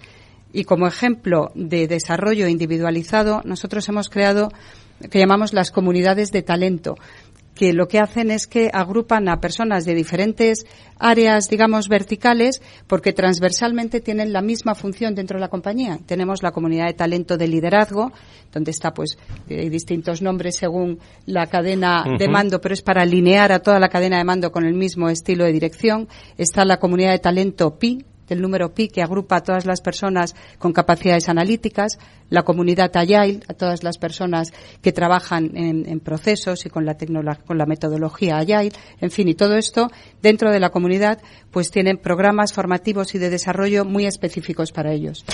Y 0.52 0.64
como 0.64 0.86
ejemplo 0.86 1.50
de 1.54 1.86
desarrollo 1.86 2.48
individualizado, 2.48 3.42
nosotros 3.44 3.88
hemos 3.88 4.08
creado 4.08 4.50
que 5.10 5.18
llamamos 5.18 5.52
las 5.52 5.70
comunidades 5.70 6.32
de 6.32 6.42
talento, 6.42 6.96
que 7.56 7.72
lo 7.72 7.88
que 7.88 7.98
hacen 7.98 8.30
es 8.30 8.46
que 8.46 8.70
agrupan 8.72 9.28
a 9.28 9.40
personas 9.40 9.86
de 9.86 9.94
diferentes 9.94 10.66
áreas, 10.98 11.48
digamos, 11.48 11.88
verticales, 11.88 12.60
porque 12.86 13.14
transversalmente 13.14 14.00
tienen 14.00 14.32
la 14.32 14.42
misma 14.42 14.74
función 14.74 15.14
dentro 15.14 15.38
de 15.38 15.40
la 15.40 15.48
compañía. 15.48 15.98
Tenemos 16.04 16.42
la 16.42 16.52
comunidad 16.52 16.86
de 16.86 16.92
talento 16.92 17.38
de 17.38 17.48
liderazgo, 17.48 18.12
donde 18.52 18.70
está, 18.70 18.92
pues, 18.92 19.18
hay 19.48 19.70
distintos 19.70 20.20
nombres 20.20 20.56
según 20.56 20.98
la 21.24 21.46
cadena 21.46 22.04
de 22.18 22.28
mando, 22.28 22.60
pero 22.60 22.74
es 22.74 22.82
para 22.82 23.02
alinear 23.02 23.50
a 23.52 23.60
toda 23.60 23.80
la 23.80 23.88
cadena 23.88 24.18
de 24.18 24.24
mando 24.24 24.52
con 24.52 24.66
el 24.66 24.74
mismo 24.74 25.08
estilo 25.08 25.44
de 25.44 25.52
dirección. 25.52 26.08
Está 26.36 26.64
la 26.66 26.78
comunidad 26.78 27.12
de 27.12 27.20
talento 27.20 27.78
PI, 27.78 28.04
del 28.28 28.42
número 28.42 28.74
PI 28.74 28.88
que 28.88 29.02
agrupa 29.02 29.36
a 29.36 29.42
todas 29.42 29.66
las 29.66 29.80
personas 29.80 30.34
con 30.58 30.72
capacidades 30.72 31.28
analíticas, 31.28 31.98
la 32.30 32.42
comunidad 32.42 32.90
Agile, 32.96 33.40
a 33.48 33.54
todas 33.54 33.82
las 33.84 33.98
personas 33.98 34.52
que 34.82 34.92
trabajan 34.92 35.56
en, 35.56 36.00
procesos 36.00 36.66
y 36.66 36.70
con 36.70 36.84
la, 36.84 36.96
con 37.46 37.58
la 37.58 37.66
metodología 37.66 38.38
Agile, 38.38 38.72
en 39.00 39.10
fin, 39.10 39.28
y 39.28 39.34
todo 39.34 39.56
esto 39.56 39.88
dentro 40.22 40.50
de 40.50 40.60
la 40.60 40.70
comunidad 40.70 41.20
pues 41.50 41.70
tienen 41.70 41.98
programas 41.98 42.52
formativos 42.52 43.14
y 43.14 43.18
de 43.18 43.30
desarrollo 43.30 43.84
muy 43.84 44.06
específicos 44.06 44.72
para 44.72 44.92
ellos. 44.92 45.24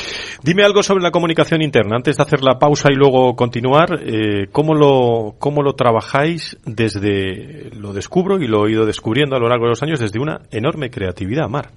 Dime 0.43 0.63
algo 0.63 0.83
sobre 0.83 1.03
la 1.03 1.11
comunicación 1.11 1.63
interna, 1.63 1.97
antes 1.97 2.17
de 2.17 2.23
hacer 2.23 2.43
la 2.43 2.59
pausa 2.59 2.89
y 2.91 2.95
luego 2.95 3.35
continuar, 3.35 4.01
eh, 4.05 4.47
¿cómo, 4.53 4.75
lo, 4.75 5.35
¿cómo 5.39 5.63
lo 5.63 5.75
trabajáis 5.75 6.59
desde, 6.65 7.71
lo 7.71 7.93
descubro 7.93 8.41
y 8.41 8.47
lo 8.47 8.67
he 8.67 8.73
ido 8.73 8.87
descubriendo 8.87 9.37
a 9.37 9.39
lo 9.39 9.49
largo 9.49 9.65
de 9.65 9.71
los 9.71 9.83
años, 9.83 10.01
desde 10.01 10.21
una 10.21 10.43
enorme 10.51 10.91
creatividad, 10.91 11.49
Mar? 11.49 11.71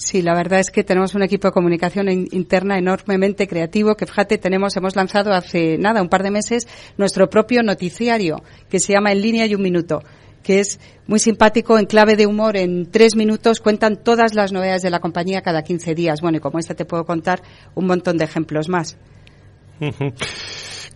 Sí, 0.00 0.22
la 0.22 0.34
verdad 0.34 0.60
es 0.60 0.70
que 0.70 0.82
tenemos 0.82 1.14
un 1.14 1.22
equipo 1.22 1.48
de 1.48 1.52
comunicación 1.52 2.08
interna 2.08 2.78
enormemente 2.78 3.46
creativo 3.46 3.96
que 3.96 4.06
fíjate 4.06 4.38
tenemos, 4.38 4.74
hemos 4.78 4.96
lanzado 4.96 5.34
hace 5.34 5.76
nada, 5.76 6.00
un 6.00 6.08
par 6.08 6.22
de 6.22 6.30
meses, 6.30 6.66
nuestro 6.96 7.28
propio 7.28 7.62
noticiario 7.62 8.42
que 8.70 8.80
se 8.80 8.94
llama 8.94 9.12
En 9.12 9.20
línea 9.20 9.44
y 9.44 9.54
un 9.54 9.60
minuto 9.60 10.02
que 10.42 10.60
es 10.60 10.80
muy 11.06 11.18
simpático, 11.18 11.78
en 11.78 11.84
clave 11.84 12.16
de 12.16 12.26
humor, 12.26 12.56
en 12.56 12.90
tres 12.90 13.14
minutos 13.14 13.60
cuentan 13.60 14.02
todas 14.02 14.34
las 14.34 14.52
novedades 14.52 14.80
de 14.80 14.88
la 14.88 15.00
compañía 15.00 15.42
cada 15.42 15.62
15 15.62 15.94
días. 15.94 16.22
Bueno, 16.22 16.38
y 16.38 16.40
como 16.40 16.58
esta 16.58 16.74
te 16.74 16.86
puedo 16.86 17.04
contar 17.04 17.42
un 17.74 17.86
montón 17.86 18.16
de 18.16 18.24
ejemplos 18.24 18.70
más. 18.70 18.96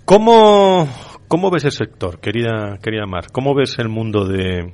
¿Cómo, 0.06 0.88
cómo 1.28 1.50
ves 1.50 1.66
el 1.66 1.72
sector, 1.72 2.20
querida, 2.20 2.78
querida 2.82 3.04
Mar? 3.04 3.26
¿Cómo 3.32 3.54
ves 3.54 3.78
el 3.78 3.90
mundo 3.90 4.24
de, 4.24 4.72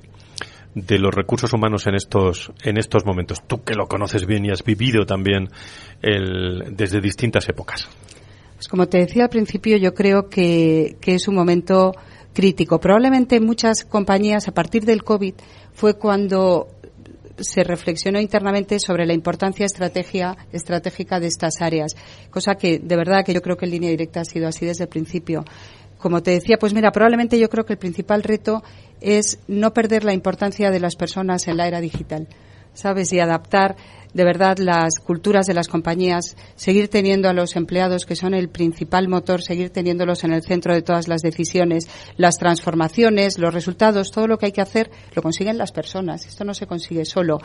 de 0.74 0.98
los 0.98 1.14
recursos 1.14 1.52
humanos 1.52 1.86
en 1.86 1.94
estos, 1.94 2.52
en 2.62 2.78
estos 2.78 3.04
momentos? 3.04 3.42
Tú 3.46 3.62
que 3.62 3.74
lo 3.74 3.86
conoces 3.86 4.26
bien 4.26 4.44
y 4.44 4.50
has 4.50 4.62
vivido 4.62 5.04
también 5.04 5.48
el, 6.02 6.76
desde 6.76 7.00
distintas 7.00 7.48
épocas. 7.48 7.88
Pues 8.54 8.68
como 8.68 8.86
te 8.88 8.98
decía 8.98 9.24
al 9.24 9.30
principio, 9.30 9.76
yo 9.78 9.94
creo 9.94 10.28
que, 10.28 10.96
que 11.00 11.14
es 11.14 11.28
un 11.28 11.34
momento 11.34 11.92
crítico. 12.32 12.78
Probablemente 12.78 13.40
muchas 13.40 13.84
compañías, 13.84 14.48
a 14.48 14.52
partir 14.52 14.84
del 14.84 15.02
COVID, 15.02 15.34
fue 15.72 15.94
cuando 15.94 16.68
se 17.40 17.64
reflexionó 17.64 18.20
internamente 18.20 18.78
sobre 18.78 19.06
la 19.06 19.14
importancia 19.14 19.66
estratégica 19.66 20.36
de 20.52 21.26
estas 21.26 21.60
áreas, 21.60 21.96
cosa 22.30 22.54
que 22.54 22.78
de 22.78 22.96
verdad 22.96 23.24
que 23.24 23.34
yo 23.34 23.40
creo 23.40 23.56
que 23.56 23.64
en 23.64 23.72
línea 23.72 23.90
directa 23.90 24.20
ha 24.20 24.24
sido 24.24 24.46
así 24.48 24.66
desde 24.66 24.84
el 24.84 24.90
principio 24.90 25.44
como 26.00 26.22
te 26.22 26.32
decía, 26.32 26.56
pues 26.58 26.74
mira, 26.74 26.92
probablemente 26.92 27.38
yo 27.38 27.48
creo 27.48 27.64
que 27.64 27.74
el 27.74 27.78
principal 27.78 28.22
reto 28.22 28.62
es 29.00 29.38
no 29.48 29.72
perder 29.72 30.04
la 30.04 30.14
importancia 30.14 30.70
de 30.70 30.80
las 30.80 30.96
personas 30.96 31.46
en 31.48 31.56
la 31.56 31.68
era 31.68 31.80
digital, 31.80 32.28
¿sabes? 32.74 33.12
Y 33.12 33.20
adaptar 33.20 33.76
de 34.12 34.24
verdad 34.24 34.58
las 34.58 34.94
culturas 34.98 35.46
de 35.46 35.54
las 35.54 35.68
compañías, 35.68 36.36
seguir 36.56 36.88
teniendo 36.88 37.28
a 37.28 37.32
los 37.32 37.54
empleados 37.54 38.06
que 38.06 38.16
son 38.16 38.34
el 38.34 38.48
principal 38.48 39.08
motor, 39.08 39.42
seguir 39.42 39.70
teniéndolos 39.70 40.24
en 40.24 40.32
el 40.32 40.42
centro 40.42 40.74
de 40.74 40.82
todas 40.82 41.06
las 41.06 41.22
decisiones, 41.22 41.88
las 42.16 42.36
transformaciones, 42.36 43.38
los 43.38 43.54
resultados, 43.54 44.10
todo 44.10 44.26
lo 44.26 44.38
que 44.38 44.46
hay 44.46 44.52
que 44.52 44.62
hacer 44.62 44.90
lo 45.14 45.22
consiguen 45.22 45.58
las 45.58 45.72
personas. 45.72 46.26
Esto 46.26 46.44
no 46.44 46.54
se 46.54 46.66
consigue 46.66 47.04
solo 47.04 47.38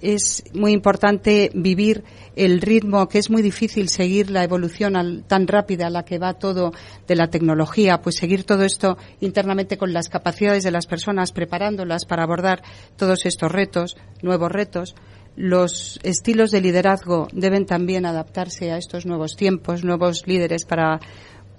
es 0.00 0.44
muy 0.54 0.72
importante 0.72 1.50
vivir 1.54 2.04
el 2.36 2.60
ritmo, 2.60 3.08
que 3.08 3.18
es 3.18 3.30
muy 3.30 3.42
difícil 3.42 3.88
seguir 3.88 4.30
la 4.30 4.44
evolución 4.44 4.96
al, 4.96 5.24
tan 5.24 5.46
rápida 5.46 5.86
a 5.86 5.90
la 5.90 6.04
que 6.04 6.18
va 6.18 6.34
todo 6.34 6.72
de 7.06 7.16
la 7.16 7.28
tecnología, 7.28 8.00
pues 8.00 8.16
seguir 8.16 8.44
todo 8.44 8.64
esto 8.64 8.96
internamente 9.20 9.76
con 9.76 9.92
las 9.92 10.08
capacidades 10.08 10.64
de 10.64 10.70
las 10.70 10.86
personas, 10.86 11.32
preparándolas 11.32 12.04
para 12.04 12.22
abordar 12.22 12.62
todos 12.96 13.26
estos 13.26 13.50
retos, 13.50 13.96
nuevos 14.22 14.50
retos. 14.50 14.94
Los 15.36 16.00
estilos 16.02 16.50
de 16.50 16.60
liderazgo 16.60 17.28
deben 17.32 17.64
también 17.64 18.04
adaptarse 18.04 18.72
a 18.72 18.76
estos 18.76 19.06
nuevos 19.06 19.36
tiempos, 19.36 19.84
nuevos 19.84 20.26
líderes 20.26 20.64
para 20.64 21.00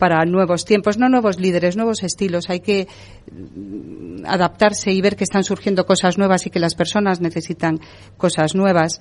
para 0.02 0.26
nuevos 0.26 0.66
tiempos, 0.66 0.98
no 0.98 1.10
nuevos 1.10 1.40
líderes, 1.40 1.78
nuevos 1.78 2.02
estilos. 2.02 2.50
Hay 2.50 2.62
que 2.62 2.88
mm, 3.32 4.26
adaptarse 4.26 4.92
y 4.92 5.00
ver 5.00 5.16
que 5.16 5.24
están 5.24 5.44
surgiendo 5.44 5.86
cosas 5.86 6.18
nuevas 6.18 6.48
y 6.48 6.50
que 6.50 6.60
las 6.60 6.74
personas 6.74 7.22
necesitan 7.22 7.80
cosas 8.18 8.56
nuevas. 8.56 9.00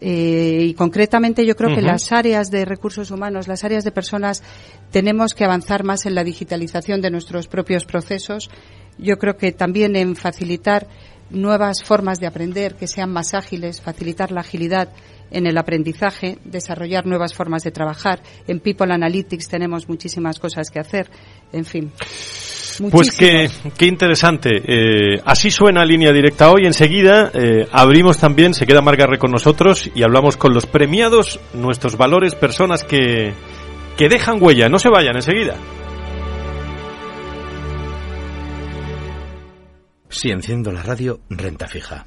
Eh, 0.00 0.58
y 0.70 0.74
concretamente 0.74 1.46
yo 1.46 1.54
creo 1.54 1.70
uh 1.70 1.72
-huh. 1.74 1.76
que 1.76 1.82
las 1.82 2.10
áreas 2.10 2.50
de 2.50 2.64
recursos 2.64 3.12
humanos, 3.12 3.46
las 3.46 3.62
áreas 3.62 3.84
de 3.84 3.92
personas, 3.92 4.42
tenemos 4.90 5.34
que 5.34 5.44
avanzar 5.44 5.84
más 5.84 6.04
en 6.04 6.16
la 6.16 6.24
digitalización 6.24 7.00
de 7.00 7.12
nuestros 7.12 7.46
propios 7.46 7.84
procesos. 7.84 8.50
Yo 8.98 9.18
creo 9.18 9.36
que 9.36 9.52
también 9.52 9.94
en 9.94 10.16
facilitar 10.16 10.88
nuevas 11.30 11.84
formas 11.84 12.18
de 12.18 12.26
aprender 12.26 12.74
que 12.74 12.88
sean 12.88 13.12
más 13.12 13.34
ágiles, 13.34 13.80
facilitar 13.80 14.32
la 14.32 14.40
agilidad 14.40 14.88
en 15.34 15.46
el 15.46 15.58
aprendizaje, 15.58 16.38
desarrollar 16.44 17.06
nuevas 17.06 17.34
formas 17.34 17.62
de 17.64 17.72
trabajar. 17.72 18.20
En 18.46 18.60
People 18.60 18.92
Analytics 18.94 19.48
tenemos 19.48 19.88
muchísimas 19.88 20.38
cosas 20.38 20.70
que 20.70 20.78
hacer. 20.78 21.10
En 21.52 21.64
fin. 21.64 21.92
Pues 22.90 23.16
qué, 23.16 23.50
qué 23.76 23.86
interesante. 23.86 24.50
Eh, 24.64 25.20
así 25.24 25.50
suena 25.50 25.84
Línea 25.84 26.12
Directa 26.12 26.50
hoy. 26.50 26.66
Enseguida 26.66 27.30
eh, 27.34 27.68
abrimos 27.72 28.18
también, 28.18 28.54
se 28.54 28.66
queda 28.66 28.80
Margarre 28.80 29.18
con 29.18 29.30
nosotros 29.30 29.90
y 29.94 30.02
hablamos 30.02 30.36
con 30.36 30.54
los 30.54 30.66
premiados, 30.66 31.40
nuestros 31.52 31.96
valores, 31.96 32.34
personas 32.34 32.84
que, 32.84 33.34
que 33.96 34.08
dejan 34.08 34.42
huella. 34.42 34.68
No 34.68 34.78
se 34.78 34.88
vayan 34.88 35.16
enseguida. 35.16 35.56
Si 40.08 40.30
enciendo 40.30 40.70
la 40.70 40.82
radio, 40.82 41.20
renta 41.28 41.66
fija. 41.66 42.06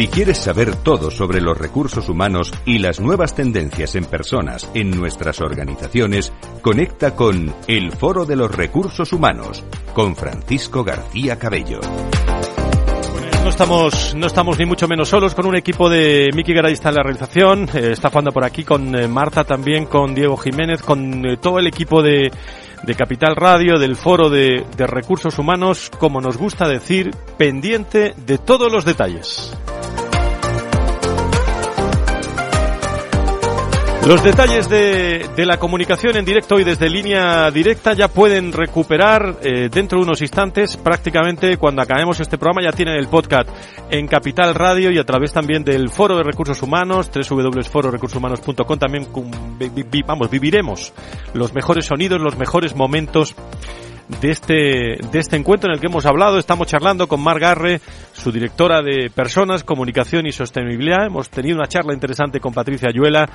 Si 0.00 0.08
quieres 0.08 0.38
saber 0.38 0.76
todo 0.76 1.10
sobre 1.10 1.42
los 1.42 1.58
recursos 1.58 2.08
humanos 2.08 2.54
y 2.64 2.78
las 2.78 3.00
nuevas 3.00 3.34
tendencias 3.34 3.94
en 3.96 4.06
personas 4.06 4.66
en 4.72 4.92
nuestras 4.92 5.42
organizaciones, 5.42 6.32
conecta 6.62 7.14
con 7.14 7.54
El 7.68 7.92
Foro 7.92 8.24
de 8.24 8.34
los 8.34 8.50
Recursos 8.50 9.12
Humanos 9.12 9.62
con 9.92 10.16
Francisco 10.16 10.84
García 10.84 11.38
Cabello. 11.38 11.80
No 13.44 13.50
estamos, 13.50 14.14
no 14.14 14.26
estamos 14.26 14.58
ni 14.58 14.64
mucho 14.64 14.88
menos 14.88 15.10
solos 15.10 15.34
con 15.34 15.44
un 15.44 15.54
equipo 15.54 15.90
de 15.90 16.30
Miki 16.34 16.54
Garay 16.54 16.72
está 16.72 16.88
en 16.88 16.94
la 16.94 17.02
realización, 17.02 17.68
eh, 17.74 17.90
está 17.92 18.08
jugando 18.08 18.32
por 18.32 18.46
aquí 18.46 18.64
con 18.64 18.94
eh, 18.94 19.06
Marta 19.06 19.44
también, 19.44 19.84
con 19.84 20.14
Diego 20.14 20.38
Jiménez, 20.38 20.80
con 20.80 21.26
eh, 21.26 21.36
todo 21.36 21.58
el 21.58 21.66
equipo 21.66 22.02
de, 22.02 22.32
Capital 22.96 23.36
Radio, 23.36 23.78
del 23.78 23.96
Foro 23.96 24.30
de 24.30 24.64
Recursos 24.78 25.38
Humanos, 25.38 25.90
como 25.98 26.22
nos 26.22 26.38
gusta 26.38 26.66
decir, 26.66 27.10
pendiente 27.36 28.14
de 28.16 28.38
todos 28.38 28.72
los 28.72 28.86
detalles. 28.86 29.54
Los 34.06 34.24
detalles 34.24 34.68
de, 34.70 35.28
de, 35.36 35.46
la 35.46 35.58
comunicación 35.58 36.16
en 36.16 36.24
directo 36.24 36.58
y 36.58 36.64
desde 36.64 36.88
línea 36.88 37.50
directa 37.50 37.92
ya 37.92 38.08
pueden 38.08 38.50
recuperar 38.50 39.36
eh, 39.42 39.68
dentro 39.70 39.98
de 39.98 40.04
unos 40.04 40.22
instantes, 40.22 40.78
prácticamente 40.78 41.58
cuando 41.58 41.82
acabemos 41.82 42.18
este 42.18 42.38
programa 42.38 42.62
ya 42.62 42.74
tienen 42.74 42.96
el 42.96 43.08
podcast 43.08 43.50
en 43.90 44.08
Capital 44.08 44.54
Radio 44.54 44.90
y 44.90 44.98
a 44.98 45.04
través 45.04 45.32
también 45.32 45.64
del 45.64 45.90
Foro 45.90 46.16
de 46.16 46.22
Recursos 46.22 46.62
Humanos, 46.62 47.10
www.fororecursoshumanos.com 47.14 48.78
también 48.78 49.06
vamos, 50.06 50.30
viviremos 50.30 50.94
los 51.34 51.52
mejores 51.52 51.84
sonidos, 51.84 52.20
los 52.22 52.38
mejores 52.38 52.74
momentos 52.74 53.36
de 54.20 54.30
este, 54.30 54.54
de 55.10 55.18
este 55.18 55.36
encuentro 55.36 55.68
en 55.68 55.74
el 55.74 55.80
que 55.80 55.86
hemos 55.86 56.06
hablado. 56.06 56.38
Estamos 56.38 56.66
charlando 56.66 57.06
con 57.06 57.22
Mar 57.22 57.38
Garre, 57.38 57.80
su 58.12 58.32
directora 58.32 58.82
de 58.82 59.10
Personas, 59.10 59.62
Comunicación 59.62 60.26
y 60.26 60.32
Sostenibilidad. 60.32 61.06
Hemos 61.06 61.30
tenido 61.30 61.56
una 61.56 61.68
charla 61.68 61.94
interesante 61.94 62.40
con 62.40 62.52
Patricia 62.52 62.88
Ayuela, 62.88 63.28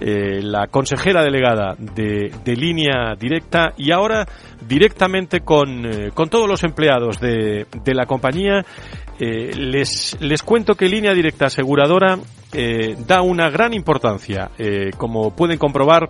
eh, 0.00 0.40
la 0.42 0.68
consejera 0.68 1.22
delegada 1.22 1.74
de, 1.78 2.32
de, 2.44 2.56
Línea 2.56 3.14
Directa, 3.18 3.72
y 3.76 3.90
ahora 3.90 4.26
directamente 4.66 5.40
con, 5.40 5.86
eh, 5.86 6.10
con 6.14 6.28
todos 6.28 6.48
los 6.48 6.62
empleados 6.62 7.18
de, 7.20 7.66
de 7.82 7.94
la 7.94 8.06
compañía. 8.06 8.64
Eh, 9.18 9.54
les, 9.54 10.16
les 10.20 10.42
cuento 10.42 10.74
que 10.74 10.88
Línea 10.88 11.12
Directa 11.12 11.46
Aseguradora 11.46 12.18
da 13.06 13.22
una 13.22 13.48
gran 13.48 13.72
importancia, 13.74 14.50
como 14.96 15.36
pueden 15.36 15.56
comprobar, 15.56 16.08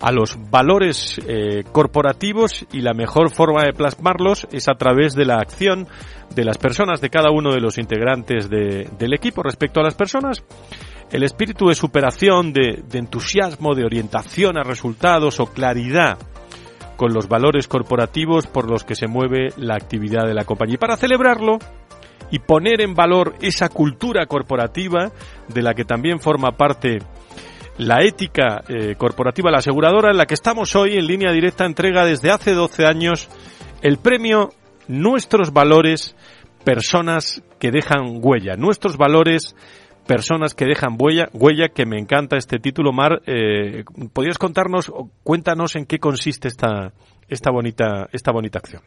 a 0.00 0.12
los 0.12 0.38
valores 0.50 1.20
eh, 1.26 1.64
corporativos 1.72 2.66
y 2.72 2.80
la 2.80 2.94
mejor 2.94 3.30
forma 3.30 3.64
de 3.64 3.72
plasmarlos 3.72 4.46
es 4.52 4.68
a 4.68 4.74
través 4.74 5.14
de 5.14 5.24
la 5.24 5.36
acción 5.36 5.88
de 6.34 6.44
las 6.44 6.58
personas, 6.58 7.00
de 7.00 7.10
cada 7.10 7.30
uno 7.30 7.52
de 7.52 7.60
los 7.60 7.78
integrantes 7.78 8.48
de, 8.48 8.88
del 8.98 9.14
equipo 9.14 9.42
respecto 9.42 9.80
a 9.80 9.84
las 9.84 9.94
personas. 9.94 10.44
El 11.10 11.22
espíritu 11.22 11.68
de 11.68 11.74
superación, 11.74 12.52
de, 12.52 12.82
de 12.86 12.98
entusiasmo, 12.98 13.74
de 13.74 13.84
orientación 13.84 14.58
a 14.58 14.62
resultados 14.62 15.40
o 15.40 15.46
claridad 15.46 16.18
con 16.96 17.14
los 17.14 17.28
valores 17.28 17.66
corporativos 17.66 18.46
por 18.46 18.70
los 18.70 18.84
que 18.84 18.94
se 18.94 19.06
mueve 19.06 19.48
la 19.56 19.74
actividad 19.74 20.26
de 20.26 20.34
la 20.34 20.44
compañía. 20.44 20.74
Y 20.74 20.78
para 20.78 20.96
celebrarlo, 20.96 21.58
y 22.30 22.40
poner 22.40 22.80
en 22.80 22.94
valor 22.94 23.34
esa 23.40 23.68
cultura 23.68 24.26
corporativa 24.26 25.10
de 25.48 25.62
la 25.62 25.74
que 25.74 25.84
también 25.84 26.20
forma 26.20 26.52
parte 26.52 26.98
la 27.78 28.02
ética 28.02 28.62
eh, 28.68 28.96
corporativa, 28.96 29.50
la 29.50 29.58
aseguradora, 29.58 30.10
en 30.10 30.16
la 30.16 30.26
que 30.26 30.34
estamos 30.34 30.74
hoy 30.76 30.96
en 30.96 31.06
línea 31.06 31.32
directa, 31.32 31.64
entrega 31.64 32.04
desde 32.04 32.30
hace 32.30 32.52
12 32.52 32.84
años 32.84 33.28
el 33.82 33.98
premio 33.98 34.50
Nuestros 34.88 35.52
Valores, 35.52 36.16
Personas 36.64 37.42
que 37.58 37.70
dejan 37.70 38.18
huella. 38.20 38.56
Nuestros 38.56 38.96
Valores, 38.96 39.54
Personas 40.06 40.54
que 40.54 40.64
dejan 40.64 40.96
huella, 40.98 41.28
huella 41.32 41.68
que 41.68 41.86
me 41.86 41.98
encanta 41.98 42.36
este 42.36 42.58
título, 42.58 42.92
Mar. 42.92 43.22
Eh, 43.26 43.84
¿Podrías 44.12 44.38
contarnos, 44.38 44.92
cuéntanos 45.22 45.76
en 45.76 45.86
qué 45.86 45.98
consiste 45.98 46.48
esta, 46.48 46.92
esta, 47.28 47.50
bonita, 47.50 48.08
esta 48.12 48.32
bonita 48.32 48.58
acción? 48.58 48.82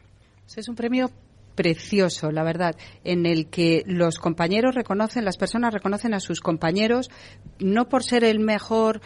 Es 0.54 0.68
un 0.68 0.74
premio 0.74 1.10
precioso, 1.54 2.30
la 2.30 2.42
verdad, 2.42 2.76
en 3.04 3.26
el 3.26 3.48
que 3.48 3.82
los 3.86 4.18
compañeros 4.18 4.74
reconocen, 4.74 5.24
las 5.24 5.36
personas 5.36 5.72
reconocen 5.72 6.14
a 6.14 6.20
sus 6.20 6.40
compañeros, 6.40 7.10
no 7.58 7.88
por 7.88 8.02
ser 8.02 8.24
el 8.24 8.40
mejor, 8.40 9.00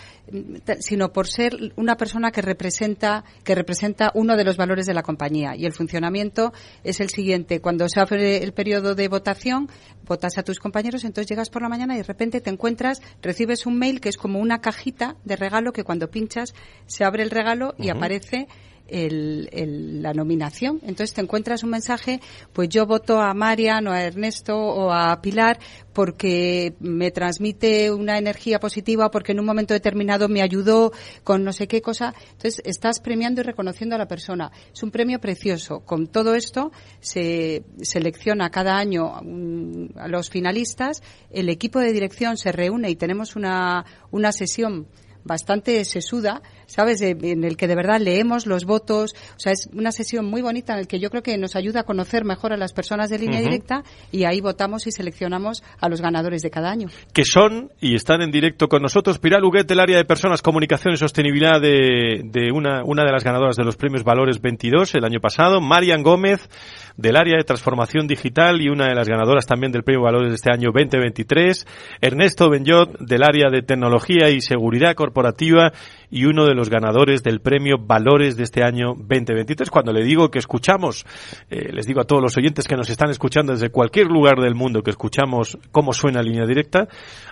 sino 0.81 1.13
por 1.13 1.27
ser 1.27 1.73
una 1.77 1.97
persona 1.97 2.31
que 2.31 2.43
representa, 2.43 3.25
que 3.45 3.55
representa 3.55 4.11
uno 4.15 4.37
de 4.37 4.45
los 4.45 4.57
valores 4.57 4.87
de 4.87 4.95
la 4.95 5.03
compañía. 5.03 5.55
Y 5.57 5.67
el 5.67 5.73
funcionamiento 5.73 6.53
es 6.85 7.01
el 7.01 7.11
siguiente. 7.11 7.61
Cuando 7.61 7.89
se 7.89 8.01
abre 8.01 8.43
el 8.43 8.53
periodo 8.53 8.95
de 8.95 9.09
votación, 9.09 9.69
votas 10.07 10.39
a 10.39 10.43
tus 10.43 10.59
compañeros, 10.59 11.05
entonces 11.05 11.29
llegas 11.29 11.51
por 11.51 11.63
la 11.63 11.69
mañana 11.69 11.95
y 11.95 11.99
de 11.99 12.05
repente 12.05 12.41
te 12.41 12.51
encuentras, 12.51 13.03
recibes 13.23 13.67
un 13.67 13.79
mail 13.79 14.01
que 14.01 14.09
es 14.09 14.17
como 14.17 14.39
una 14.39 14.61
cajita 14.61 15.17
de 15.25 15.37
regalo 15.37 15.73
que 15.73 15.85
cuando 15.85 16.11
pinchas 16.11 16.55
se 16.87 17.05
abre 17.05 17.23
el 17.23 17.31
regalo 17.31 17.75
y 17.79 17.91
uh 17.91 17.93
-huh. 17.93 17.97
aparece 17.97 18.49
el, 18.89 20.03
la 20.03 20.13
nominación. 20.13 20.81
Entonces 20.83 21.15
te 21.15 21.21
encuentras 21.21 21.63
un 21.63 21.71
mensaje, 21.71 22.21
pues 22.53 22.69
yo 22.69 22.87
voto 22.87 23.21
a 23.21 23.35
Marian 23.35 23.87
o 23.87 23.93
a 23.93 24.03
Ernesto 24.03 24.57
o 24.57 24.93
a 24.93 25.21
Pilar 25.21 25.59
porque 25.93 26.75
me 26.79 27.11
transmite 27.11 27.91
una 27.91 28.19
energía 28.19 28.61
positiva, 28.61 29.11
porque 29.11 29.33
en 29.33 29.41
un 29.41 29.47
momento 29.47 29.73
determinado 29.73 30.29
me 30.29 30.43
ayudó 30.43 30.93
con 31.25 31.43
no 31.43 31.53
sé 31.53 31.67
qué 31.69 31.81
cosa. 31.81 32.15
Entonces 32.33 32.61
estás 32.65 33.01
premiando 33.01 33.41
y 33.41 33.45
reconociendo 33.45 33.95
a 33.95 33.99
la 33.99 34.07
persona. 34.07 34.53
Es 34.73 34.83
un 34.83 34.91
premio 34.91 35.19
precioso. 35.21 35.81
Con 35.81 36.09
todo 36.09 36.35
esto 36.35 36.71
se 37.01 37.65
selecciona 37.81 38.51
cada 38.51 38.77
año 38.77 39.21
um, 39.21 39.89
a 39.97 40.09
los 40.09 40.29
finalistas, 40.29 41.03
el 41.31 41.49
equipo 41.49 41.79
de 41.79 41.93
dirección 41.93 42.37
se 42.37 42.53
reúne 42.53 42.91
y 42.91 42.97
tenemos 42.97 43.37
una, 43.37 43.85
una 44.11 44.33
sesión 44.33 44.87
bastante 45.27 45.85
sesuda, 45.85 46.43
¿sabes? 46.67 47.01
En 47.03 47.45
el 47.45 47.57
que 47.57 47.69
de 47.69 47.75
verdad 47.75 48.01
leemos 48.01 48.47
los 48.47 48.65
votos. 48.65 49.15
O 49.37 49.41
sea, 49.41 49.53
es 49.53 49.69
una 49.73 49.93
sesión 49.93 50.27
muy 50.27 50.43
bonita 50.43 50.73
en 50.75 50.81
el 50.81 50.89
que 50.89 50.99
yo 50.99 51.11
creo 51.11 51.23
que 51.23 51.37
nos 51.39 51.57
ayuda 51.57 51.81
a 51.81 51.85
conocer 51.85 52.25
mejor 52.25 52.53
a 52.53 52.57
las 52.57 52.73
personas 52.73 53.11
de 53.11 53.19
línea 53.19 53.41
uh 53.41 53.43
-huh. 53.43 53.47
directa 53.47 53.83
y 54.13 54.25
ahí 54.25 54.41
votamos 54.41 54.87
y 54.87 54.93
seleccionamos 54.93 55.63
a 55.81 55.89
los 55.89 56.01
ganadores 56.01 56.43
de 56.43 56.51
cada 56.51 56.71
año. 56.71 56.89
Que 57.13 57.25
son, 57.25 57.71
y 57.81 57.95
están 57.95 58.23
en 58.23 58.31
directo 58.31 58.69
con 58.69 58.83
nosotros, 58.83 59.19
Pilar 59.19 59.43
Huguet 59.45 59.67
del 59.67 59.81
área 59.81 59.97
de 59.97 60.05
Personas, 60.05 60.43
Comunicación 60.43 60.95
y 60.95 60.97
Sostenibilidad 60.97 61.61
de, 61.61 62.23
de 62.25 62.53
una, 62.53 62.83
una 62.85 63.05
de 63.05 63.13
las 63.13 63.25
ganadoras 63.25 63.57
de 63.57 63.65
los 63.65 63.77
premios 63.77 64.05
Valores 64.05 64.41
22 64.41 64.95
el 64.95 65.05
año 65.05 65.21
pasado, 65.21 65.61
Marian 65.61 66.03
Gómez 66.03 66.49
del 66.97 67.17
área 67.17 67.37
de 67.37 67.45
transformación 67.45 68.07
digital 68.07 68.61
y 68.61 68.69
una 68.69 68.87
de 68.87 68.95
las 68.95 69.09
ganadoras 69.09 69.47
también 69.47 69.73
del 69.73 69.83
premio 69.83 70.03
Valores 70.03 70.31
de 70.31 70.37
este 70.37 70.51
año 70.51 70.71
2023, 70.73 71.67
Ernesto 72.01 72.51
Benjot 72.51 72.99
del 73.01 73.23
área 73.23 73.51
de 73.51 73.63
tecnología 73.63 74.31
y 74.31 74.41
seguridad 74.41 74.95
corporativa 75.17 75.73
y 76.11 76.25
uno 76.25 76.47
de 76.47 76.55
los 76.55 76.71
ganadores 76.71 77.23
del 77.23 77.41
premio 77.41 77.77
Valores 77.79 78.37
de 78.37 78.45
este 78.45 78.63
año 78.63 78.95
2023. 78.97 79.71
Cuando 79.71 79.93
le 79.93 80.05
digo 80.05 80.31
que 80.31 80.39
escuchamos, 80.39 81.05
eh, 81.51 81.73
les 81.73 81.87
digo 81.87 82.01
a 82.01 82.05
todos 82.05 82.23
los 82.23 82.37
oyentes 82.37 82.69
que 82.69 82.77
nos 82.77 82.89
están 82.91 83.11
escuchando 83.11 83.53
desde 83.53 83.71
cualquier 83.71 84.07
lugar 84.07 84.37
del 84.41 84.55
mundo 84.55 84.83
que 84.83 84.91
escuchamos 84.91 85.59
cómo 85.73 85.93
suena 85.93 86.23
línea 86.23 86.47
directa, 86.47 86.87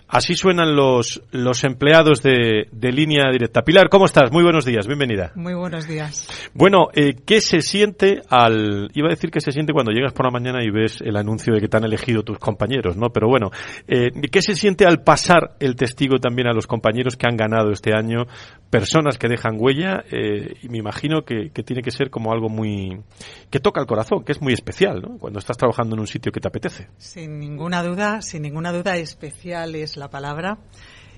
así 0.09 0.35
suenan 0.35 0.75
los, 0.75 1.23
los 1.31 1.63
empleados 1.65 2.23
de, 2.23 2.69
de 2.73 2.93
línea 2.93 3.31
directa. 3.31 3.63
Pilar, 3.63 3.89
¿cómo 3.89 4.07
estás? 4.07 4.33
Muy 4.33 4.43
buenos 4.43 4.65
días, 4.65 4.87
bienvenida. 4.87 5.33
Muy 5.35 5.55
buenos 5.55 5.87
días. 5.87 6.29
Bueno, 6.55 6.89
eh, 6.95 7.15
¿qué 7.25 7.41
se 7.41 7.61
siente 7.61 8.23
al, 8.29 8.91
iba 8.95 9.09
a 9.09 9.11
decir 9.11 9.31
que 9.31 9.41
se 9.41 9.53
siente 9.53 9.73
cuando 9.73 9.93
llegas 9.93 10.13
por 10.13 10.27
la 10.27 10.33
mañana 10.33 10.65
y 10.65 10.71
ves 10.71 11.01
el 11.01 11.17
anuncio 11.17 11.55
de 11.55 11.61
que 11.61 11.69
te 11.69 11.77
han 11.77 11.85
elegido 11.85 12.23
tus 12.23 12.39
compañeros, 12.39 12.97
¿no? 12.97 13.11
Pero 13.11 13.29
bueno, 13.29 13.51
eh, 13.87 14.11
¿qué 14.31 14.43
se 14.43 14.55
siente 14.55 14.85
al 14.85 15.03
pasar 15.03 15.55
el 15.61 15.77
testigo 15.77 16.19
también 16.19 16.49
a 16.49 16.53
los 16.53 16.67
compañeros 16.67 17.17
que 17.17 17.27
han 17.27 17.37
ganado 17.37 17.71
este 17.75 17.95
año 17.95 18.27
personas 18.71 19.19
que 19.19 19.29
dejan 19.29 19.57
huella 19.57 20.03
eh, 20.11 20.57
y 20.63 20.69
me 20.69 20.79
imagino 20.79 21.25
que, 21.25 21.51
que, 21.51 21.63
tiene 21.63 21.81
que 21.81 21.93
ser 21.93 22.11
como 22.11 22.33
algo 22.33 22.49
muy 22.49 23.03
que 23.51 23.61
toca 23.61 23.81
el 23.81 23.87
corazón, 23.87 24.25
que 24.25 24.33
es 24.33 24.41
muy 24.41 24.53
especial, 24.53 25.01
¿no? 25.01 25.19
Cuando 25.19 25.39
estás 25.39 25.57
trabajando 25.57 25.95
en 25.95 26.01
un 26.01 26.07
sitio 26.09 26.33
que 26.33 26.41
te 26.41 26.49
apetece. 26.49 26.89
Sin 26.99 27.39
ninguna 27.39 27.85
duda, 27.85 28.21
sin 28.21 28.43
ninguna 28.43 28.73
duda, 28.73 28.97
especial 28.97 29.75
es 29.77 29.97
la 29.97 30.11
palabra. 30.11 30.59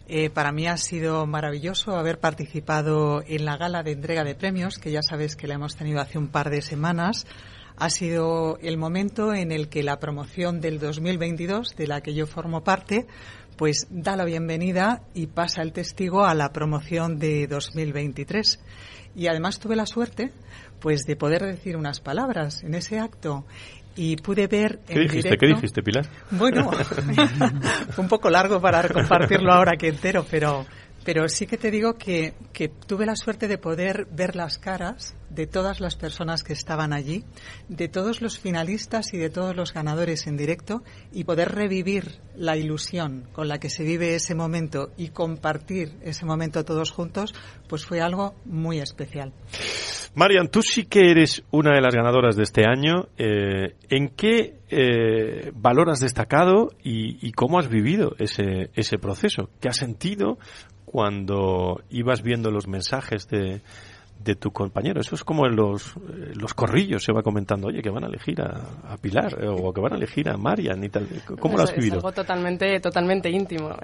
Eh, 0.08 0.30
para 0.30 0.52
mí 0.52 0.68
ha 0.68 0.76
sido 0.76 1.26
maravilloso 1.26 1.96
haber 1.96 2.20
participado 2.20 3.22
en 3.26 3.44
la 3.44 3.56
gala 3.56 3.82
de 3.82 3.92
entrega 3.92 4.22
de 4.22 4.36
premios, 4.36 4.78
que 4.78 4.92
ya 4.92 5.02
sabes 5.02 5.34
que 5.34 5.48
la 5.48 5.54
hemos 5.54 5.74
tenido 5.74 6.00
hace 6.00 6.18
un 6.18 6.28
par 6.28 6.50
de 6.50 6.62
semanas. 6.62 7.26
Ha 7.76 7.90
sido 7.90 8.56
el 8.62 8.78
momento 8.78 9.34
en 9.34 9.50
el 9.50 9.68
que 9.68 9.82
la 9.82 9.98
promoción 9.98 10.60
del 10.60 10.78
2022, 10.78 11.74
de 11.76 11.86
la 11.88 12.00
que 12.02 12.14
yo 12.14 12.26
formo 12.26 12.62
parte, 12.62 13.06
pues 13.56 13.86
da 13.90 14.16
la 14.16 14.24
bienvenida 14.24 15.02
y 15.14 15.26
pasa 15.28 15.62
el 15.62 15.72
testigo 15.72 16.24
a 16.24 16.34
la 16.34 16.52
promoción 16.52 17.18
de 17.18 17.46
2023. 17.46 18.60
Y 19.14 19.28
además 19.28 19.58
tuve 19.58 19.76
la 19.76 19.86
suerte 19.86 20.32
pues 20.80 21.04
de 21.04 21.16
poder 21.16 21.42
decir 21.42 21.76
unas 21.76 22.00
palabras 22.00 22.62
en 22.62 22.74
ese 22.74 22.98
acto 22.98 23.46
y 23.96 24.16
pude 24.16 24.46
ver 24.46 24.80
¿Qué 24.86 25.00
dijiste? 25.00 25.30
Directo, 25.30 25.38
¿Qué 25.40 25.46
dijiste, 25.54 25.82
Pilar? 25.82 26.06
Bueno, 26.30 26.70
un 27.96 28.08
poco 28.08 28.28
largo 28.28 28.60
para 28.60 28.86
compartirlo 28.88 29.52
ahora 29.52 29.76
que 29.78 29.88
entero, 29.88 30.26
pero 30.30 30.66
Pero 31.06 31.28
sí 31.28 31.46
que 31.46 31.56
te 31.56 31.70
digo 31.70 31.94
que, 31.94 32.34
que 32.52 32.68
tuve 32.68 33.06
la 33.06 33.14
suerte 33.14 33.46
de 33.46 33.58
poder 33.58 34.08
ver 34.10 34.34
las 34.34 34.58
caras 34.58 35.14
de 35.30 35.46
todas 35.46 35.78
las 35.80 35.94
personas 35.94 36.42
que 36.42 36.52
estaban 36.52 36.92
allí, 36.92 37.22
de 37.68 37.86
todos 37.86 38.20
los 38.20 38.40
finalistas 38.40 39.14
y 39.14 39.16
de 39.16 39.30
todos 39.30 39.54
los 39.54 39.72
ganadores 39.72 40.26
en 40.26 40.36
directo 40.36 40.82
y 41.12 41.22
poder 41.22 41.52
revivir 41.52 42.18
la 42.34 42.56
ilusión 42.56 43.28
con 43.32 43.46
la 43.46 43.58
que 43.58 43.70
se 43.70 43.84
vive 43.84 44.16
ese 44.16 44.34
momento 44.34 44.90
y 44.96 45.10
compartir 45.10 45.92
ese 46.02 46.26
momento 46.26 46.64
todos 46.64 46.90
juntos, 46.90 47.32
pues 47.68 47.86
fue 47.86 48.00
algo 48.00 48.34
muy 48.44 48.80
especial. 48.80 49.32
Marian, 50.16 50.48
tú 50.48 50.60
sí 50.62 50.86
que 50.86 51.10
eres 51.10 51.44
una 51.52 51.72
de 51.74 51.82
las 51.82 51.94
ganadoras 51.94 52.36
de 52.36 52.42
este 52.42 52.64
año. 52.66 53.08
Eh, 53.16 53.76
¿En 53.90 54.08
qué 54.08 54.60
eh, 54.70 55.52
valor 55.54 55.90
has 55.90 56.00
destacado 56.00 56.70
y, 56.82 57.24
y, 57.24 57.32
cómo 57.32 57.58
has 57.58 57.68
vivido 57.68 58.16
ese, 58.18 58.70
ese 58.74 58.96
proceso? 58.96 59.50
¿Qué 59.60 59.68
has 59.68 59.76
sentido 59.76 60.38
cuando 60.96 61.82
ibas 61.90 62.22
viendo 62.22 62.50
los 62.50 62.66
mensajes 62.66 63.28
de, 63.28 63.60
de 64.18 64.34
tu 64.34 64.50
compañero. 64.50 64.98
Eso 64.98 65.14
es 65.14 65.24
como 65.24 65.44
en 65.44 65.54
los, 65.54 65.88
eh, 65.88 66.32
los 66.34 66.54
corrillos 66.54 67.04
se 67.04 67.12
va 67.12 67.22
comentando, 67.22 67.68
oye, 67.68 67.82
que 67.82 67.90
van 67.90 68.04
a 68.04 68.06
elegir 68.06 68.40
a, 68.40 68.94
a 68.94 68.96
Pilar 68.96 69.36
eh, 69.38 69.46
o 69.46 69.74
que 69.74 69.80
van 69.82 69.92
a 69.92 69.96
elegir 69.96 70.30
a 70.30 70.38
Marian 70.38 70.82
y 70.82 70.88
tal. 70.88 71.06
¿Cómo 71.38 71.58
lo 71.58 71.64
has 71.64 71.74
vivido? 71.74 71.98
Es 71.98 72.04
algo 72.04 72.12
totalmente, 72.12 72.80
totalmente 72.80 73.28
íntimo. 73.28 73.76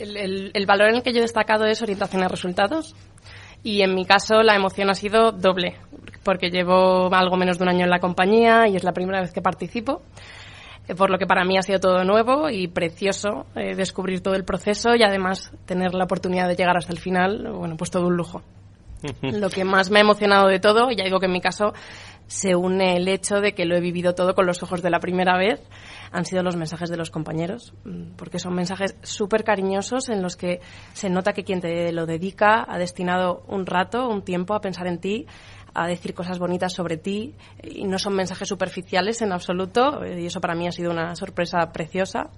El, 0.00 0.16
el, 0.16 0.50
el, 0.52 0.66
valor 0.66 0.88
en 0.88 0.96
el 0.96 1.02
que 1.04 1.12
yo 1.12 1.18
he 1.18 1.22
destacado 1.22 1.64
es 1.64 1.80
orientación 1.80 2.24
a 2.24 2.28
resultados 2.28 2.96
y 3.62 3.82
en 3.82 3.94
mi 3.94 4.04
caso 4.04 4.42
la 4.42 4.56
emoción 4.56 4.90
ha 4.90 4.94
sido 4.94 5.30
doble 5.30 5.76
porque 6.24 6.50
llevo 6.50 7.08
algo 7.14 7.36
menos 7.36 7.58
de 7.58 7.62
un 7.62 7.68
año 7.68 7.84
en 7.84 7.90
la 7.90 8.00
compañía 8.00 8.66
y 8.66 8.74
es 8.74 8.82
la 8.82 8.92
primera 8.92 9.20
vez 9.20 9.32
que 9.32 9.42
participo 9.42 10.02
por 10.96 11.10
lo 11.10 11.18
que 11.18 11.26
para 11.26 11.44
mí 11.44 11.58
ha 11.58 11.62
sido 11.62 11.80
todo 11.80 12.04
nuevo 12.04 12.48
y 12.50 12.68
precioso 12.68 13.46
eh, 13.54 13.74
descubrir 13.74 14.22
todo 14.22 14.34
el 14.34 14.44
proceso 14.44 14.94
y 14.94 15.02
además 15.02 15.52
tener 15.66 15.94
la 15.94 16.04
oportunidad 16.04 16.48
de 16.48 16.56
llegar 16.56 16.76
hasta 16.76 16.92
el 16.92 16.98
final, 16.98 17.50
bueno, 17.52 17.76
pues 17.76 17.90
todo 17.90 18.06
un 18.06 18.16
lujo. 18.16 18.42
Lo 19.22 19.48
que 19.48 19.64
más 19.64 19.90
me 19.90 19.98
ha 19.98 20.02
emocionado 20.02 20.48
de 20.48 20.58
todo, 20.58 20.90
ya 20.90 21.04
digo 21.04 21.20
que 21.20 21.26
en 21.26 21.32
mi 21.32 21.40
caso 21.40 21.72
se 22.26 22.54
une 22.54 22.96
el 22.96 23.08
hecho 23.08 23.40
de 23.40 23.54
que 23.54 23.64
lo 23.64 23.74
he 23.76 23.80
vivido 23.80 24.14
todo 24.14 24.34
con 24.34 24.46
los 24.46 24.62
ojos 24.62 24.82
de 24.82 24.90
la 24.90 25.00
primera 25.00 25.38
vez, 25.38 25.60
han 26.12 26.24
sido 26.24 26.42
los 26.42 26.56
mensajes 26.56 26.90
de 26.90 26.96
los 26.96 27.10
compañeros, 27.10 27.74
mm, 27.84 28.16
porque 28.16 28.38
son 28.38 28.54
mensajes 28.54 28.96
súper 29.02 29.44
cariñosos 29.44 30.08
en 30.08 30.22
los 30.22 30.36
que 30.36 30.60
se 30.92 31.08
nota 31.08 31.32
que 31.32 31.44
quien 31.44 31.60
te 31.60 31.90
lo 31.92 32.06
dedica 32.06 32.66
ha 32.68 32.78
destinado 32.78 33.42
un 33.48 33.66
rato, 33.66 34.08
un 34.08 34.22
tiempo 34.22 34.54
a 34.54 34.60
pensar 34.60 34.86
en 34.86 34.98
ti, 34.98 35.26
a 35.74 35.86
decir 35.86 36.14
cosas 36.14 36.38
bonitas 36.38 36.72
sobre 36.72 36.96
ti 36.96 37.34
y 37.62 37.84
no 37.84 37.98
son 37.98 38.14
mensajes 38.14 38.48
superficiales 38.48 39.22
en 39.22 39.32
absoluto 39.32 40.04
y 40.04 40.26
eso 40.26 40.40
para 40.40 40.54
mí 40.54 40.66
ha 40.66 40.72
sido 40.72 40.90
una 40.90 41.14
sorpresa 41.14 41.70
preciosa. 41.72 42.30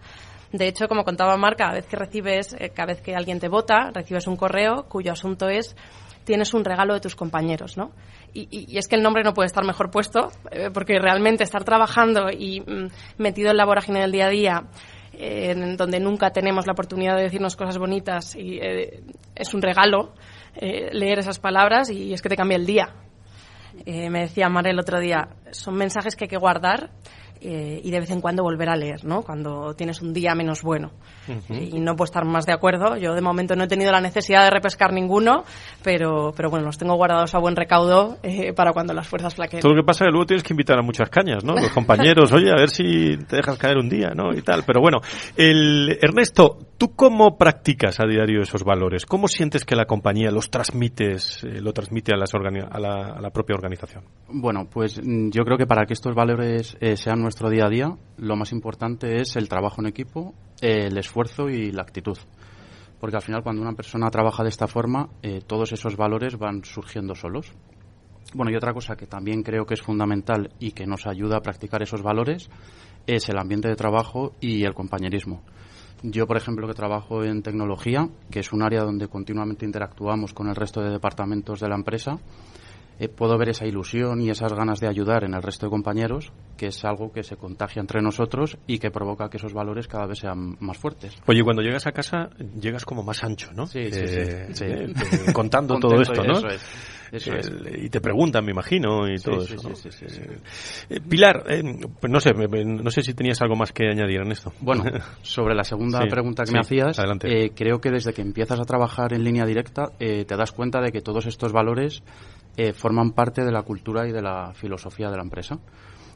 De 0.52 0.66
hecho, 0.66 0.88
como 0.88 1.04
contaba 1.04 1.36
Mar, 1.36 1.54
cada 1.56 1.74
vez 1.74 1.86
que 1.86 1.96
recibes, 1.96 2.56
eh, 2.58 2.70
cada 2.70 2.94
vez 2.94 3.02
que 3.02 3.14
alguien 3.14 3.38
te 3.38 3.48
vota, 3.48 3.90
recibes 3.92 4.26
un 4.26 4.36
correo 4.36 4.86
cuyo 4.88 5.12
asunto 5.12 5.48
es 5.48 5.76
tienes 6.24 6.54
un 6.54 6.64
regalo 6.64 6.94
de 6.94 7.00
tus 7.00 7.16
compañeros, 7.16 7.76
¿no? 7.76 7.92
Y, 8.32 8.48
y, 8.50 8.78
es 8.78 8.86
que 8.86 8.96
el 8.96 9.02
nombre 9.02 9.24
no 9.24 9.34
puede 9.34 9.46
estar 9.46 9.64
mejor 9.64 9.90
puesto, 9.90 10.30
eh, 10.50 10.70
porque 10.72 10.98
realmente 10.98 11.42
estar 11.42 11.64
trabajando 11.64 12.30
y 12.30 12.60
mm, 12.60 12.88
metido 13.18 13.50
en 13.50 13.56
la 13.56 13.64
vorágine 13.64 14.00
del 14.00 14.12
día 14.12 14.26
a 14.26 14.30
día, 14.30 14.64
eh, 15.12 15.50
en 15.50 15.76
donde 15.76 15.98
nunca 15.98 16.30
tenemos 16.30 16.66
la 16.66 16.72
oportunidad 16.72 17.16
de 17.16 17.24
decirnos 17.24 17.56
cosas 17.56 17.78
bonitas, 17.78 18.36
y 18.36 18.58
eh, 18.58 19.02
es 19.34 19.54
un 19.54 19.62
regalo 19.62 20.14
leer 20.52 21.20
esas 21.20 21.38
palabras 21.38 21.90
y 21.90 22.12
es 22.12 22.20
que 22.20 22.28
te 22.28 22.36
cambia 22.36 22.56
el 22.56 22.66
día. 22.66 22.92
Eh, 23.86 24.10
me 24.10 24.20
decía 24.20 24.48
Mar 24.48 24.66
el 24.66 24.78
otro 24.78 25.00
día, 25.00 25.28
son 25.50 25.74
mensajes 25.74 26.16
que 26.16 26.24
hay 26.24 26.28
que 26.28 26.36
guardar 26.36 26.90
eh, 27.40 27.80
y 27.82 27.90
de 27.90 28.00
vez 28.00 28.10
en 28.10 28.20
cuando 28.20 28.42
volver 28.42 28.68
a 28.68 28.76
leer, 28.76 29.04
¿no? 29.04 29.22
Cuando 29.22 29.74
tienes 29.74 30.02
un 30.02 30.12
día 30.12 30.34
menos 30.34 30.62
bueno. 30.62 30.90
Uh 31.28 31.32
-huh. 31.32 31.74
Y 31.74 31.80
no 31.80 31.96
puedo 31.96 32.04
estar 32.04 32.24
más 32.24 32.46
de 32.46 32.52
acuerdo. 32.52 32.96
Yo 32.96 33.14
de 33.14 33.20
momento 33.20 33.56
no 33.56 33.64
he 33.64 33.68
tenido 33.68 33.92
la 33.92 34.00
necesidad 34.00 34.44
de 34.44 34.50
repescar 34.50 34.92
ninguno, 34.92 35.44
pero, 35.82 36.32
pero 36.36 36.50
bueno, 36.50 36.66
los 36.66 36.78
tengo 36.78 36.94
guardados 36.96 37.34
a 37.34 37.38
buen 37.38 37.56
recaudo 37.56 38.18
eh, 38.22 38.52
para 38.52 38.72
cuando 38.72 38.92
las 38.92 39.08
fuerzas 39.08 39.34
flaqueen. 39.34 39.62
Todo 39.62 39.74
lo 39.74 39.82
que 39.82 39.86
pasa 39.86 40.04
es 40.04 40.08
que 40.08 40.12
luego 40.12 40.26
tienes 40.26 40.42
que 40.42 40.52
invitar 40.52 40.78
a 40.78 40.82
muchas 40.82 41.08
cañas, 41.08 41.44
¿no? 41.44 41.54
Los 41.54 41.70
compañeros, 41.70 42.32
oye, 42.32 42.50
a 42.50 42.56
ver 42.56 42.70
si 42.70 43.16
te 43.28 43.36
dejas 43.36 43.58
caer 43.58 43.78
un 43.78 43.88
día, 43.88 44.10
¿no? 44.14 44.34
Y 44.34 44.42
tal. 44.42 44.64
Pero 44.66 44.80
bueno, 44.80 44.98
el, 45.36 45.98
Ernesto, 46.00 46.58
¿tú 46.76 46.94
cómo 46.94 47.38
practicas 47.38 48.00
a 48.00 48.06
diario 48.06 48.42
esos 48.42 48.64
valores? 48.64 49.06
¿Cómo 49.06 49.28
sientes 49.28 49.64
que 49.64 49.76
la 49.76 49.86
compañía 49.86 50.30
los 50.30 50.50
transmites, 50.50 51.44
eh, 51.44 51.60
lo 51.60 51.72
transmite 51.72 52.12
a, 52.12 52.16
las 52.16 52.34
a, 52.34 52.78
la, 52.78 53.12
a 53.16 53.20
la 53.20 53.30
propia 53.30 53.54
organización? 53.54 54.04
Bueno, 54.28 54.68
pues 54.70 55.00
mm, 55.02 55.30
yo 55.30 55.44
creo 55.44 55.56
que 55.56 55.66
para 55.66 55.86
que 55.86 55.94
estos 55.94 56.14
valores 56.14 56.76
eh, 56.80 56.96
sean 56.96 57.20
nuestro 57.30 57.48
día 57.48 57.66
a 57.66 57.68
día, 57.68 57.96
lo 58.16 58.34
más 58.34 58.50
importante 58.50 59.20
es 59.20 59.36
el 59.36 59.48
trabajo 59.48 59.80
en 59.80 59.86
equipo, 59.86 60.34
el 60.60 60.98
esfuerzo 60.98 61.48
y 61.48 61.70
la 61.70 61.82
actitud. 61.82 62.18
Porque 62.98 63.14
al 63.14 63.22
final 63.22 63.44
cuando 63.44 63.62
una 63.62 63.74
persona 63.74 64.10
trabaja 64.10 64.42
de 64.42 64.48
esta 64.48 64.66
forma, 64.66 65.08
eh, 65.22 65.40
todos 65.46 65.70
esos 65.70 65.96
valores 65.96 66.36
van 66.36 66.64
surgiendo 66.64 67.14
solos. 67.14 67.52
Bueno, 68.34 68.50
y 68.50 68.56
otra 68.56 68.74
cosa 68.74 68.96
que 68.96 69.06
también 69.06 69.44
creo 69.44 69.64
que 69.64 69.74
es 69.74 69.80
fundamental 69.80 70.50
y 70.58 70.72
que 70.72 70.86
nos 70.86 71.06
ayuda 71.06 71.36
a 71.36 71.40
practicar 71.40 71.84
esos 71.84 72.02
valores 72.02 72.50
es 73.06 73.28
el 73.28 73.38
ambiente 73.38 73.68
de 73.68 73.76
trabajo 73.76 74.32
y 74.40 74.64
el 74.64 74.74
compañerismo. 74.74 75.44
Yo, 76.02 76.26
por 76.26 76.36
ejemplo, 76.36 76.66
que 76.66 76.74
trabajo 76.74 77.22
en 77.22 77.42
tecnología, 77.42 78.08
que 78.28 78.40
es 78.40 78.52
un 78.52 78.64
área 78.64 78.82
donde 78.82 79.06
continuamente 79.06 79.64
interactuamos 79.64 80.34
con 80.34 80.48
el 80.48 80.56
resto 80.56 80.80
de 80.80 80.90
departamentos 80.90 81.60
de 81.60 81.68
la 81.68 81.76
empresa, 81.76 82.18
eh, 83.00 83.08
puedo 83.08 83.38
ver 83.38 83.48
esa 83.48 83.64
ilusión 83.64 84.20
y 84.20 84.28
esas 84.28 84.52
ganas 84.52 84.78
de 84.78 84.86
ayudar 84.86 85.24
en 85.24 85.32
el 85.32 85.42
resto 85.42 85.64
de 85.64 85.70
compañeros, 85.70 86.34
que 86.58 86.66
es 86.66 86.84
algo 86.84 87.10
que 87.10 87.22
se 87.22 87.38
contagia 87.38 87.80
entre 87.80 88.02
nosotros 88.02 88.58
y 88.66 88.78
que 88.78 88.90
provoca 88.90 89.30
que 89.30 89.38
esos 89.38 89.54
valores 89.54 89.88
cada 89.88 90.04
vez 90.04 90.18
sean 90.18 90.58
más 90.60 90.76
fuertes. 90.76 91.16
Oye, 91.26 91.42
cuando 91.42 91.62
llegas 91.62 91.86
a 91.86 91.92
casa, 91.92 92.28
llegas 92.60 92.84
como 92.84 93.02
más 93.02 93.24
ancho, 93.24 93.52
¿no? 93.54 93.66
Sí, 93.66 93.90
sí, 93.90 94.00
eh, 94.04 94.48
sí. 94.52 94.64
Eh, 94.66 94.92
contando 95.32 95.78
todo 95.78 95.98
esto, 95.98 96.22
¿no? 96.22 96.36
Eso 96.40 96.48
es. 96.48 96.62
Eso 97.10 97.32
es. 97.34 97.50
y 97.74 97.88
te 97.88 98.02
preguntan, 98.02 98.44
me 98.44 98.52
imagino, 98.52 99.08
y 99.08 99.16
sí, 99.16 99.24
todo 99.24 99.40
sí, 99.40 99.54
eso. 99.54 99.70
¿no? 99.70 99.74
Sí, 99.74 101.00
Pilar, 101.08 101.42
pues 101.98 102.12
no 102.12 102.20
sé, 102.20 102.32
no 102.34 102.90
sé 102.90 103.02
si 103.02 103.14
tenías 103.14 103.40
algo 103.40 103.56
más 103.56 103.72
que 103.72 103.88
añadir 103.88 104.20
en 104.20 104.30
esto. 104.30 104.52
Bueno, 104.60 104.84
sobre 105.22 105.54
la 105.54 105.64
segunda 105.64 106.00
pregunta 106.06 106.44
que 106.44 106.52
me 106.52 106.60
hacías, 106.60 106.98
eh, 107.24 107.50
creo 107.56 107.80
que 107.80 107.90
desde 107.90 108.12
que 108.12 108.20
empiezas 108.20 108.60
a 108.60 108.64
trabajar 108.64 109.14
en 109.14 109.24
línea 109.24 109.46
directa 109.46 109.90
te 109.98 110.36
das 110.36 110.52
cuenta 110.52 110.82
de 110.82 110.92
que 110.92 111.00
todos 111.00 111.24
estos 111.24 111.50
valores 111.50 112.02
eh, 112.56 112.72
forman 112.72 113.12
parte 113.12 113.44
de 113.44 113.52
la 113.52 113.62
cultura 113.62 114.06
y 114.08 114.12
de 114.12 114.22
la 114.22 114.52
filosofía 114.54 115.10
de 115.10 115.16
la 115.16 115.22
empresa. 115.22 115.58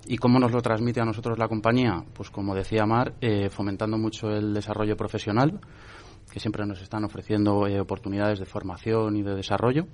¿Y 0.07 0.18
cómo 0.18 0.38
nos 0.38 0.53
lo 0.53 0.61
transmite 0.61 1.01
a 1.01 1.05
nosotros 1.05 1.38
la 1.38 1.49
compañía? 1.49 2.05
Pues 2.12 2.31
como 2.31 2.55
decía 2.55 2.85
Mar, 2.85 3.14
eh, 3.20 3.49
fomentando 3.49 3.97
mucho 3.97 4.29
el 4.29 4.53
desarrollo 4.53 4.97
profesional, 4.97 5.61
que 6.31 6.40
siempre 6.40 6.66
nos 6.66 6.83
están 6.83 7.05
ofreciendo 7.05 7.66
eh, 7.66 7.81
oportunidades 7.81 8.38
de 8.38 8.44
formación 8.44 9.16
y 9.16 9.23
de 9.23 9.35
desarrollo, 9.35 9.87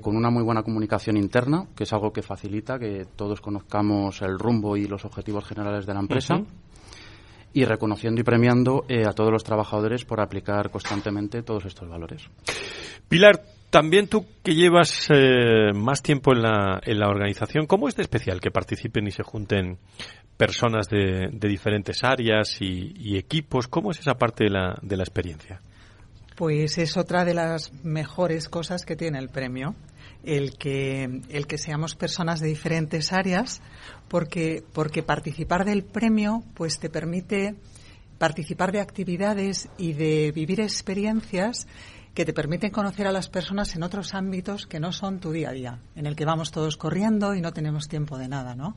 con 0.00 0.16
una 0.16 0.30
muy 0.30 0.42
buena 0.42 0.62
comunicación 0.62 1.18
interna, 1.18 1.66
que 1.76 1.84
es 1.84 1.92
algo 1.92 2.10
que 2.10 2.22
facilita 2.22 2.78
que 2.78 3.04
todos 3.14 3.42
conozcamos 3.42 4.22
el 4.22 4.38
rumbo 4.38 4.74
y 4.78 4.86
los 4.86 5.04
objetivos 5.04 5.44
generales 5.44 5.84
de 5.84 5.92
la 5.92 6.00
empresa. 6.00 6.36
Uh 6.36 6.38
-huh. 6.38 6.46
Y 7.52 7.64
reconociendo 7.66 8.20
y 8.20 8.24
premiando 8.24 8.86
a 9.06 9.12
todos 9.12 9.30
los 9.30 9.44
trabajadores 9.44 10.06
por 10.06 10.20
aplicar 10.20 10.70
constantemente 10.70 11.42
todos 11.42 11.66
estos 11.66 11.88
valores. 11.90 12.22
Pilar, 13.08 13.42
también 13.76 14.08
tú 14.08 14.24
que 14.42 14.54
llevas 14.54 15.06
eh, 15.10 15.70
más 15.74 16.00
tiempo 16.00 16.32
en 16.32 16.40
la, 16.40 16.80
en 16.82 16.98
la 16.98 17.10
organización, 17.10 17.66
¿cómo 17.66 17.88
es 17.88 17.94
de 17.94 18.04
especial 18.04 18.40
que 18.40 18.50
participen 18.50 19.06
y 19.06 19.10
se 19.10 19.22
junten 19.22 19.76
personas 20.38 20.88
de, 20.88 21.28
diferentes 21.30 22.02
áreas 22.02 22.56
y, 22.62 22.94
y, 22.96 23.18
equipos? 23.18 23.68
¿Cómo 23.68 23.90
es 23.90 23.98
esa 23.98 24.14
parte 24.14 24.44
de 24.44 24.50
la, 24.50 24.78
de 24.80 24.96
la 24.96 25.02
experiencia? 25.02 25.60
Pues 26.36 26.78
es 26.78 26.96
otra 26.96 27.26
de 27.26 27.34
las 27.34 27.70
mejores 27.84 28.48
cosas 28.48 28.86
que 28.86 28.96
tiene 28.96 29.18
el 29.18 29.28
premio, 29.28 29.74
el 30.24 30.56
que, 30.56 31.20
el 31.28 31.46
que 31.46 31.58
seamos 31.58 31.96
personas 31.96 32.40
de 32.40 32.48
diferentes 32.48 33.12
áreas, 33.12 33.60
porque, 34.08 34.64
porque 34.72 35.02
participar 35.02 35.66
del 35.66 35.84
premio 35.84 36.42
pues 36.54 36.78
te 36.78 36.88
permite 36.88 37.56
participar 38.16 38.72
de 38.72 38.80
actividades 38.80 39.68
y 39.76 39.92
de 39.92 40.32
vivir 40.34 40.62
experiencias 40.62 41.66
que 42.16 42.24
te 42.24 42.32
permiten 42.32 42.70
conocer 42.70 43.06
a 43.06 43.12
las 43.12 43.28
personas 43.28 43.76
en 43.76 43.82
otros 43.82 44.14
ámbitos 44.14 44.66
que 44.66 44.80
no 44.80 44.90
son 44.90 45.20
tu 45.20 45.32
día 45.32 45.50
a 45.50 45.52
día, 45.52 45.78
en 45.94 46.06
el 46.06 46.16
que 46.16 46.24
vamos 46.24 46.50
todos 46.50 46.78
corriendo 46.78 47.34
y 47.34 47.42
no 47.42 47.52
tenemos 47.52 47.88
tiempo 47.88 48.16
de 48.16 48.26
nada, 48.26 48.54
¿no? 48.54 48.74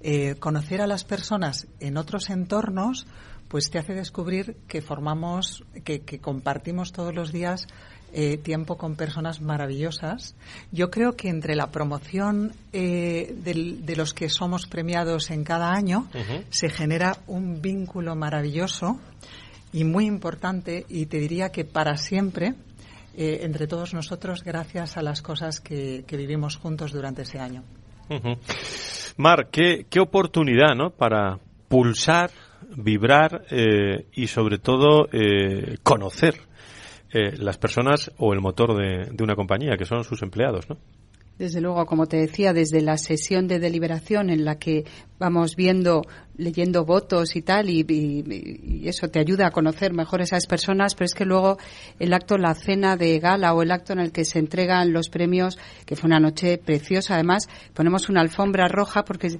Eh, 0.00 0.36
conocer 0.36 0.80
a 0.80 0.86
las 0.86 1.04
personas 1.04 1.66
en 1.78 1.98
otros 1.98 2.30
entornos, 2.30 3.06
pues 3.48 3.68
te 3.70 3.78
hace 3.78 3.92
descubrir 3.92 4.56
que 4.66 4.80
formamos, 4.80 5.62
que, 5.84 6.00
que 6.00 6.20
compartimos 6.20 6.92
todos 6.92 7.14
los 7.14 7.32
días 7.32 7.66
eh, 8.14 8.38
tiempo 8.38 8.78
con 8.78 8.96
personas 8.96 9.42
maravillosas. 9.42 10.34
Yo 10.72 10.90
creo 10.90 11.16
que 11.16 11.28
entre 11.28 11.56
la 11.56 11.70
promoción 11.70 12.54
eh, 12.72 13.34
de, 13.44 13.76
de, 13.82 13.96
los 13.96 14.14
que 14.14 14.30
somos 14.30 14.66
premiados 14.66 15.30
en 15.30 15.44
cada 15.44 15.74
año 15.74 16.08
uh 16.14 16.16
-huh. 16.16 16.44
se 16.48 16.70
genera 16.70 17.18
un 17.26 17.60
vínculo 17.60 18.16
maravilloso 18.16 18.98
y 19.70 19.84
muy 19.84 20.06
importante 20.06 20.86
y 20.88 21.06
te 21.06 21.18
diría 21.18 21.50
que 21.50 21.64
para 21.66 21.98
siempre 21.98 22.54
eh, 23.16 23.40
entre 23.42 23.66
todos 23.66 23.94
nosotros 23.94 24.44
gracias 24.44 24.96
a 24.96 25.02
las 25.02 25.22
cosas 25.22 25.60
que, 25.60 26.04
que 26.06 26.16
vivimos 26.16 26.56
juntos 26.56 26.92
durante 26.92 27.22
ese 27.22 27.38
año. 27.38 27.62
Uh 28.08 28.14
-huh. 28.14 28.38
Mar, 29.16 29.48
qué, 29.50 29.86
qué 29.88 30.00
oportunidad 30.00 30.74
¿no? 30.74 30.90
para 30.90 31.38
pulsar, 31.68 32.30
vibrar 32.76 33.44
eh, 33.50 34.06
y 34.12 34.26
sobre 34.26 34.58
todo 34.58 35.08
eh, 35.12 35.76
conocer 35.82 36.34
eh, 37.12 37.36
las 37.36 37.58
personas 37.58 38.10
o 38.18 38.32
el 38.32 38.40
motor 38.40 38.76
de, 38.76 39.10
de 39.12 39.24
una 39.24 39.36
compañía, 39.36 39.76
que 39.76 39.84
son 39.84 40.04
sus 40.04 40.22
empleados, 40.22 40.68
¿no? 40.68 40.76
Desde 41.38 41.60
luego, 41.60 41.86
como 41.86 42.06
te 42.06 42.18
decía, 42.18 42.52
desde 42.52 42.82
la 42.82 42.98
sesión 42.98 43.48
de 43.48 43.58
deliberación 43.58 44.28
en 44.28 44.44
la 44.44 44.58
que 44.58 44.84
vamos 45.20 45.54
viendo, 45.54 46.02
leyendo 46.36 46.84
votos 46.84 47.36
y 47.36 47.42
tal, 47.42 47.70
y, 47.70 48.82
eso 48.84 49.08
te 49.08 49.20
ayuda 49.20 49.46
a 49.46 49.50
conocer 49.52 49.92
mejor 49.92 50.20
esas 50.20 50.46
personas, 50.46 50.96
pero 50.96 51.06
es 51.06 51.14
que 51.14 51.24
luego 51.24 51.58
el 52.00 52.12
acto, 52.12 52.36
la 52.36 52.54
cena 52.54 52.96
de 52.96 53.20
gala 53.20 53.54
o 53.54 53.62
el 53.62 53.70
acto 53.70 53.92
en 53.92 54.00
el 54.00 54.10
que 54.10 54.24
se 54.24 54.40
entregan 54.40 54.92
los 54.92 55.08
premios, 55.08 55.58
que 55.86 55.94
fue 55.94 56.08
una 56.08 56.18
noche 56.18 56.58
preciosa, 56.58 57.14
además 57.14 57.48
ponemos 57.74 58.08
una 58.08 58.20
alfombra 58.20 58.66
roja 58.66 59.04
porque 59.04 59.38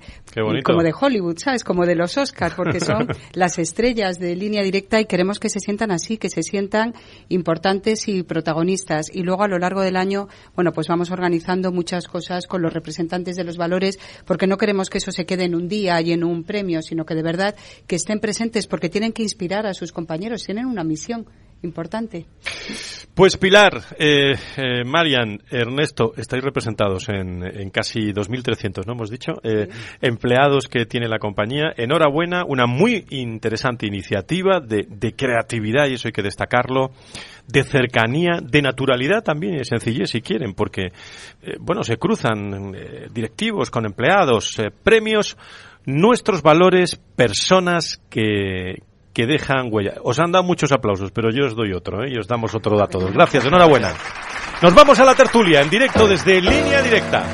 como 0.62 0.82
de 0.82 0.94
Hollywood, 0.98 1.38
¿sabes? 1.38 1.64
Como 1.64 1.86
de 1.86 1.96
los 1.96 2.16
Oscars, 2.16 2.54
porque 2.54 2.78
son 2.80 3.08
las 3.32 3.58
estrellas 3.58 4.20
de 4.20 4.36
línea 4.36 4.62
directa 4.62 5.00
y 5.00 5.06
queremos 5.06 5.40
que 5.40 5.48
se 5.48 5.58
sientan 5.58 5.90
así, 5.90 6.18
que 6.18 6.28
se 6.28 6.44
sientan 6.44 6.94
importantes 7.28 8.06
y 8.06 8.22
protagonistas. 8.22 9.06
Y 9.12 9.22
luego 9.22 9.42
a 9.42 9.48
lo 9.48 9.58
largo 9.58 9.80
del 9.80 9.96
año, 9.96 10.28
bueno, 10.54 10.72
pues 10.72 10.86
vamos 10.86 11.10
organizando 11.10 11.72
muchas 11.72 11.80
muchas 11.80 12.06
cosas 12.06 12.46
con 12.46 12.62
los 12.62 12.72
representantes 12.72 13.36
de 13.36 13.42
los 13.42 13.56
valores, 13.56 13.98
porque 14.24 14.46
no 14.46 14.58
queremos 14.58 14.90
que 14.90 14.98
eso 14.98 15.10
se 15.10 15.24
quede 15.24 15.44
en 15.44 15.54
un 15.54 15.66
día 15.70 15.98
y 16.02 16.12
en 16.12 16.22
un 16.22 16.44
premio, 16.44 16.82
sino 16.82 17.06
que 17.06 17.14
de 17.14 17.22
verdad 17.22 17.54
que 17.86 17.96
estén 17.96 18.20
presentes 18.20 18.66
porque 18.66 18.90
tienen 18.90 19.14
que 19.14 19.22
inspirar 19.22 19.66
a 19.66 19.72
sus 19.72 19.92
compañeros, 19.92 20.44
tienen 20.44 20.66
una 20.66 20.84
misión 20.84 21.26
importante. 21.62 22.26
Pues 23.14 23.36
Pilar, 23.36 23.82
eh, 23.98 24.34
eh, 24.56 24.84
Marian, 24.84 25.42
Ernesto, 25.50 26.14
estáis 26.16 26.42
representados 26.42 27.08
en, 27.08 27.68
casi 27.70 28.12
2.300, 28.12 28.86
¿no? 28.86 28.92
Hemos 28.92 29.10
dicho, 29.10 29.32
eh, 29.42 29.68
empleados 30.00 30.68
que 30.68 30.86
tiene 30.86 31.08
la 31.08 31.18
compañía. 31.18 31.72
Enhorabuena, 31.76 32.44
una 32.46 32.66
muy 32.66 33.04
interesante 33.10 33.86
iniciativa 33.86 34.60
de, 34.60 34.86
de 34.88 35.12
creatividad, 35.14 35.88
y 35.88 35.94
eso 35.94 36.08
hay 36.08 36.12
que 36.12 36.22
destacarlo, 36.22 36.92
de 37.46 37.64
cercanía, 37.64 38.38
de 38.42 38.62
naturalidad 38.62 39.22
también 39.22 39.54
y 39.54 39.58
de 39.58 39.64
sencillez 39.64 40.10
si 40.10 40.22
quieren, 40.22 40.54
porque, 40.54 40.92
bueno, 41.58 41.82
se 41.82 41.96
cruzan 41.96 42.72
directivos 43.12 43.70
con 43.70 43.86
empleados, 43.86 44.56
premios, 44.84 45.36
nuestros 45.84 46.42
valores, 46.42 46.96
personas 47.16 48.00
que, 48.08 48.76
que 49.12 49.26
dejan 49.26 49.68
huella. 49.70 49.94
Os 50.02 50.18
han 50.18 50.32
dado 50.32 50.44
muchos 50.44 50.72
aplausos, 50.72 51.10
pero 51.12 51.30
yo 51.30 51.46
os 51.46 51.54
doy 51.54 51.72
otro, 51.72 52.04
¿eh? 52.04 52.10
y 52.12 52.18
os 52.18 52.26
damos 52.26 52.54
otro 52.54 52.76
todos. 52.88 53.12
Gracias, 53.12 53.44
enhorabuena. 53.44 53.92
Nos 54.62 54.74
vamos 54.74 54.98
a 55.00 55.04
la 55.04 55.14
tertulia, 55.14 55.60
en 55.62 55.70
directo 55.70 56.06
desde 56.06 56.40
Línea 56.40 56.82
Directa. 56.82 57.24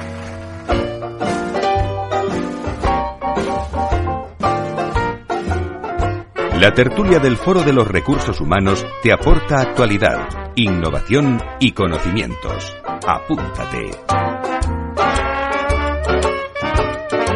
La 6.60 6.72
tertulia 6.72 7.18
del 7.18 7.36
Foro 7.36 7.62
de 7.62 7.72
los 7.72 7.86
Recursos 7.86 8.40
Humanos 8.40 8.84
te 9.02 9.12
aporta 9.12 9.60
actualidad, 9.60 10.52
innovación 10.54 11.38
y 11.60 11.72
conocimientos. 11.72 12.74
Apúntate. 13.06 14.35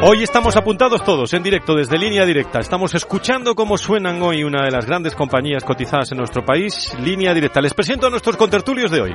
Hoy 0.03 0.23
estamos 0.23 0.57
apuntados 0.57 1.05
todos 1.05 1.35
en 1.35 1.43
directo 1.43 1.75
desde 1.75 1.99
línea 1.99 2.25
directa. 2.25 2.59
Estamos 2.61 2.95
escuchando 2.95 3.55
cómo 3.55 3.77
suenan 3.77 4.23
hoy 4.23 4.45
una 4.45 4.65
de 4.65 4.71
las 4.71 4.87
grandes 4.87 5.15
compañías 5.15 5.63
cotizadas 5.63 6.11
en 6.13 6.19
nuestro 6.19 6.43
país, 6.43 6.97
línea 7.01 7.35
directa. 7.35 7.61
Les 7.61 7.75
presento 7.75 8.07
a 8.07 8.11
nuestros 8.11 8.39
contertulios 8.39 8.91
de 8.91 9.01
hoy. 9.03 9.15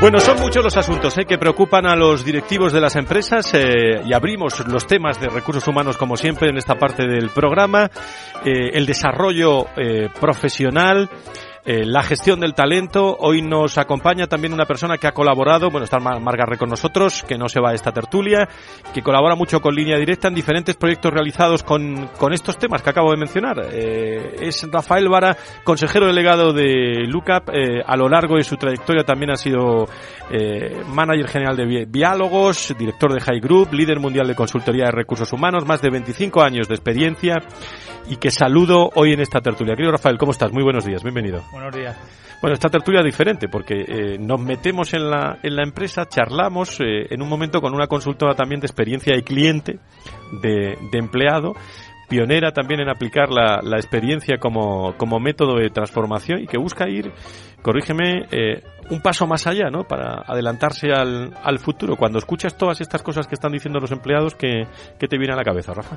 Bueno, 0.00 0.18
son 0.18 0.40
muchos 0.40 0.64
los 0.64 0.78
asuntos 0.78 1.18
eh, 1.18 1.26
que 1.26 1.36
preocupan 1.36 1.84
a 1.84 1.94
los 1.94 2.24
directivos 2.24 2.72
de 2.72 2.80
las 2.80 2.96
empresas 2.96 3.52
eh, 3.52 4.00
y 4.02 4.14
abrimos 4.14 4.66
los 4.66 4.86
temas 4.86 5.20
de 5.20 5.28
recursos 5.28 5.68
humanos 5.68 5.98
como 5.98 6.16
siempre 6.16 6.48
en 6.48 6.56
esta 6.56 6.76
parte 6.76 7.06
del 7.06 7.28
programa, 7.28 7.90
eh, 8.42 8.70
el 8.72 8.86
desarrollo 8.86 9.66
profesional, 10.18 11.10
eh, 11.64 11.84
la 11.84 12.02
gestión 12.02 12.40
del 12.40 12.54
talento. 12.54 13.16
Hoy 13.20 13.42
nos 13.42 13.76
acompaña 13.76 14.26
también 14.26 14.54
una 14.54 14.64
persona 14.64 14.96
que 14.96 15.06
ha 15.06 15.12
colaborado, 15.12 15.70
bueno, 15.70 15.84
está 15.84 15.98
Margarre 15.98 16.56
con 16.56 16.70
nosotros, 16.70 17.22
que 17.22 17.36
no 17.36 17.48
se 17.48 17.60
va 17.60 17.70
a 17.70 17.74
esta 17.74 17.92
tertulia, 17.92 18.48
que 18.94 19.02
colabora 19.02 19.34
mucho 19.34 19.60
con 19.60 19.74
Línea 19.74 19.98
Directa 19.98 20.28
en 20.28 20.34
diferentes 20.34 20.76
proyectos 20.76 21.12
realizados 21.12 21.62
con, 21.62 22.08
con 22.18 22.32
estos 22.32 22.58
temas 22.58 22.82
que 22.82 22.90
acabo 22.90 23.10
de 23.10 23.18
mencionar. 23.18 23.60
Eh, 23.72 24.36
es 24.40 24.66
Rafael 24.70 25.08
Vara, 25.08 25.36
consejero 25.62 26.06
delegado 26.06 26.52
de 26.52 27.04
LUCAP. 27.06 27.50
Eh, 27.50 27.82
a 27.84 27.96
lo 27.96 28.08
largo 28.08 28.36
de 28.36 28.44
su 28.44 28.56
trayectoria 28.56 29.04
también 29.04 29.32
ha 29.32 29.36
sido 29.36 29.88
manager 30.86 31.26
general 31.26 31.56
de 31.56 31.86
Diálogos, 31.86 32.72
director 32.78 33.12
de 33.12 33.20
High 33.20 33.40
Group, 33.40 33.72
líder 33.72 33.98
mundial 33.98 34.28
de 34.28 34.36
consultoría 34.36 34.84
de 34.84 34.92
recursos 34.92 35.32
humanos, 35.32 35.66
más 35.66 35.82
de 35.82 35.90
25 35.90 36.40
años 36.42 36.68
de 36.68 36.74
experiencia 36.74 37.38
y 38.08 38.16
que 38.16 38.30
saludo 38.30 38.90
hoy 38.94 39.12
en 39.12 39.20
esta 39.20 39.40
tertulia. 39.40 39.74
Querido 39.74 39.92
Rafael, 39.92 40.18
¿cómo 40.18 40.32
estás? 40.32 40.52
Muy 40.52 40.62
buenos 40.62 40.84
días, 40.84 41.02
bienvenido. 41.02 41.42
Buenos 41.52 41.74
días. 41.74 41.96
Bueno, 42.40 42.54
esta 42.54 42.70
tertulia 42.70 43.00
es 43.00 43.06
diferente 43.06 43.48
porque 43.48 43.84
eh, 43.86 44.18
nos 44.18 44.40
metemos 44.40 44.94
en 44.94 45.10
la, 45.10 45.38
en 45.42 45.56
la 45.56 45.62
empresa, 45.62 46.06
charlamos 46.08 46.80
eh, 46.80 47.06
en 47.10 47.20
un 47.20 47.28
momento 47.28 47.60
con 47.60 47.74
una 47.74 47.86
consultora 47.86 48.34
también 48.34 48.60
de 48.60 48.66
experiencia 48.66 49.14
de 49.14 49.22
cliente, 49.22 49.78
de, 50.40 50.78
de 50.90 50.98
empleado, 50.98 51.54
pionera 52.10 52.52
también 52.52 52.80
en 52.80 52.90
aplicar 52.90 53.30
la, 53.30 53.60
la 53.62 53.76
experiencia 53.76 54.36
como, 54.38 54.96
como, 54.98 55.20
método 55.20 55.56
de 55.56 55.70
transformación 55.70 56.40
y 56.40 56.46
que 56.46 56.58
busca 56.58 56.88
ir, 56.88 57.12
corrígeme, 57.62 58.26
eh, 58.32 58.62
un 58.90 59.00
paso 59.00 59.28
más 59.28 59.46
allá, 59.46 59.70
¿no? 59.70 59.84
Para 59.84 60.24
adelantarse 60.26 60.92
al, 60.92 61.32
al 61.42 61.58
futuro. 61.60 61.96
Cuando 61.96 62.18
escuchas 62.18 62.58
todas 62.58 62.80
estas 62.80 63.02
cosas 63.02 63.28
que 63.28 63.36
están 63.36 63.52
diciendo 63.52 63.78
los 63.78 63.92
empleados, 63.92 64.34
¿qué, 64.34 64.66
qué 64.98 65.06
te 65.06 65.16
viene 65.16 65.32
a 65.34 65.36
la 65.36 65.44
cabeza, 65.44 65.72
Rafa? 65.72 65.96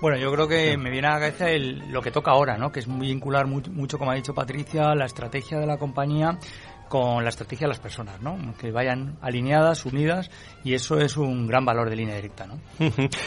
Bueno, 0.00 0.16
yo 0.16 0.32
creo 0.32 0.48
que 0.48 0.76
me 0.76 0.90
viene 0.90 1.06
a 1.06 1.12
la 1.12 1.20
cabeza 1.20 1.46
lo 1.88 2.02
que 2.02 2.10
toca 2.10 2.32
ahora, 2.32 2.58
¿no? 2.58 2.72
Que 2.72 2.80
es 2.80 2.88
vincular 2.88 3.46
mucho, 3.46 3.98
como 3.98 4.10
ha 4.10 4.14
dicho 4.16 4.34
Patricia, 4.34 4.96
la 4.96 5.04
estrategia 5.04 5.60
de 5.60 5.66
la 5.66 5.76
compañía 5.76 6.38
con 6.92 7.24
la 7.24 7.30
estrategia 7.30 7.64
de 7.64 7.70
las 7.70 7.78
personas, 7.78 8.20
¿no? 8.20 8.36
Que 8.60 8.70
vayan 8.70 9.16
alineadas, 9.22 9.86
unidas, 9.86 10.30
y 10.62 10.74
eso 10.74 10.98
es 10.98 11.16
un 11.16 11.46
gran 11.46 11.64
valor 11.64 11.88
de 11.88 11.96
línea 11.96 12.16
directa, 12.16 12.46
¿no? 12.46 12.60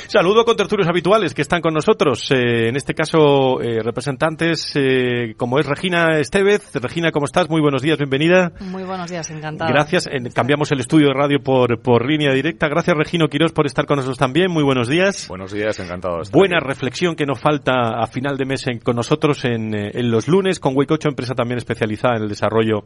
Saludo 0.07 0.45
con 0.45 0.55
tertulios 0.55 0.87
habituales 0.87 1.33
que 1.33 1.41
están 1.41 1.61
con 1.61 1.73
nosotros, 1.73 2.29
eh, 2.29 2.67
en 2.67 2.75
este 2.75 2.93
caso 2.93 3.59
eh, 3.63 3.81
representantes 3.81 4.71
eh, 4.75 5.33
como 5.35 5.57
es 5.57 5.65
Regina 5.65 6.19
Estevez. 6.19 6.75
Regina, 6.75 7.09
¿cómo 7.09 7.25
estás? 7.25 7.49
Muy 7.49 7.59
buenos 7.59 7.81
días, 7.81 7.97
bienvenida. 7.97 8.51
Muy 8.59 8.83
buenos 8.83 9.09
días, 9.09 9.31
encantada. 9.31 9.71
Gracias, 9.71 10.07
cambiamos 10.35 10.71
el 10.71 10.81
estudio 10.81 11.07
de 11.07 11.15
radio 11.15 11.39
por, 11.39 11.81
por 11.81 12.07
línea 12.07 12.31
directa. 12.33 12.67
Gracias, 12.67 12.95
Regino 12.95 13.29
Quirós, 13.29 13.51
por 13.51 13.65
estar 13.65 13.87
con 13.87 13.95
nosotros 13.95 14.19
también. 14.19 14.51
Muy 14.51 14.63
buenos 14.63 14.87
días. 14.87 15.27
Buenos 15.27 15.51
días, 15.51 15.79
encantado. 15.79 16.19
De 16.19 16.29
Buena 16.31 16.59
reflexión 16.59 17.15
que 17.15 17.25
nos 17.25 17.39
falta 17.39 17.99
a 17.99 18.05
final 18.05 18.37
de 18.37 18.45
mes 18.45 18.63
con 18.83 18.95
nosotros 18.95 19.43
en, 19.43 19.73
en 19.73 20.11
los 20.11 20.27
lunes, 20.27 20.59
con 20.59 20.77
Wake 20.77 20.93
8, 20.93 21.09
empresa 21.09 21.33
también 21.33 21.57
especializada 21.57 22.17
en 22.17 22.21
el 22.21 22.29
desarrollo 22.29 22.85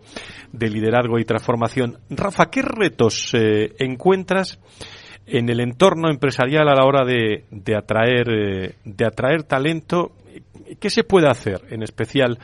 de 0.54 0.69
liderazgo 0.72 1.20
y 1.20 1.26
transformación. 1.26 1.98
Rafa, 2.10 2.50
¿qué 2.50 2.62
retos 2.62 3.32
eh, 3.34 3.74
encuentras 3.80 4.60
en 5.26 5.50
el 5.50 5.60
entorno 5.60 6.10
empresarial 6.10 6.68
a 6.70 6.76
la 6.76 6.86
hora 6.86 7.06
de, 7.06 7.46
atraer, 7.76 8.30
eh, 8.30 8.76
de 8.84 9.06
atraer 9.06 9.44
talento? 9.44 10.12
¿Qué 10.80 10.90
se 10.90 11.04
puede 11.04 11.28
hacer 11.28 11.62
en 11.70 11.84
especial? 11.84 12.40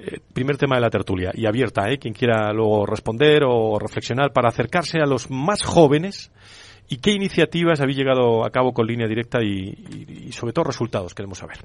Eh, 0.00 0.20
primer 0.32 0.56
tema 0.56 0.76
de 0.76 0.82
la 0.82 0.90
tertulia 0.90 1.32
y 1.34 1.44
abierta, 1.46 1.90
¿eh? 1.90 1.98
quien 1.98 2.14
quiera 2.14 2.52
luego 2.52 2.86
responder 2.86 3.42
o 3.44 3.80
reflexionar 3.80 4.32
para 4.32 4.48
acercarse 4.48 5.00
a 5.00 5.06
los 5.06 5.28
más 5.28 5.64
jóvenes 5.64 6.30
y 6.88 6.98
qué 6.98 7.10
iniciativas 7.10 7.80
habéis 7.80 7.98
llegado 7.98 8.44
a 8.44 8.50
cabo 8.50 8.72
con 8.72 8.86
línea 8.86 9.08
directa 9.08 9.42
y 9.42 10.30
sobre 10.30 10.52
todo 10.52 10.66
resultados 10.66 11.14
queremos 11.14 11.38
saber. 11.38 11.58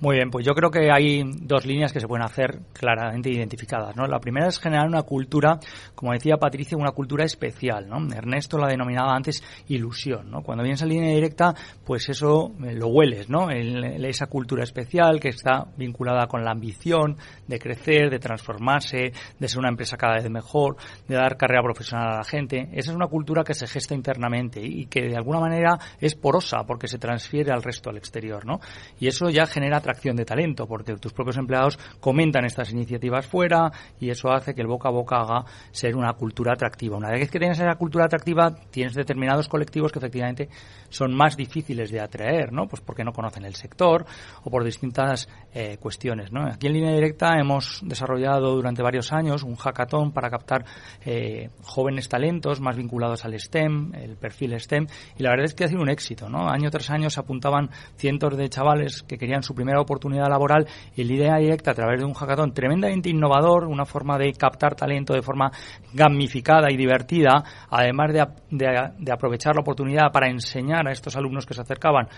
Muy 0.00 0.16
bien, 0.16 0.30
pues 0.30 0.44
yo 0.44 0.54
creo 0.54 0.70
que 0.70 0.90
hay 0.90 1.22
dos 1.24 1.64
líneas 1.64 1.92
que 1.92 2.00
se 2.00 2.08
pueden 2.08 2.26
hacer 2.26 2.58
claramente 2.72 3.30
identificadas. 3.30 3.94
¿no? 3.94 4.06
La 4.06 4.18
primera 4.18 4.48
es 4.48 4.58
generar 4.58 4.88
una 4.88 5.02
cultura, 5.02 5.60
como 5.94 6.12
decía 6.12 6.36
Patricia, 6.36 6.76
una 6.76 6.90
cultura 6.90 7.24
especial. 7.24 7.88
¿no? 7.88 8.12
Ernesto 8.12 8.58
la 8.58 8.66
denominaba 8.66 9.14
antes 9.14 9.42
ilusión. 9.68 10.30
¿no? 10.30 10.42
Cuando 10.42 10.64
vienes 10.64 10.82
a 10.82 10.86
línea 10.86 11.14
directa, 11.14 11.54
pues 11.86 12.08
eso 12.08 12.52
eh, 12.64 12.74
lo 12.74 12.88
hueles, 12.88 13.30
¿no? 13.30 13.50
esa 13.50 14.26
cultura 14.26 14.64
especial 14.64 15.20
que 15.20 15.28
está 15.28 15.68
vinculada 15.76 16.26
con 16.26 16.44
la 16.44 16.50
ambición 16.50 17.16
de 17.46 17.58
crecer, 17.58 18.10
de 18.10 18.18
transformarse, 18.18 19.12
de 19.38 19.48
ser 19.48 19.58
una 19.58 19.68
empresa 19.68 19.96
cada 19.96 20.14
vez 20.14 20.30
mejor, 20.30 20.76
de 21.06 21.16
dar 21.16 21.36
carrera 21.36 21.62
profesional 21.62 22.12
a 22.12 22.16
la 22.18 22.24
gente. 22.24 22.68
Esa 22.72 22.90
es 22.90 22.96
una 22.96 23.06
cultura 23.06 23.44
que 23.44 23.54
se 23.54 23.66
gesta 23.66 23.94
internamente 23.94 24.60
y 24.60 24.86
que 24.86 25.02
de 25.02 25.16
alguna 25.16 25.40
manera 25.40 25.78
es 26.00 26.14
porosa 26.14 26.64
porque 26.66 26.88
se 26.88 26.98
transfiere 26.98 27.52
al 27.52 27.62
resto, 27.62 27.90
al 27.90 27.96
exterior. 27.96 28.44
¿no? 28.46 28.60
Y 28.98 29.08
eso 29.08 29.28
ya 29.30 29.46
genera 29.46 29.78
atracción 29.78 30.16
de 30.16 30.24
talento, 30.24 30.66
porque 30.66 30.96
tus 30.96 31.12
propios 31.12 31.36
empleados 31.36 31.78
comentan 32.00 32.44
estas 32.44 32.72
iniciativas 32.72 33.26
fuera 33.26 33.70
y 34.00 34.10
eso 34.10 34.30
hace 34.32 34.54
que 34.54 34.62
el 34.62 34.66
boca 34.66 34.88
a 34.88 34.92
boca 34.92 35.16
haga 35.16 35.44
ser 35.70 35.96
una 35.96 36.12
cultura 36.14 36.52
atractiva. 36.52 36.96
Una 36.96 37.10
vez 37.10 37.30
que 37.30 37.38
tienes 37.38 37.58
esa 37.58 37.74
cultura 37.76 38.06
atractiva, 38.06 38.54
tienes 38.70 38.94
determinados 38.94 39.48
colectivos 39.48 39.92
que 39.92 39.98
efectivamente 39.98 40.48
son 40.88 41.14
más 41.14 41.36
difíciles 41.36 41.90
de 41.90 42.00
atraer, 42.00 42.52
¿no? 42.52 42.66
Pues 42.66 42.80
porque 42.82 43.04
no 43.04 43.12
conocen 43.12 43.44
el 43.44 43.54
sector 43.54 44.04
o 44.42 44.50
por 44.50 44.64
distintas 44.64 45.28
eh, 45.52 45.76
cuestiones, 45.78 46.32
¿no? 46.32 46.46
Aquí 46.46 46.66
en 46.66 46.74
línea 46.74 46.92
directa 46.92 47.33
hemos 47.38 47.80
desarrollado 47.84 48.54
durante 48.54 48.82
varios 48.82 49.12
años 49.12 49.42
un 49.42 49.56
hackathon 49.56 50.12
para 50.12 50.30
captar 50.30 50.64
eh, 51.04 51.50
jóvenes 51.62 52.08
talentos 52.08 52.60
más 52.60 52.76
vinculados 52.76 53.24
al 53.24 53.38
STEM, 53.38 53.94
el 53.94 54.16
perfil 54.16 54.58
STEM, 54.58 54.86
y 55.18 55.22
la 55.22 55.30
verdad 55.30 55.46
es 55.46 55.54
que 55.54 55.64
ha 55.64 55.68
sido 55.68 55.82
un 55.82 55.90
éxito. 55.90 56.26
Año 56.26 56.70
tras 56.70 56.90
año 56.90 57.10
se 57.10 57.20
apuntaban 57.20 57.70
cientos 57.96 58.36
de 58.36 58.48
chavales 58.48 59.02
que 59.02 59.18
querían 59.18 59.42
su 59.42 59.54
primera 59.54 59.80
oportunidad 59.80 60.28
laboral 60.28 60.66
y 60.94 61.02
en 61.02 61.08
línea 61.08 61.36
directa 61.36 61.72
a 61.72 61.74
través 61.74 62.00
de 62.00 62.06
un 62.06 62.14
hackathon 62.14 62.52
tremendamente 62.52 63.10
innovador, 63.10 63.64
una 63.64 63.84
forma 63.84 64.18
de 64.18 64.32
captar 64.32 64.74
talento 64.74 65.14
de 65.14 65.22
forma 65.22 65.50
gamificada 65.92 66.70
y 66.70 66.76
divertida, 66.76 67.44
además 67.70 68.12
de, 68.12 69.12
aprovechar 69.12 69.54
la 69.54 69.62
oportunidad 69.62 70.12
para 70.12 70.28
enseñar 70.28 70.86
a 70.88 70.92
estos 70.92 71.16
alumnos 71.16 71.46
que 71.46 71.54
se 71.54 71.60
acercaban 71.60 72.08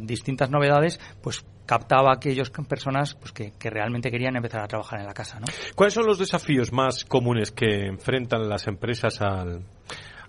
distintas 0.00 0.50
novedades, 0.50 1.00
pues 1.22 1.44
captaba 1.66 2.10
a 2.10 2.16
aquellas 2.16 2.50
personas 2.50 3.14
pues, 3.14 3.32
que, 3.32 3.70
realmente 3.70 4.10
querían 4.10 4.36
empezar 4.36 4.51
a 4.54 4.66
trabajar 4.66 5.00
en 5.00 5.06
la 5.06 5.14
casa. 5.14 5.38
¿no? 5.40 5.46
¿Cuáles 5.74 5.94
son 5.94 6.06
los 6.06 6.18
desafíos 6.18 6.72
más 6.72 7.04
comunes 7.04 7.50
que 7.50 7.86
enfrentan 7.86 8.48
las 8.48 8.66
empresas 8.66 9.20
al, 9.20 9.62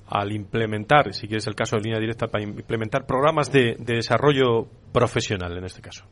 al 0.08 0.32
implementar, 0.32 1.14
si 1.14 1.28
quieres 1.28 1.48
el 1.48 1.56
caso 1.56 1.76
de 1.76 1.84
línea 1.84 2.00
directa, 2.00 2.28
para 2.28 2.44
implementar 2.44 3.06
programas 3.06 3.52
de, 3.52 3.76
de 3.80 3.96
desarrollo 3.96 4.68
profesional 4.92 5.58
en 5.58 5.66
este 5.66 5.82
caso? 5.82 6.06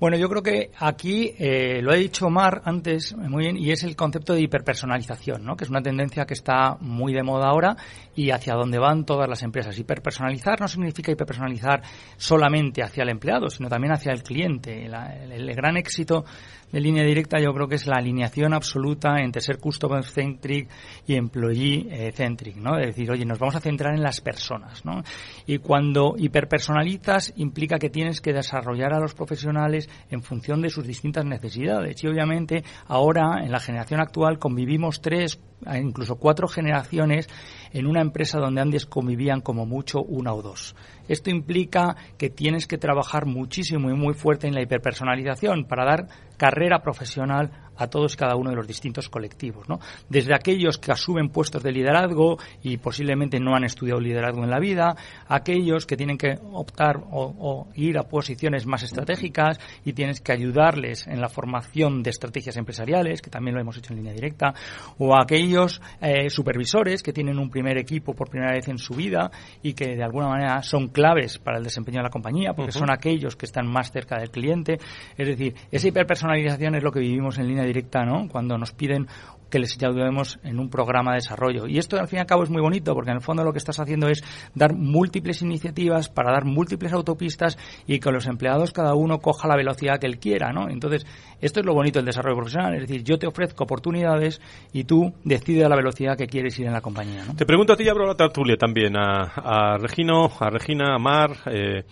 Bueno, 0.00 0.16
yo 0.16 0.28
creo 0.28 0.44
que 0.44 0.70
aquí 0.78 1.34
eh, 1.38 1.82
lo 1.82 1.90
ha 1.90 1.96
dicho 1.96 2.30
Mar 2.30 2.62
antes 2.64 3.16
muy 3.16 3.42
bien 3.42 3.56
y 3.56 3.72
es 3.72 3.82
el 3.82 3.96
concepto 3.96 4.32
de 4.32 4.42
hiperpersonalización, 4.42 5.44
¿no? 5.44 5.56
que 5.56 5.64
es 5.64 5.70
una 5.70 5.82
tendencia 5.82 6.24
que 6.24 6.34
está 6.34 6.76
muy 6.80 7.12
de 7.12 7.24
moda 7.24 7.48
ahora 7.48 7.76
y 8.18 8.32
hacia 8.32 8.54
donde 8.54 8.80
van 8.80 9.04
todas 9.04 9.28
las 9.28 9.44
empresas. 9.44 9.78
Hiperpersonalizar 9.78 10.60
no 10.60 10.66
significa 10.66 11.12
hiperpersonalizar 11.12 11.82
solamente 12.16 12.82
hacia 12.82 13.04
el 13.04 13.10
empleado, 13.10 13.48
sino 13.48 13.68
también 13.68 13.92
hacia 13.92 14.10
el 14.10 14.24
cliente. 14.24 14.86
El, 14.86 15.54
gran 15.54 15.76
éxito 15.76 16.24
de 16.72 16.80
línea 16.80 17.04
directa 17.04 17.38
yo 17.38 17.54
creo 17.54 17.68
que 17.68 17.76
es 17.76 17.86
la 17.86 17.98
alineación 17.98 18.54
absoluta 18.54 19.20
entre 19.20 19.40
ser 19.40 19.58
customer 19.58 20.04
centric 20.04 20.68
y 21.06 21.14
employee 21.14 22.10
centric, 22.12 22.56
¿no? 22.56 22.76
Es 22.76 22.88
decir, 22.88 23.08
oye, 23.08 23.24
nos 23.24 23.38
vamos 23.38 23.54
a 23.54 23.60
centrar 23.60 23.94
en 23.94 24.02
las 24.02 24.20
personas, 24.20 24.84
¿no? 24.84 25.04
Y 25.46 25.58
cuando 25.58 26.16
hiperpersonalizas 26.18 27.34
implica 27.36 27.78
que 27.78 27.88
tienes 27.88 28.20
que 28.20 28.32
desarrollar 28.32 28.94
a 28.94 28.98
los 28.98 29.14
profesionales 29.14 29.88
en 30.10 30.22
función 30.22 30.60
de 30.60 30.70
sus 30.70 30.84
distintas 30.84 31.24
necesidades. 31.24 32.02
Y 32.02 32.08
obviamente 32.08 32.64
ahora, 32.88 33.44
en 33.44 33.52
la 33.52 33.60
generación 33.60 34.00
actual, 34.00 34.40
convivimos 34.40 35.00
tres, 35.00 35.40
incluso 35.80 36.16
cuatro 36.16 36.48
generaciones 36.48 37.28
en 37.72 37.86
una 37.86 38.00
empresa 38.00 38.38
donde 38.38 38.60
antes 38.60 38.86
convivían 38.86 39.40
como 39.40 39.66
mucho 39.66 40.02
una 40.02 40.32
o 40.32 40.42
dos. 40.42 40.74
Esto 41.08 41.30
implica 41.30 41.96
que 42.16 42.30
tienes 42.30 42.66
que 42.66 42.78
trabajar 42.78 43.26
muchísimo 43.26 43.90
y 43.90 43.94
muy 43.94 44.14
fuerte 44.14 44.46
en 44.46 44.54
la 44.54 44.62
hiperpersonalización 44.62 45.64
para 45.64 45.84
dar 45.84 46.08
carrera 46.36 46.80
profesional 46.80 47.67
a 47.78 47.86
todos 47.86 48.14
y 48.14 48.16
cada 48.16 48.36
uno 48.36 48.50
de 48.50 48.56
los 48.56 48.66
distintos 48.66 49.08
colectivos, 49.08 49.68
¿no? 49.68 49.80
Desde 50.08 50.34
aquellos 50.34 50.78
que 50.78 50.92
asumen 50.92 51.30
puestos 51.30 51.62
de 51.62 51.72
liderazgo 51.72 52.38
y 52.62 52.76
posiblemente 52.76 53.40
no 53.40 53.54
han 53.54 53.64
estudiado 53.64 54.00
liderazgo 54.00 54.44
en 54.44 54.50
la 54.50 54.58
vida, 54.58 54.96
aquellos 55.28 55.86
que 55.86 55.96
tienen 55.96 56.18
que 56.18 56.38
optar 56.52 56.98
o, 57.10 57.34
o, 57.38 57.68
ir 57.74 57.98
a 57.98 58.02
posiciones 58.02 58.66
más 58.66 58.82
estratégicas 58.82 59.58
y 59.84 59.92
tienes 59.92 60.20
que 60.20 60.32
ayudarles 60.32 61.06
en 61.06 61.20
la 61.20 61.28
formación 61.28 62.02
de 62.02 62.10
estrategias 62.10 62.56
empresariales, 62.56 63.22
que 63.22 63.30
también 63.30 63.54
lo 63.54 63.60
hemos 63.60 63.76
hecho 63.76 63.92
en 63.92 63.98
línea 63.98 64.12
directa, 64.12 64.54
o 64.98 65.16
aquellos 65.16 65.80
eh, 66.00 66.30
supervisores 66.30 67.02
que 67.02 67.12
tienen 67.12 67.38
un 67.38 67.50
primer 67.50 67.78
equipo 67.78 68.14
por 68.14 68.28
primera 68.28 68.52
vez 68.52 68.68
en 68.68 68.78
su 68.78 68.94
vida 68.94 69.30
y 69.62 69.74
que 69.74 69.96
de 69.96 70.02
alguna 70.02 70.28
manera 70.28 70.62
son 70.62 70.88
claves 70.88 71.38
para 71.38 71.58
el 71.58 71.64
desempeño 71.64 71.98
de 71.98 72.04
la 72.04 72.10
compañía, 72.10 72.52
porque 72.54 72.70
uh 72.70 72.74
-huh. 72.74 72.78
son 72.78 72.90
aquellos 72.90 73.36
que 73.36 73.46
están 73.46 73.66
más 73.66 73.90
cerca 73.92 74.18
del 74.18 74.30
cliente. 74.30 74.78
Es 75.16 75.28
decir, 75.28 75.54
esa 75.70 75.88
hiperpersonalización 75.88 76.74
es 76.74 76.82
lo 76.82 76.92
que 76.92 77.00
vivimos 77.00 77.38
en 77.38 77.48
línea 77.48 77.64
directa, 77.68 78.04
¿no? 78.04 78.28
Cuando 78.28 78.58
nos 78.58 78.72
piden 78.72 79.06
que 79.50 79.58
les 79.58 79.76
ayudemos 79.82 80.38
en 80.42 80.58
un 80.58 80.68
programa 80.68 81.12
de 81.12 81.16
desarrollo. 81.16 81.66
Y 81.66 81.78
esto, 81.78 81.98
al 81.98 82.08
fin 82.08 82.18
y 82.18 82.20
al 82.20 82.26
cabo, 82.26 82.42
es 82.42 82.50
muy 82.50 82.60
bonito, 82.60 82.94
porque 82.94 83.10
en 83.10 83.16
el 83.16 83.22
fondo 83.22 83.44
lo 83.44 83.52
que 83.52 83.58
estás 83.58 83.78
haciendo 83.80 84.08
es 84.08 84.22
dar 84.54 84.74
múltiples 84.74 85.42
iniciativas 85.42 86.08
para 86.08 86.32
dar 86.32 86.44
múltiples 86.44 86.92
autopistas 86.92 87.56
y 87.86 87.98
que 87.98 88.10
los 88.10 88.26
empleados 88.26 88.72
cada 88.72 88.94
uno 88.94 89.18
coja 89.18 89.48
la 89.48 89.56
velocidad 89.56 89.98
que 89.98 90.06
él 90.06 90.18
quiera, 90.18 90.52
¿no? 90.52 90.68
Entonces, 90.68 91.06
esto 91.40 91.60
es 91.60 91.66
lo 91.66 91.74
bonito 91.74 91.98
del 91.98 92.06
desarrollo 92.06 92.36
profesional, 92.36 92.74
es 92.74 92.82
decir, 92.82 93.02
yo 93.02 93.18
te 93.18 93.26
ofrezco 93.26 93.64
oportunidades 93.64 94.40
y 94.72 94.84
tú 94.84 95.14
decides 95.24 95.64
a 95.64 95.68
la 95.68 95.76
velocidad 95.76 96.16
que 96.16 96.26
quieres 96.26 96.58
ir 96.58 96.66
en 96.66 96.72
la 96.72 96.80
compañía, 96.80 97.24
¿no? 97.24 97.34
Te 97.34 97.46
pregunto 97.46 97.72
a 97.72 97.76
ti, 97.76 97.88
abro 97.88 98.06
la 98.06 98.14
tertulia 98.14 98.56
también, 98.56 98.96
a, 98.96 99.32
a 99.36 99.78
Regino, 99.78 100.30
a 100.40 100.50
Regina, 100.50 100.94
a 100.94 100.98
Mar, 100.98 101.30
eh, 101.46 101.84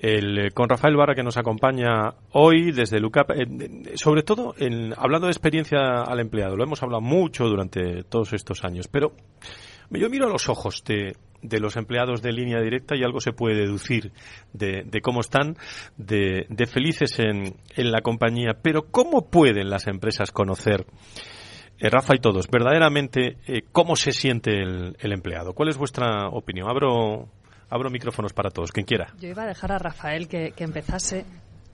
el, 0.00 0.52
con 0.54 0.68
Rafael 0.68 0.96
Barra 0.96 1.14
que 1.14 1.22
nos 1.22 1.36
acompaña 1.36 2.14
hoy 2.32 2.72
desde 2.72 3.00
LUCAP, 3.00 3.30
eh, 3.32 3.96
sobre 3.96 4.22
todo 4.22 4.54
en, 4.58 4.94
hablando 4.96 5.26
de 5.26 5.32
experiencia 5.32 6.02
al 6.02 6.20
empleado. 6.20 6.56
Lo 6.56 6.64
hemos 6.64 6.82
hablado 6.82 7.02
mucho 7.02 7.44
durante 7.44 8.02
todos 8.04 8.32
estos 8.32 8.64
años, 8.64 8.88
pero 8.88 9.12
yo 9.90 10.08
miro 10.08 10.26
a 10.26 10.30
los 10.30 10.48
ojos 10.48 10.82
de, 10.84 11.16
de 11.42 11.60
los 11.60 11.76
empleados 11.76 12.22
de 12.22 12.32
línea 12.32 12.60
directa 12.60 12.96
y 12.96 13.02
algo 13.02 13.20
se 13.20 13.32
puede 13.32 13.56
deducir 13.56 14.12
de, 14.54 14.84
de 14.86 15.00
cómo 15.02 15.20
están, 15.20 15.56
de, 15.98 16.46
de 16.48 16.66
felices 16.66 17.18
en, 17.18 17.56
en, 17.76 17.92
la 17.92 18.00
compañía. 18.00 18.56
Pero 18.62 18.90
¿cómo 18.90 19.28
pueden 19.28 19.68
las 19.68 19.86
empresas 19.86 20.30
conocer, 20.32 20.86
eh, 21.78 21.90
Rafa 21.90 22.14
y 22.14 22.20
todos, 22.20 22.48
verdaderamente 22.48 23.36
eh, 23.46 23.62
cómo 23.70 23.96
se 23.96 24.12
siente 24.12 24.52
el, 24.62 24.96
el 24.98 25.12
empleado? 25.12 25.52
¿Cuál 25.52 25.68
es 25.68 25.76
vuestra 25.76 26.28
opinión? 26.28 26.70
Abro 26.70 27.28
Abro 27.70 27.88
micrófonos 27.88 28.32
para 28.32 28.50
todos, 28.50 28.72
quien 28.72 28.84
quiera. 28.84 29.14
Yo 29.20 29.28
iba 29.28 29.44
a 29.44 29.46
dejar 29.46 29.70
a 29.70 29.78
Rafael 29.78 30.26
que, 30.26 30.52
empezase, 30.58 31.24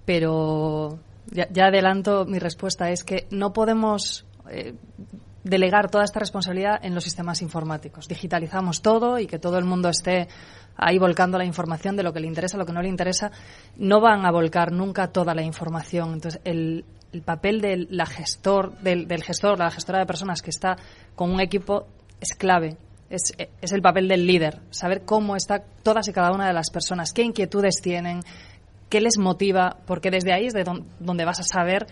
pero 0.04 0.98
ya, 1.26 1.66
adelanto 1.66 2.26
mi 2.26 2.38
respuesta 2.38 2.90
es 2.90 3.02
que 3.02 3.26
no 3.30 3.54
podemos 3.54 4.26
eh, 4.50 4.74
delegar 5.42 5.90
toda 5.90 6.04
esta 6.04 6.20
responsabilidad 6.20 6.84
en 6.84 6.94
los 6.94 7.02
sistemas 7.02 7.40
informáticos. 7.40 8.08
Digitalizamos 8.08 8.82
todo 8.82 9.18
y 9.18 9.26
que 9.26 9.38
todo 9.38 9.56
el 9.56 9.64
mundo 9.64 9.88
esté 9.88 10.28
ahí 10.76 10.98
volcando 10.98 11.38
la 11.38 11.46
información 11.46 11.96
de 11.96 12.02
lo 12.02 12.12
que 12.12 12.20
le 12.20 12.26
interesa, 12.26 12.58
lo 12.58 12.66
que 12.66 12.74
no 12.74 12.82
le 12.82 12.88
interesa. 12.88 13.30
No 13.78 14.02
van 14.02 14.26
a 14.26 14.30
volcar 14.30 14.72
nunca 14.72 15.08
toda 15.08 15.34
la 15.34 15.42
información. 15.42 16.12
Entonces, 16.12 16.42
el, 16.44 16.84
el 17.12 17.22
papel 17.22 17.62
del 17.62 17.88
la 17.90 18.04
gestor, 18.04 18.76
del, 18.80 19.08
del 19.08 19.22
gestor, 19.22 19.58
la 19.58 19.70
gestora 19.70 20.00
de 20.00 20.06
personas 20.06 20.42
que 20.42 20.50
está 20.50 20.76
con 21.14 21.30
un 21.30 21.40
equipo 21.40 21.86
es 22.20 22.34
clave 22.34 22.76
es, 23.10 23.32
es, 23.60 23.72
el 23.72 23.82
papel 23.82 24.08
del 24.08 24.26
líder, 24.26 24.60
saber 24.70 25.04
cómo 25.04 25.36
están 25.36 25.62
todas 25.82 26.08
y 26.08 26.12
cada 26.12 26.32
una 26.32 26.46
de 26.46 26.52
las 26.52 26.70
personas, 26.70 27.12
qué 27.12 27.22
inquietudes 27.22 27.80
tienen, 27.82 28.20
qué 28.88 29.00
les 29.00 29.18
motiva, 29.18 29.78
porque 29.86 30.10
desde 30.10 30.32
ahí 30.32 30.46
es 30.46 30.52
de 30.52 30.64
donde 31.00 31.24
vas 31.24 31.40
a 31.40 31.44
saber 31.44 31.86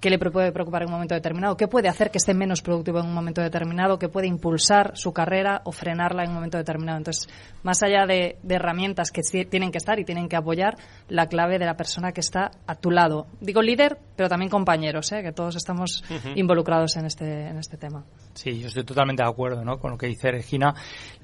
qué 0.00 0.10
le 0.10 0.18
puede 0.18 0.52
preocupar 0.52 0.82
en 0.82 0.88
un 0.88 0.94
momento 0.94 1.14
determinado, 1.14 1.56
qué 1.56 1.66
puede 1.66 1.88
hacer 1.88 2.10
que 2.10 2.18
esté 2.18 2.34
menos 2.34 2.62
productivo 2.62 3.00
en 3.00 3.06
un 3.06 3.14
momento 3.14 3.40
determinado, 3.40 3.98
qué 3.98 4.08
puede 4.08 4.26
impulsar 4.26 4.92
su 4.96 5.12
carrera 5.12 5.62
o 5.64 5.72
frenarla 5.72 6.22
en 6.22 6.30
un 6.30 6.36
momento 6.36 6.56
determinado. 6.56 6.98
Entonces, 6.98 7.28
más 7.62 7.82
allá 7.82 8.06
de, 8.06 8.38
de 8.42 8.54
herramientas 8.54 9.10
que 9.10 9.22
tienen 9.44 9.70
que 9.70 9.78
estar 9.78 9.98
y 9.98 10.04
tienen 10.04 10.28
que 10.28 10.36
apoyar, 10.36 10.76
la 11.08 11.26
clave 11.26 11.58
de 11.58 11.66
la 11.66 11.76
persona 11.76 12.12
que 12.12 12.20
está 12.20 12.50
a 12.66 12.74
tu 12.76 12.90
lado. 12.90 13.26
Digo 13.40 13.62
líder, 13.62 13.98
pero 14.16 14.28
también 14.28 14.50
compañeros, 14.50 15.10
¿eh? 15.12 15.22
que 15.22 15.32
todos 15.32 15.56
estamos 15.56 16.04
uh 16.10 16.14
-huh. 16.14 16.32
involucrados 16.36 16.96
en 16.96 17.06
este, 17.06 17.48
en 17.48 17.58
este 17.58 17.76
tema. 17.76 18.04
Sí, 18.38 18.60
yo 18.60 18.68
estoy 18.68 18.84
totalmente 18.84 19.24
de 19.24 19.28
acuerdo 19.28 19.64
¿no? 19.64 19.80
con 19.80 19.90
lo 19.90 19.98
que 19.98 20.06
dice 20.06 20.30
Regina. 20.30 20.72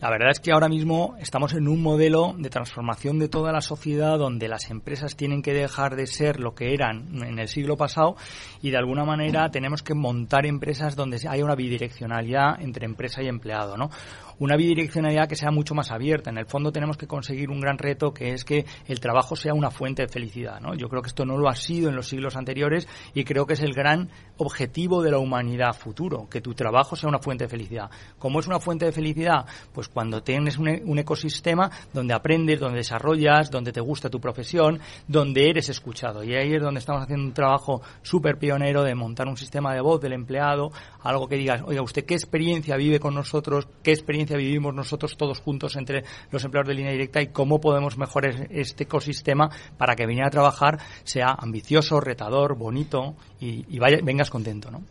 La 0.01 0.11
verdad 0.11 0.33
es 0.33 0.41
que 0.41 0.51
ahora 0.51 0.69
mismo 0.69 1.15
estamos 1.21 1.55
en 1.55 1.69
un 1.69 1.81
modelo 1.81 2.35
de 2.37 2.51
transformación 2.51 3.21
de 3.21 3.29
toda 3.29 3.53
la 3.53 3.61
sociedad 3.61 4.19
donde 4.19 4.49
las 4.49 4.69
empresas 4.69 5.15
tienen 5.15 5.41
que 5.41 5.53
dejar 5.53 5.95
de 5.95 6.09
ser 6.09 6.41
lo 6.41 6.57
que 6.57 6.75
eran 6.75 7.23
en 7.23 7.39
el 7.39 7.47
siglo 7.47 7.77
pasado 7.77 8.17
y 8.63 8.71
de 8.71 8.79
alguna 8.79 9.05
manera 9.05 9.49
tenemos 9.53 9.85
que 9.85 9.95
montar 9.95 10.45
empresas 10.45 10.97
donde 10.97 11.21
haya 11.29 11.45
una 11.45 11.55
bidireccionalidad 11.55 12.61
entre 12.61 12.85
empresa 12.85 13.23
y 13.23 13.29
empleado, 13.29 13.77
¿no? 13.77 13.91
Una 14.39 14.57
bidireccionalidad 14.57 15.29
que 15.29 15.37
sea 15.37 15.51
mucho 15.51 15.75
más 15.75 15.91
abierta. 15.91 16.31
En 16.31 16.39
el 16.39 16.47
fondo 16.47 16.73
tenemos 16.73 16.97
que 16.97 17.07
conseguir 17.07 17.51
un 17.51 17.61
gran 17.61 17.79
reto 17.79 18.13
que 18.13 18.33
es 18.33 18.45
que 18.45 18.65
el 18.87 19.01
trabajo 19.01 19.37
sea 19.37 19.55
una 19.55 19.71
fuente 19.71 20.03
de 20.03 20.09
felicidad, 20.09 20.61
¿no? 20.61 20.75
Yo 20.75 20.89
creo 20.89 21.03
que 21.03 21.09
esto 21.09 21.25
no 21.25 21.39
lo 21.39 21.49
ha 21.49 21.55
sido 21.55 21.89
en 21.89 21.97
los 21.97 22.09
siglos 22.09 22.37
anteriores 22.37 22.89
y 23.15 23.25
creo 23.25 23.47
que 23.47 23.55
es 23.55 23.61
el 23.61 23.75
gran 23.75 24.11
objetivo 24.37 25.03
de 25.03 25.11
la 25.11 25.19
humanidad 25.19 25.75
futuro, 25.75 26.29
que 26.29 26.41
tu 26.41 26.55
trabajo 26.55 26.97
sea 26.97 27.09
una 27.09 27.19
fuente 27.19 27.45
de 27.45 27.49
felicidad. 27.49 27.91
¿Cómo 28.19 28.41
es 28.41 28.47
una 28.47 28.59
fuente 28.59 28.87
de 28.87 28.93
felicidad? 28.93 29.47
Pues 29.73 29.89
cuando 29.89 30.23
tienes 30.23 30.59
un, 30.59 30.69
un 30.85 30.99
ecosistema 30.99 31.71
donde 31.93 32.15
aprendes, 32.15 32.61
donde 32.61 32.79
desarrollas, 32.79 33.51
donde 33.51 33.73
te 33.73 33.81
gusta 33.81 34.11
tu 34.11 34.21
profesión, 34.21 34.81
donde 35.07 35.49
eres 35.49 35.69
escuchado. 35.69 36.25
Y 36.25 36.35
ahí 36.35 36.55
es 36.55 36.63
donde 36.63 36.81
estamos 36.81 37.03
haciendo 37.03 37.27
un 37.27 37.35
trabajo 37.35 37.83
súper 38.03 38.39
pionero 38.39 38.83
de 38.83 38.95
montar 38.95 39.29
un 39.29 39.37
sistema 39.37 39.75
de 39.75 39.81
voz 39.81 40.01
del 40.01 40.13
empleado, 40.13 40.73
algo 41.03 41.29
que 41.29 41.37
digas, 41.37 41.63
oiga, 41.65 41.83
¿usted 41.83 42.05
qué 42.05 42.15
experiencia 42.15 42.77
vive 42.77 42.99
con 42.99 43.15
nosotros? 43.15 43.69
¿Qué 43.83 43.93
experiencia 43.93 44.24
vivimos 44.27 44.75
nosotros 44.75 45.17
todos 45.17 45.41
juntos 45.41 45.77
entre 45.77 46.05
los 46.31 46.45
empleados 46.45 46.69
de 46.69 46.75
línea 46.75 46.93
directa 46.93 47.21
y 47.21 47.29
cómo 47.29 47.61
podemos 47.61 47.99
mejorar 47.99 48.49
este 48.51 48.85
ecosistema 48.85 49.51
para 49.77 49.95
que 49.95 50.07
venir 50.07 50.25
a 50.25 50.31
trabajar 50.31 50.79
sea 51.05 51.37
ambicioso, 51.39 52.01
retador, 52.01 52.57
bonito 52.57 53.15
y, 53.41 53.79
vaya, 53.79 53.99
vengas 54.03 54.31
contento, 54.31 54.71
¿no? 54.71 54.83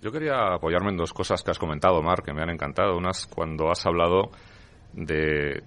Yo 0.00 0.12
quería 0.12 0.54
apoyarme 0.54 0.90
en 0.90 0.96
dos 0.96 1.12
cosas 1.12 1.42
que 1.42 1.50
has 1.50 1.58
comentado, 1.58 2.00
Mar, 2.02 2.22
que 2.22 2.32
me 2.32 2.40
han 2.40 2.50
encantado. 2.50 2.96
Unas 2.96 3.26
cuando 3.26 3.68
has 3.68 3.84
hablado 3.84 4.30
de, 4.92 5.62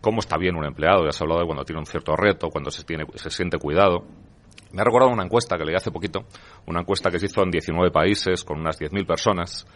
cómo 0.00 0.18
está 0.18 0.36
bien 0.36 0.56
un 0.56 0.64
empleado, 0.64 1.04
y 1.04 1.08
has 1.08 1.20
hablado 1.22 1.40
de 1.40 1.46
cuando 1.46 1.64
tiene 1.64 1.78
un 1.78 1.86
cierto 1.86 2.16
reto, 2.16 2.48
cuando 2.48 2.70
se, 2.72 2.82
tiene, 2.82 3.06
se 3.14 3.30
siente 3.30 3.58
cuidado. 3.58 4.04
Me 4.72 4.80
ha 4.80 4.84
recordado 4.84 5.12
una 5.12 5.22
encuesta 5.22 5.56
que 5.56 5.64
leí 5.64 5.76
hace 5.76 5.92
poquito, 5.92 6.24
una 6.66 6.80
encuesta 6.80 7.08
que 7.10 7.20
se 7.20 7.26
hizo 7.26 7.44
en 7.44 7.50
19 7.52 7.92
países 7.92 8.42
con 8.42 8.58
unas 8.58 8.80
10.000 8.80 9.06
personas. 9.06 9.66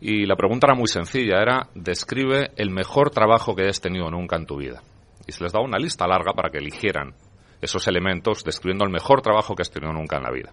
Y 0.00 0.26
la 0.26 0.36
pregunta 0.36 0.66
era 0.66 0.76
muy 0.76 0.88
sencilla, 0.88 1.40
era, 1.40 1.68
describe 1.74 2.50
el 2.56 2.70
mejor 2.70 3.10
trabajo 3.10 3.54
que 3.54 3.62
hayas 3.62 3.80
tenido 3.80 4.10
nunca 4.10 4.36
en 4.36 4.46
tu 4.46 4.56
vida. 4.56 4.82
Y 5.26 5.32
se 5.32 5.42
les 5.42 5.52
daba 5.52 5.64
una 5.64 5.78
lista 5.78 6.06
larga 6.06 6.32
para 6.32 6.50
que 6.50 6.58
eligieran 6.58 7.14
esos 7.60 7.86
elementos 7.88 8.44
describiendo 8.44 8.84
el 8.84 8.90
mejor 8.90 9.22
trabajo 9.22 9.54
que 9.54 9.62
has 9.62 9.70
tenido 9.70 9.92
nunca 9.92 10.18
en 10.18 10.22
la 10.22 10.30
vida. 10.30 10.52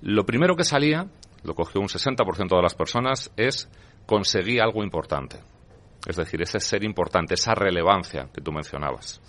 Lo 0.00 0.24
primero 0.24 0.54
que 0.54 0.64
salía 0.64 1.08
lo 1.46 1.54
cogió 1.54 1.80
un 1.80 1.88
60% 1.88 2.56
de 2.56 2.62
las 2.62 2.74
personas, 2.74 3.32
es 3.36 3.70
conseguir 4.04 4.60
algo 4.60 4.82
importante. 4.82 5.38
Es 6.06 6.16
decir, 6.16 6.42
ese 6.42 6.60
ser 6.60 6.84
importante, 6.84 7.34
esa 7.34 7.54
relevancia 7.54 8.28
que 8.32 8.40
tú 8.40 8.52
mencionabas. 8.52 9.20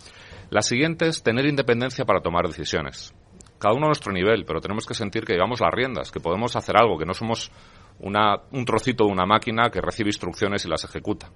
La 0.49 0.61
siguiente 0.61 1.07
es 1.07 1.23
tener 1.23 1.45
independencia 1.45 2.05
para 2.05 2.21
tomar 2.21 2.47
decisiones. 2.47 3.13
Cada 3.59 3.75
uno 3.75 3.85
a 3.85 3.89
nuestro 3.89 4.13
nivel, 4.13 4.45
pero 4.45 4.61
tenemos 4.61 4.85
que 4.85 4.93
sentir 4.93 5.25
que 5.25 5.33
llevamos 5.33 5.61
las 5.61 5.73
riendas, 5.73 6.11
que 6.11 6.19
podemos 6.19 6.55
hacer 6.55 6.75
algo, 6.79 6.97
que 6.97 7.05
no 7.05 7.13
somos 7.13 7.51
un 7.99 8.65
trocito 8.65 9.05
de 9.05 9.11
una 9.11 9.25
máquina 9.25 9.69
que 9.69 9.81
recibe 9.81 10.09
instrucciones 10.09 10.65
y 10.65 10.69
las 10.69 10.83
ejecuta. 10.83 11.31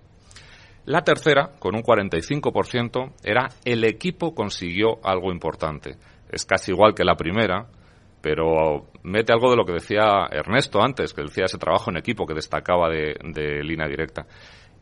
La 0.86 1.04
tercera, 1.04 1.52
con 1.60 1.76
un 1.76 1.84
45%, 1.84 3.14
era 3.24 3.50
el 3.66 3.84
equipo 3.84 4.34
consiguió 4.34 5.00
algo 5.04 5.32
importante. 5.32 5.98
Es 6.32 6.46
casi 6.46 6.72
igual 6.72 6.96
que 6.96 7.04
la 7.04 7.16
primera, 7.16 7.68
pero 8.22 8.88
mete 9.04 9.32
algo 9.32 9.52
de 9.52 9.58
lo 9.58 9.66
que 9.66 9.74
decía 9.74 10.28
Ernesto 10.32 10.82
antes, 10.82 11.14
que 11.14 11.22
decía 11.22 11.46
ese 11.46 11.58
trabajo 11.60 11.92
en 11.92 11.98
equipo 11.98 12.26
que 12.26 12.34
destacaba 12.34 12.90
de, 12.90 13.64
línea 13.64 13.88
directa. 13.88 14.26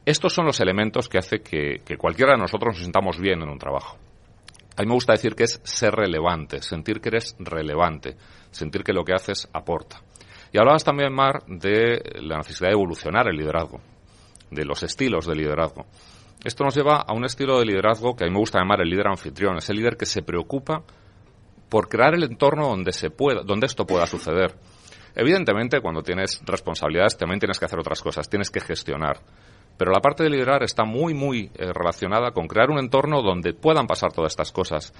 Estos 0.06 0.34
son 0.34 0.46
los 0.46 0.60
elementos 0.62 1.10
que 1.10 1.18
hace 1.18 1.42
que, 1.42 1.82
cualquiera 1.98 2.34
de 2.34 2.40
nosotros 2.40 2.76
nos 2.76 2.84
sintamos 2.84 3.20
bien 3.20 3.42
en 3.42 3.50
un 3.50 3.60
trabajo. 3.60 3.98
A 4.78 4.82
mí 4.82 4.88
me 4.88 4.94
gusta 4.94 5.14
decir 5.14 5.36
que 5.36 5.44
es 5.44 5.60
ser 5.64 5.94
relevante, 5.94 6.62
sentir 6.62 7.02
que 7.02 7.10
eres 7.10 7.36
relevante, 7.40 8.16
sentir 8.52 8.84
que 8.84 8.94
lo 8.94 9.04
que 9.04 9.14
haces 9.14 9.50
aporta. 9.52 10.02
Y 10.52 10.58
hablabas 10.58 10.84
también, 10.84 11.14
Mar, 11.14 11.44
de 11.48 12.02
la 12.22 12.38
necesidad 12.38 12.70
de 12.70 12.74
evolucionar 12.74 13.28
el 13.28 13.38
liderazgo, 13.38 13.80
de 14.50 14.66
los 14.66 14.82
estilos 14.84 15.28
de 15.28 15.36
liderazgo. 15.36 15.86
Esto 16.44 16.64
nos 16.64 16.76
lleva 16.76 17.02
a 17.02 17.14
un 17.14 17.26
estilo 17.26 17.60
de 17.60 17.66
liderazgo 17.66 18.16
que 18.16 18.24
a 18.24 18.28
mí 18.28 18.34
me 18.34 18.40
gusta 18.40 18.60
llamar 18.60 18.82
el 18.82 18.90
líder 18.90 19.08
anfitrión, 19.08 19.58
es 19.58 19.70
el 19.70 19.78
líder 19.78 19.98
que 19.98 20.06
se 20.06 20.22
preocupa 20.22 20.84
por 21.70 21.88
crear 21.88 22.16
el 22.16 22.24
entorno 22.24 22.70
donde 22.70 22.94
se 22.94 23.10
pueda, 23.12 23.42
donde 23.44 23.68
esto 23.68 23.86
pueda 23.86 24.08
suceder. 24.08 24.56
Evidentemente, 25.16 25.82
cuando 25.82 26.02
tienes 26.02 26.42
responsabilidades, 26.46 27.18
también 27.18 27.40
tienes 27.40 27.60
que 27.60 27.66
hacer 27.66 27.80
otras 27.80 28.02
cosas, 28.02 28.30
tienes 28.30 28.50
que 28.50 28.62
gestionar. 28.62 29.20
Pero 29.78 29.92
la 29.92 30.02
parte 30.02 30.24
de 30.24 30.30
liderar 30.30 30.64
está 30.64 30.84
muy, 30.84 31.14
muy 31.14 31.52
eh, 31.56 31.72
relacionada 31.74 32.32
con 32.32 32.48
crear 32.48 32.70
un 32.70 32.80
entorno 32.80 33.22
donde 33.22 33.54
puedan 33.54 33.88
pasar 33.88 34.12
todas 34.12 34.34
estas 34.34 34.52
cosas. 34.52 34.94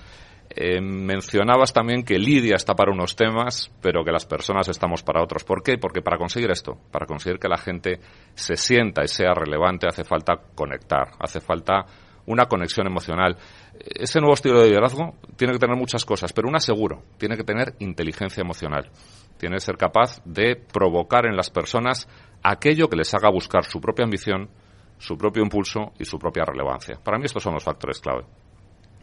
Eh, 0.52 0.82
mencionabas 0.82 1.74
también 1.74 2.04
que 2.04 2.18
Lidia 2.18 2.56
está 2.56 2.74
para 2.74 2.92
unos 2.92 3.16
temas, 3.16 3.72
pero 3.82 4.04
que 4.04 4.12
las 4.12 4.26
personas 4.26 4.68
estamos 4.68 5.04
para 5.04 5.22
otros. 5.22 5.44
¿Por 5.44 5.62
qué? 5.62 5.78
Porque 5.78 6.02
para 6.02 6.18
conseguir 6.18 6.50
esto, 6.50 6.78
para 6.92 7.06
conseguir 7.06 7.40
que 7.40 7.48
la 7.48 7.58
gente 7.58 8.00
se 8.34 8.56
sienta 8.56 9.04
y 9.04 9.08
sea 9.08 9.34
relevante, 9.36 9.88
hace 9.88 10.04
falta 10.04 10.38
conectar, 10.56 11.10
hace 11.20 11.40
falta 11.40 11.86
una 12.26 12.46
conexión 12.46 12.88
emocional. 12.88 13.38
Ese 13.80 14.20
nuevo 14.20 14.34
estilo 14.34 14.60
de 14.62 14.70
liderazgo 14.70 15.16
tiene 15.36 15.54
que 15.54 15.60
tener 15.60 15.78
muchas 15.78 16.04
cosas, 16.04 16.34
pero 16.34 16.48
una 16.48 16.60
seguro, 16.60 17.04
tiene 17.18 17.38
que 17.38 17.44
tener 17.44 17.76
inteligencia 17.80 18.42
emocional. 18.42 18.90
Tiene 19.38 19.56
que 19.56 19.62
ser 19.62 19.78
capaz 19.78 20.22
de 20.26 20.56
provocar 20.56 21.26
en 21.26 21.36
las 21.36 21.50
personas 21.50 22.08
aquello 22.44 22.90
que 22.90 22.98
les 22.98 23.14
haga 23.14 23.30
buscar 23.30 23.66
su 23.66 23.80
propia 23.80 24.06
ambición, 24.06 24.50
su 24.98 25.18
propio 25.18 25.44
impulso 25.44 25.94
y 26.00 26.06
su 26.06 26.18
propia 26.18 26.44
relevancia. 26.44 27.00
Para 27.04 27.18
mí 27.18 27.26
estos 27.26 27.44
son 27.44 27.54
los 27.54 27.64
factores 27.64 28.00
clave. 28.00 28.26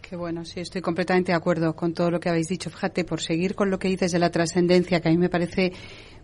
Qué 0.01 0.15
bueno, 0.15 0.45
sí, 0.45 0.61
estoy 0.61 0.83
completamente 0.83 1.33
de 1.33 1.37
acuerdo 1.37 1.75
con 1.75 1.93
todo 1.93 2.11
lo 2.11 2.21
que 2.21 2.29
habéis 2.29 2.47
dicho. 2.47 2.71
Fíjate, 2.71 3.05
por 3.05 3.21
seguir 3.21 3.55
con 3.55 3.71
lo 3.71 3.79
que 3.79 3.89
dices 3.89 4.13
de 4.13 4.21
la 4.21 4.31
trascendencia, 4.31 5.01
que 5.01 5.09
a 5.09 5.11
mí 5.11 5.19
me 5.19 5.29
parece 5.29 5.73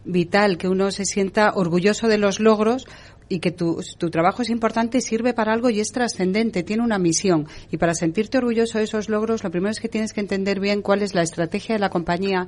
vital 0.04 0.58
que 0.58 0.68
uno 0.68 0.90
se 0.90 1.04
sienta 1.04 1.52
orgulloso 1.54 2.08
de 2.08 2.18
los 2.18 2.40
logros 2.40 2.86
y 3.28 3.40
que 3.40 3.50
tu, 3.50 3.80
tu 3.98 4.10
trabajo 4.10 4.42
es 4.42 4.50
importante, 4.50 5.00
sirve 5.00 5.32
para 5.32 5.52
algo 5.52 5.70
y 5.70 5.80
es 5.80 5.90
trascendente, 5.90 6.62
tiene 6.62 6.82
una 6.82 6.98
misión. 6.98 7.48
Y 7.70 7.78
para 7.78 7.94
sentirte 7.94 8.38
orgulloso 8.38 8.78
de 8.78 8.84
esos 8.84 9.08
logros, 9.08 9.42
lo 9.42 9.50
primero 9.50 9.70
es 9.70 9.80
que 9.80 9.88
tienes 9.88 10.12
que 10.12 10.20
entender 10.20 10.60
bien 10.60 10.82
cuál 10.82 11.02
es 11.02 11.14
la 11.14 11.22
estrategia 11.22 11.74
de 11.74 11.80
la 11.80 11.90
compañía, 11.90 12.46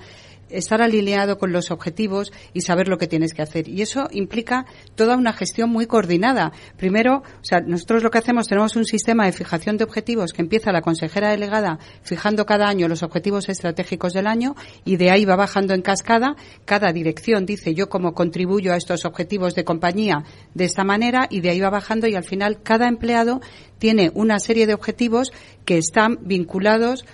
estar 0.56 0.82
alineado 0.82 1.38
con 1.38 1.52
los 1.52 1.70
objetivos 1.70 2.32
y 2.52 2.62
saber 2.62 2.88
lo 2.88 2.98
que 2.98 3.06
tienes 3.06 3.34
que 3.34 3.42
hacer. 3.42 3.68
Y 3.68 3.82
eso 3.82 4.08
implica 4.10 4.66
toda 4.94 5.16
una 5.16 5.32
gestión 5.32 5.70
muy 5.70 5.86
coordinada. 5.86 6.52
Primero, 6.76 7.18
o 7.18 7.44
sea, 7.44 7.60
nosotros 7.60 8.02
lo 8.02 8.10
que 8.10 8.18
hacemos, 8.18 8.48
tenemos 8.48 8.76
un 8.76 8.84
sistema 8.84 9.26
de 9.26 9.32
fijación 9.32 9.76
de 9.76 9.84
objetivos 9.84 10.32
que 10.32 10.42
empieza 10.42 10.72
la 10.72 10.82
consejera 10.82 11.30
delegada 11.30 11.78
fijando 12.02 12.46
cada 12.46 12.68
año 12.68 12.88
los 12.88 13.02
objetivos 13.02 13.48
estratégicos 13.48 14.12
del 14.12 14.26
año 14.26 14.54
y 14.84 14.96
de 14.96 15.10
ahí 15.10 15.24
va 15.24 15.36
bajando 15.36 15.74
en 15.74 15.82
cascada. 15.82 16.36
Cada 16.64 16.92
dirección 16.92 17.46
dice 17.46 17.74
yo 17.74 17.88
cómo 17.88 18.14
contribuyo 18.14 18.72
a 18.72 18.76
estos 18.76 19.04
objetivos 19.04 19.54
de 19.54 19.64
compañía 19.64 20.24
de 20.54 20.64
esta 20.64 20.84
manera 20.84 21.26
y 21.30 21.40
de 21.40 21.50
ahí 21.50 21.60
va 21.60 21.70
bajando 21.70 22.06
y 22.06 22.14
al 22.14 22.24
final 22.24 22.62
cada 22.62 22.88
empleado 22.88 23.40
tiene 23.78 24.10
una 24.14 24.38
serie 24.38 24.66
de 24.66 24.74
objetivos 24.74 25.32
que 25.64 25.78
están 25.78 26.18
vinculados 26.22 27.04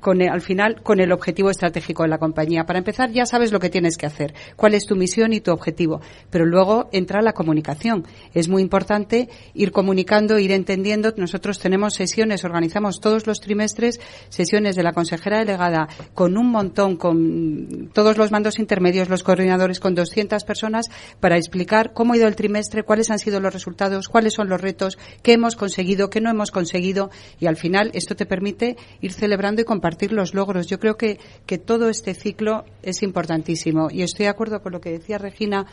con 0.00 0.22
al 0.22 0.40
final 0.40 0.82
con 0.82 1.00
el 1.00 1.12
objetivo 1.12 1.50
estratégico 1.50 2.02
de 2.02 2.08
la 2.08 2.18
compañía. 2.18 2.64
Para 2.64 2.78
empezar, 2.78 3.10
ya 3.10 3.26
sabes 3.26 3.52
lo 3.52 3.60
que 3.60 3.70
tienes 3.70 3.96
que 3.96 4.06
hacer, 4.06 4.34
cuál 4.56 4.74
es 4.74 4.86
tu 4.86 4.96
misión 4.96 5.32
y 5.32 5.40
tu 5.40 5.52
objetivo, 5.52 6.00
pero 6.30 6.46
luego 6.46 6.88
entra 6.92 7.22
la 7.22 7.32
comunicación. 7.32 8.06
Es 8.34 8.48
muy 8.48 8.62
importante 8.62 9.28
ir 9.54 9.72
comunicando, 9.72 10.38
ir 10.38 10.52
entendiendo. 10.52 11.12
Nosotros 11.16 11.58
tenemos 11.58 11.94
sesiones, 11.94 12.44
organizamos 12.44 13.00
todos 13.00 13.26
los 13.26 13.40
trimestres 13.40 14.00
sesiones 14.28 14.76
de 14.76 14.82
la 14.82 14.92
consejera 14.92 15.38
delegada 15.38 15.88
con 16.14 16.36
un 16.36 16.50
montón, 16.50 16.96
con 16.96 17.90
todos 17.92 18.16
los 18.16 18.30
mandos 18.30 18.58
intermedios, 18.58 19.08
los 19.08 19.22
coordinadores, 19.22 19.80
con 19.80 19.94
200 19.94 20.44
personas 20.44 20.86
para 21.20 21.36
explicar 21.36 21.92
cómo 21.92 22.12
ha 22.12 22.16
ido 22.16 22.28
el 22.28 22.36
trimestre, 22.36 22.82
cuáles 22.82 23.10
han 23.10 23.18
sido 23.18 23.40
los 23.40 23.52
resultados, 23.52 24.08
cuáles 24.08 24.34
son 24.34 24.48
los 24.48 24.60
retos, 24.60 24.98
qué 25.22 25.32
hemos 25.32 25.56
conseguido, 25.56 26.10
qué 26.10 26.20
no 26.20 26.30
hemos 26.30 26.50
conseguido 26.50 27.10
y 27.40 27.46
al 27.46 27.56
final 27.56 27.90
esto 27.94 28.14
te 28.16 28.26
permite 28.26 28.76
ir 29.00 29.12
celebrando 29.12 29.62
y 29.62 29.64
compartiendo 29.64 29.87
compartir 29.88 30.12
los 30.12 30.34
logros. 30.34 30.66
Yo 30.66 30.78
creo 30.78 30.98
que, 30.98 31.18
que 31.46 31.56
todo 31.56 31.88
este 31.88 32.12
ciclo 32.12 32.66
es 32.82 33.02
importantísimo 33.02 33.88
y 33.90 34.02
estoy 34.02 34.24
de 34.24 34.30
acuerdo 34.30 34.60
con 34.60 34.72
lo 34.72 34.82
que 34.82 34.90
decía 34.90 35.16
Regina. 35.16 35.64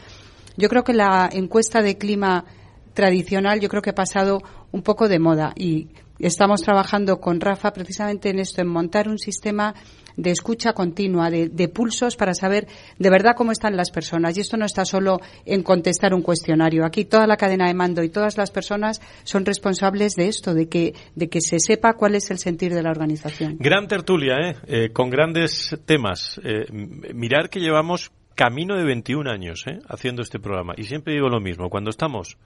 Yo 0.56 0.70
creo 0.70 0.86
que 0.86 0.94
la 0.94 1.30
encuesta 1.30 1.82
de 1.82 1.98
clima 1.98 2.46
tradicional 2.94 3.60
yo 3.60 3.68
creo 3.68 3.82
que 3.82 3.90
ha 3.90 3.96
pasado 3.96 4.42
un 4.72 4.84
poco 4.84 5.10
de 5.10 5.20
moda 5.20 5.52
y 5.58 5.90
estamos 6.18 6.62
trabajando 6.62 7.20
con 7.20 7.42
Rafa 7.42 7.74
precisamente 7.74 8.30
en 8.30 8.40
esto, 8.40 8.62
en 8.62 8.70
montar 8.70 9.10
un 9.10 9.20
sistema 9.20 9.76
de 10.18 10.32
escucha 10.32 10.74
continua, 10.74 11.30
de, 11.30 11.68
pulsos 11.68 12.16
para 12.16 12.34
saber 12.34 12.68
de 12.98 13.10
verdad 13.10 13.36
cómo 13.36 13.52
están 13.52 13.76
las 13.76 13.92
personas. 13.92 14.38
Y 14.38 14.42
esto 14.42 14.58
no 14.58 14.66
está 14.66 14.86
solo 14.86 15.20
en 15.46 15.64
contestar 15.64 16.14
un 16.14 16.22
cuestionario. 16.22 16.86
Aquí 16.86 17.06
toda 17.06 17.28
la 17.28 17.38
cadena 17.38 17.68
de 17.68 17.74
mando 17.74 18.04
y 18.04 18.10
todas 18.10 18.38
las 18.38 18.52
personas 18.52 19.02
son 19.24 19.46
responsables 19.46 20.16
de 20.16 20.28
esto, 20.28 20.54
de 20.54 20.68
que, 20.68 20.94
de 21.16 21.30
que 21.30 21.42
se 21.42 21.60
sepa 21.60 21.94
cuál 21.94 22.16
es 22.16 22.32
el 22.32 22.38
sentir 22.38 22.74
de 22.74 22.84
la 22.84 22.92
organización. 22.92 23.58
Gran 23.60 23.88
tertulia, 23.88 24.36
¿eh? 24.36 24.56
eh 24.68 24.90
con 24.94 25.10
grandes 25.10 25.78
temas. 25.86 26.40
Eh, 26.44 26.66
mirar 26.72 27.50
que 27.50 27.60
llevamos 27.60 28.12
camino 28.36 28.76
de 28.76 28.84
21 28.84 29.30
años 29.32 29.64
¿eh? 29.68 29.80
haciendo 29.88 30.22
este 30.22 30.40
programa. 30.40 30.74
Y 30.78 30.84
siempre 30.84 31.14
digo 31.14 31.30
lo 31.30 31.40
mismo, 31.40 31.70
cuando 31.70 31.90
estamos 31.90 32.38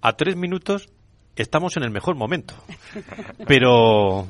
a 0.00 0.14
tres 0.14 0.36
minutos, 0.36 0.88
estamos 1.36 1.76
en 1.76 1.82
el 1.82 1.90
mejor 1.90 2.16
momento. 2.16 2.54
Pero 3.46 4.26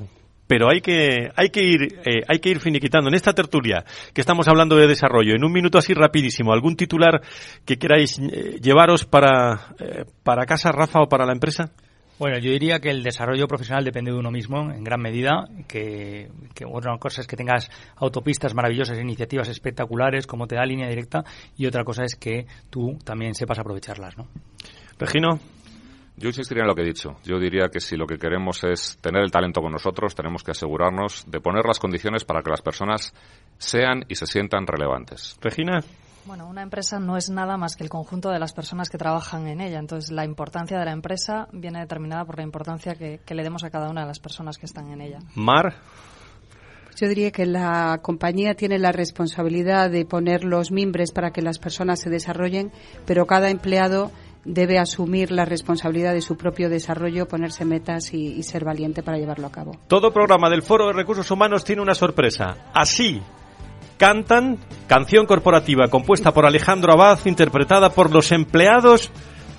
pero 0.53 0.68
hay 0.68 0.82
que, 0.82 1.30
hay 1.34 1.48
que 1.48 1.62
ir, 1.62 2.00
eh, 2.05 2.20
hay 2.28 2.38
que 2.38 2.50
ir 2.50 2.61
finiquitando. 2.61 3.09
En 3.09 3.14
esta 3.14 3.32
tertulia 3.32 3.86
que 4.12 4.20
estamos 4.20 4.48
hablando 4.48 4.76
de 4.76 4.86
desarrollo, 4.86 5.34
en 5.34 5.42
un 5.42 5.50
minuto 5.50 5.78
así 5.78 5.94
rapidísimo, 5.94 6.53
¿algún 6.53 6.76
titular 6.76 7.22
que 7.64 7.78
queráis 7.78 8.18
eh, 8.18 8.59
llevaros 8.61 9.07
para, 9.07 9.74
eh, 9.78 10.05
para 10.22 10.44
casa, 10.44 10.70
Rafa, 10.70 11.00
o 11.00 11.09
para 11.09 11.24
la 11.24 11.32
empresa? 11.32 11.72
Bueno, 12.18 12.38
yo 12.38 12.50
diría 12.50 12.80
que 12.80 12.90
el 12.90 13.03
desarrollo 13.03 13.48
profesional 13.48 13.82
depende 13.82 14.12
de 14.12 14.18
uno 14.18 14.30
mismo 14.30 14.70
en 14.70 14.84
gran 14.84 15.00
medida, 15.00 15.48
que, 15.66 16.28
que 16.55 16.66
una 16.66 16.98
cosa 16.98 17.22
es 17.22 17.26
que 17.26 17.36
tengas 17.36 17.70
autopistas 17.96 18.53
maravillosas, 18.53 19.00
iniciativas 19.00 19.48
espectaculares, 19.48 20.26
como 20.26 20.46
te 20.46 20.57
da 20.57 20.66
línea 20.66 20.86
directa, 20.86 21.24
y 21.57 21.64
otra 21.64 21.82
cosa 21.82 22.05
es 22.05 22.14
que 22.14 22.44
tú 22.68 22.98
también 23.05 23.34
sepas 23.34 23.59
aprovecharlas, 23.59 24.18
¿no? 24.18 24.28
Regino. 24.98 25.40
Yo 26.23 26.29
insistiría 26.29 26.62
en 26.62 26.68
lo 26.68 26.77
que 26.77 26.83
he 26.83 26.87
dicho. 26.87 27.16
Yo 27.25 27.41
diría 27.41 27.68
que 27.68 27.81
si 27.81 27.97
lo 27.97 28.07
que 28.07 28.16
queremos 28.16 28.62
es 28.62 28.97
tener 29.01 29.25
el 29.25 29.33
talento 29.33 29.61
con 29.61 29.73
nosotros, 29.73 30.14
tenemos 30.14 30.45
que 30.45 30.53
asegurarnos 30.53 31.25
de 31.29 31.41
poner 31.41 31.64
las 31.66 31.81
condiciones 31.81 32.25
para 32.25 32.43
que 32.43 32.51
las 32.51 32.62
personas 32.62 33.12
sean 33.59 34.05
y 34.07 34.14
se 34.14 34.27
sientan 34.27 34.64
relevantes. 34.64 35.37
Regina. 35.41 35.81
Bueno, 36.25 36.47
una 36.47 36.62
empresa 36.62 37.01
no 37.01 37.16
es 37.16 37.29
nada 37.29 37.57
más 37.57 37.75
que 37.75 37.83
el 37.83 37.91
conjunto 37.91 38.31
de 38.31 38.39
las 38.39 38.53
personas 38.53 38.89
que 38.89 38.99
trabajan 38.99 39.49
en 39.49 39.61
ella. 39.61 39.81
Entonces, 39.81 40.12
la 40.12 40.25
importancia 40.25 40.79
de 40.79 40.85
la 40.85 40.93
empresa 40.93 41.49
viene 41.53 41.81
determinada 41.81 42.25
por 42.25 42.37
la 42.37 42.45
importancia 42.45 42.95
que, 42.95 43.18
que 43.27 43.35
le 43.35 43.43
demos 43.43 43.64
a 43.64 43.70
cada 43.70 43.91
una 43.91 44.03
de 44.03 44.07
las 44.07 44.20
personas 44.20 44.59
que 44.59 44.66
están 44.66 44.93
en 44.93 45.01
ella. 45.01 45.18
Mar. 45.35 45.75
Yo 47.01 47.09
diría 47.09 47.33
que 47.33 47.47
la 47.47 47.99
compañía 48.01 48.55
tiene 48.55 48.79
la 48.79 48.93
responsabilidad 48.93 49.91
de 49.91 50.05
poner 50.05 50.45
los 50.45 50.70
mimbres 50.70 51.11
para 51.11 51.33
que 51.33 51.43
las 51.43 51.59
personas 51.59 52.01
se 52.01 52.11
desarrollen, 52.11 52.70
pero 53.07 53.27
cada 53.27 53.51
empleado 53.51 54.12
debe 54.45 54.78
asumir 54.78 55.30
la 55.30 55.45
responsabilidad 55.45 56.12
de 56.12 56.20
su 56.20 56.36
propio 56.36 56.68
desarrollo, 56.68 57.28
ponerse 57.28 57.64
metas 57.64 58.12
y, 58.12 58.43
ser 58.43 58.64
valiente 58.64 59.03
para 59.03 59.18
llevarlo 59.18 59.47
a 59.47 59.53
cabo. 59.53 59.76
Todo 59.86 60.12
programa 60.12 60.51
del 60.51 60.62
Foro 60.62 60.88
de 60.88 60.95
Recursos 60.95 61.30
Humanos 61.30 61.64
tiene 61.64 61.82
una 61.82 61.95
sorpresa. 61.95 62.57
Así 62.74 63.22
cantan 63.99 64.59
canción 64.88 65.26
corporativa 65.26 65.86
compuesta 65.88 66.32
por 66.32 66.45
Alejandro 66.45 66.93
Abad, 66.93 67.20
interpretada 67.24 67.90
por 67.90 68.11
los 68.11 68.32
empleados 68.32 69.12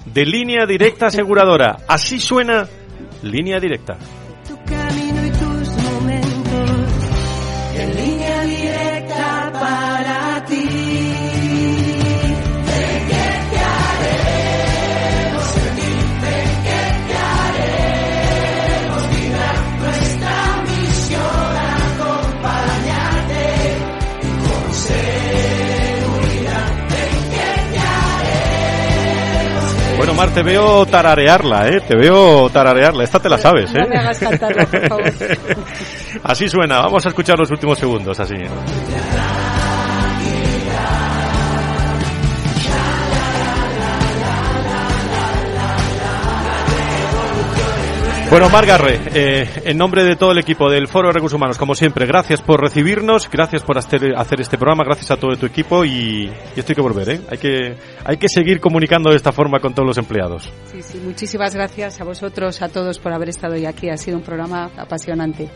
de 0.05 0.25
Línea 0.25 0.65
Directa 0.65 1.05
Aseguradora. 1.05 1.77
Así 1.87 2.19
suena 2.19 2.67
Línea 3.21 3.59
Directa. 3.59 3.97
Mar, 30.23 30.33
te 30.33 30.41
veo 30.41 30.85
tararearla, 30.85 31.67
¿eh? 31.67 31.81
Te 31.81 31.97
veo 31.97 32.49
tararearla. 32.49 33.03
Esta 33.03 33.19
te 33.19 33.27
la 33.27 33.37
sabes, 33.37 33.69
¿eh? 33.75 33.79
No 33.79 33.89
me 33.89 33.97
hagas 33.97 34.19
cantarla, 34.19 34.65
por 34.65 34.87
favor. 34.87 35.13
así 36.23 36.47
suena. 36.47 36.79
Vamos 36.79 37.05
a 37.05 37.09
escuchar 37.09 37.37
los 37.37 37.51
últimos 37.51 37.77
segundos, 37.77 38.17
así. 38.21 38.35
Bueno, 48.33 48.49
Margarre, 48.49 48.99
eh, 49.13 49.47
en 49.63 49.77
nombre 49.77 50.03
de 50.03 50.15
todo 50.15 50.31
el 50.31 50.39
equipo 50.39 50.67
del 50.67 50.87
Foro 50.87 51.09
de 51.09 51.13
Recursos 51.13 51.37
Humanos, 51.37 51.59
como 51.59 51.75
siempre, 51.75 52.07
gracias 52.07 52.41
por 52.41 52.59
recibirnos, 52.59 53.29
gracias 53.29 53.61
por 53.61 53.77
hacer, 53.77 54.15
hacer 54.17 54.41
este 54.41 54.57
programa, 54.57 54.83
gracias 54.83 55.11
a 55.11 55.17
todo 55.17 55.37
tu 55.37 55.45
equipo 55.45 55.85
y, 55.85 56.31
y, 56.55 56.59
esto 56.59 56.71
hay 56.71 56.75
que 56.75 56.81
volver, 56.81 57.09
¿eh? 57.09 57.21
Hay 57.29 57.37
que, 57.37 57.77
hay 58.03 58.17
que 58.17 58.27
seguir 58.27 58.59
comunicando 58.59 59.11
de 59.11 59.17
esta 59.17 59.31
forma 59.31 59.59
con 59.59 59.75
todos 59.75 59.85
los 59.85 59.99
empleados. 59.99 60.51
Sí, 60.65 60.81
sí, 60.81 60.99
muchísimas 61.05 61.53
gracias 61.53 62.01
a 62.01 62.05
vosotros, 62.05 62.59
a 62.63 62.69
todos 62.69 62.97
por 62.97 63.13
haber 63.13 63.29
estado 63.29 63.53
hoy 63.53 63.67
aquí. 63.67 63.91
Ha 63.91 63.97
sido 63.97 64.17
un 64.17 64.23
programa 64.23 64.71
apasionante. 64.77 65.51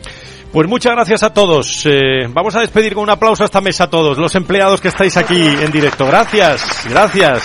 Pues 0.52 0.68
muchas 0.68 0.92
gracias 0.92 1.24
a 1.24 1.34
todos. 1.34 1.84
Eh, 1.84 2.28
vamos 2.28 2.54
a 2.54 2.60
despedir 2.60 2.94
con 2.94 3.02
un 3.02 3.10
aplauso 3.10 3.42
a 3.42 3.46
esta 3.46 3.60
mesa 3.60 3.84
a 3.84 3.90
todos, 3.90 4.18
los 4.18 4.36
empleados 4.36 4.80
que 4.80 4.86
estáis 4.86 5.16
aquí 5.16 5.42
en 5.42 5.72
directo. 5.72 6.06
Gracias, 6.06 6.86
gracias. 6.88 7.42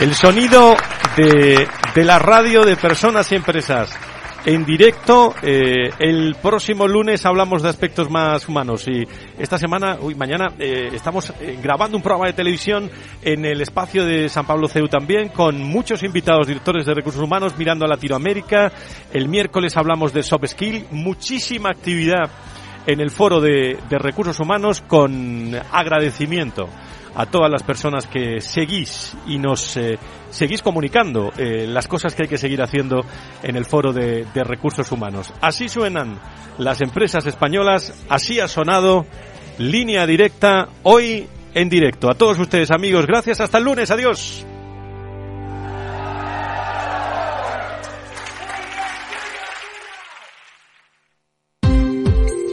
El 0.00 0.12
sonido 0.12 0.74
de, 1.16 1.68
de 1.94 2.04
la 2.04 2.18
radio 2.18 2.64
de 2.64 2.74
personas 2.76 3.30
y 3.30 3.36
empresas 3.36 3.96
en 4.44 4.64
directo. 4.64 5.34
Eh, 5.42 5.90
el 5.98 6.36
próximo 6.40 6.86
lunes 6.86 7.24
hablamos 7.24 7.62
de 7.62 7.68
aspectos 7.68 8.10
más 8.10 8.48
humanos 8.48 8.86
y 8.88 9.04
esta 9.38 9.58
semana, 9.58 9.98
uy, 10.00 10.14
mañana 10.14 10.52
eh, 10.58 10.90
estamos 10.92 11.32
eh, 11.40 11.58
grabando 11.62 11.96
un 11.96 12.02
programa 12.02 12.26
de 12.26 12.34
televisión 12.34 12.90
en 13.22 13.44
el 13.44 13.60
espacio 13.60 14.04
de 14.04 14.28
San 14.28 14.46
Pablo 14.46 14.68
CEU 14.68 14.88
también 14.88 15.28
con 15.28 15.62
muchos 15.62 16.02
invitados, 16.02 16.46
directores 16.46 16.86
de 16.86 16.94
recursos 16.94 17.22
humanos 17.22 17.56
mirando 17.58 17.84
a 17.84 17.88
Latinoamérica. 17.88 18.72
El 19.12 19.28
miércoles 19.28 19.76
hablamos 19.76 20.12
de 20.12 20.22
soft 20.22 20.46
skill, 20.46 20.86
muchísima 20.90 21.70
actividad 21.70 22.30
en 22.86 23.00
el 23.00 23.10
foro 23.10 23.40
de, 23.40 23.78
recursos 23.90 24.40
humanos 24.40 24.82
con 24.86 25.54
agradecimiento 25.72 26.68
a 27.14 27.26
todas 27.26 27.50
las 27.50 27.62
personas 27.62 28.06
que 28.06 28.40
seguís 28.40 29.16
y 29.26 29.38
nos 29.38 29.76
eh, 29.76 29.98
seguís 30.30 30.62
comunicando 30.62 31.32
eh, 31.38 31.64
las 31.66 31.86
cosas 31.86 32.14
que 32.14 32.24
hay 32.24 32.28
que 32.28 32.38
seguir 32.38 32.60
haciendo 32.60 33.02
en 33.42 33.56
el 33.56 33.64
foro 33.64 33.92
de, 33.92 34.26
de, 34.34 34.44
recursos 34.44 34.90
humanos. 34.90 35.32
Así 35.40 35.68
suenan 35.68 36.18
las 36.58 36.80
empresas 36.80 37.24
españolas, 37.26 38.04
así 38.08 38.40
ha 38.40 38.48
sonado 38.48 39.06
línea 39.58 40.06
directa 40.06 40.68
hoy 40.82 41.28
en 41.54 41.68
directo. 41.68 42.10
A 42.10 42.14
todos 42.14 42.38
ustedes 42.40 42.72
amigos, 42.72 43.06
gracias, 43.06 43.40
hasta 43.40 43.58
el 43.58 43.64
lunes, 43.64 43.92
adiós. 43.92 44.44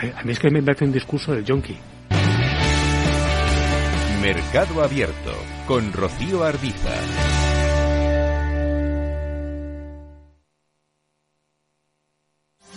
A 0.00 0.22
mí 0.22 0.32
es 0.32 0.38
que 0.38 0.50
me 0.50 0.62
parece 0.62 0.84
un 0.84 0.92
discurso 0.92 1.32
del 1.32 1.44
yonki. 1.44 1.76
Mercado 4.22 4.82
Abierto 4.82 5.32
con 5.66 5.92
Rocío 5.92 6.44
Arbiza. 6.44 7.37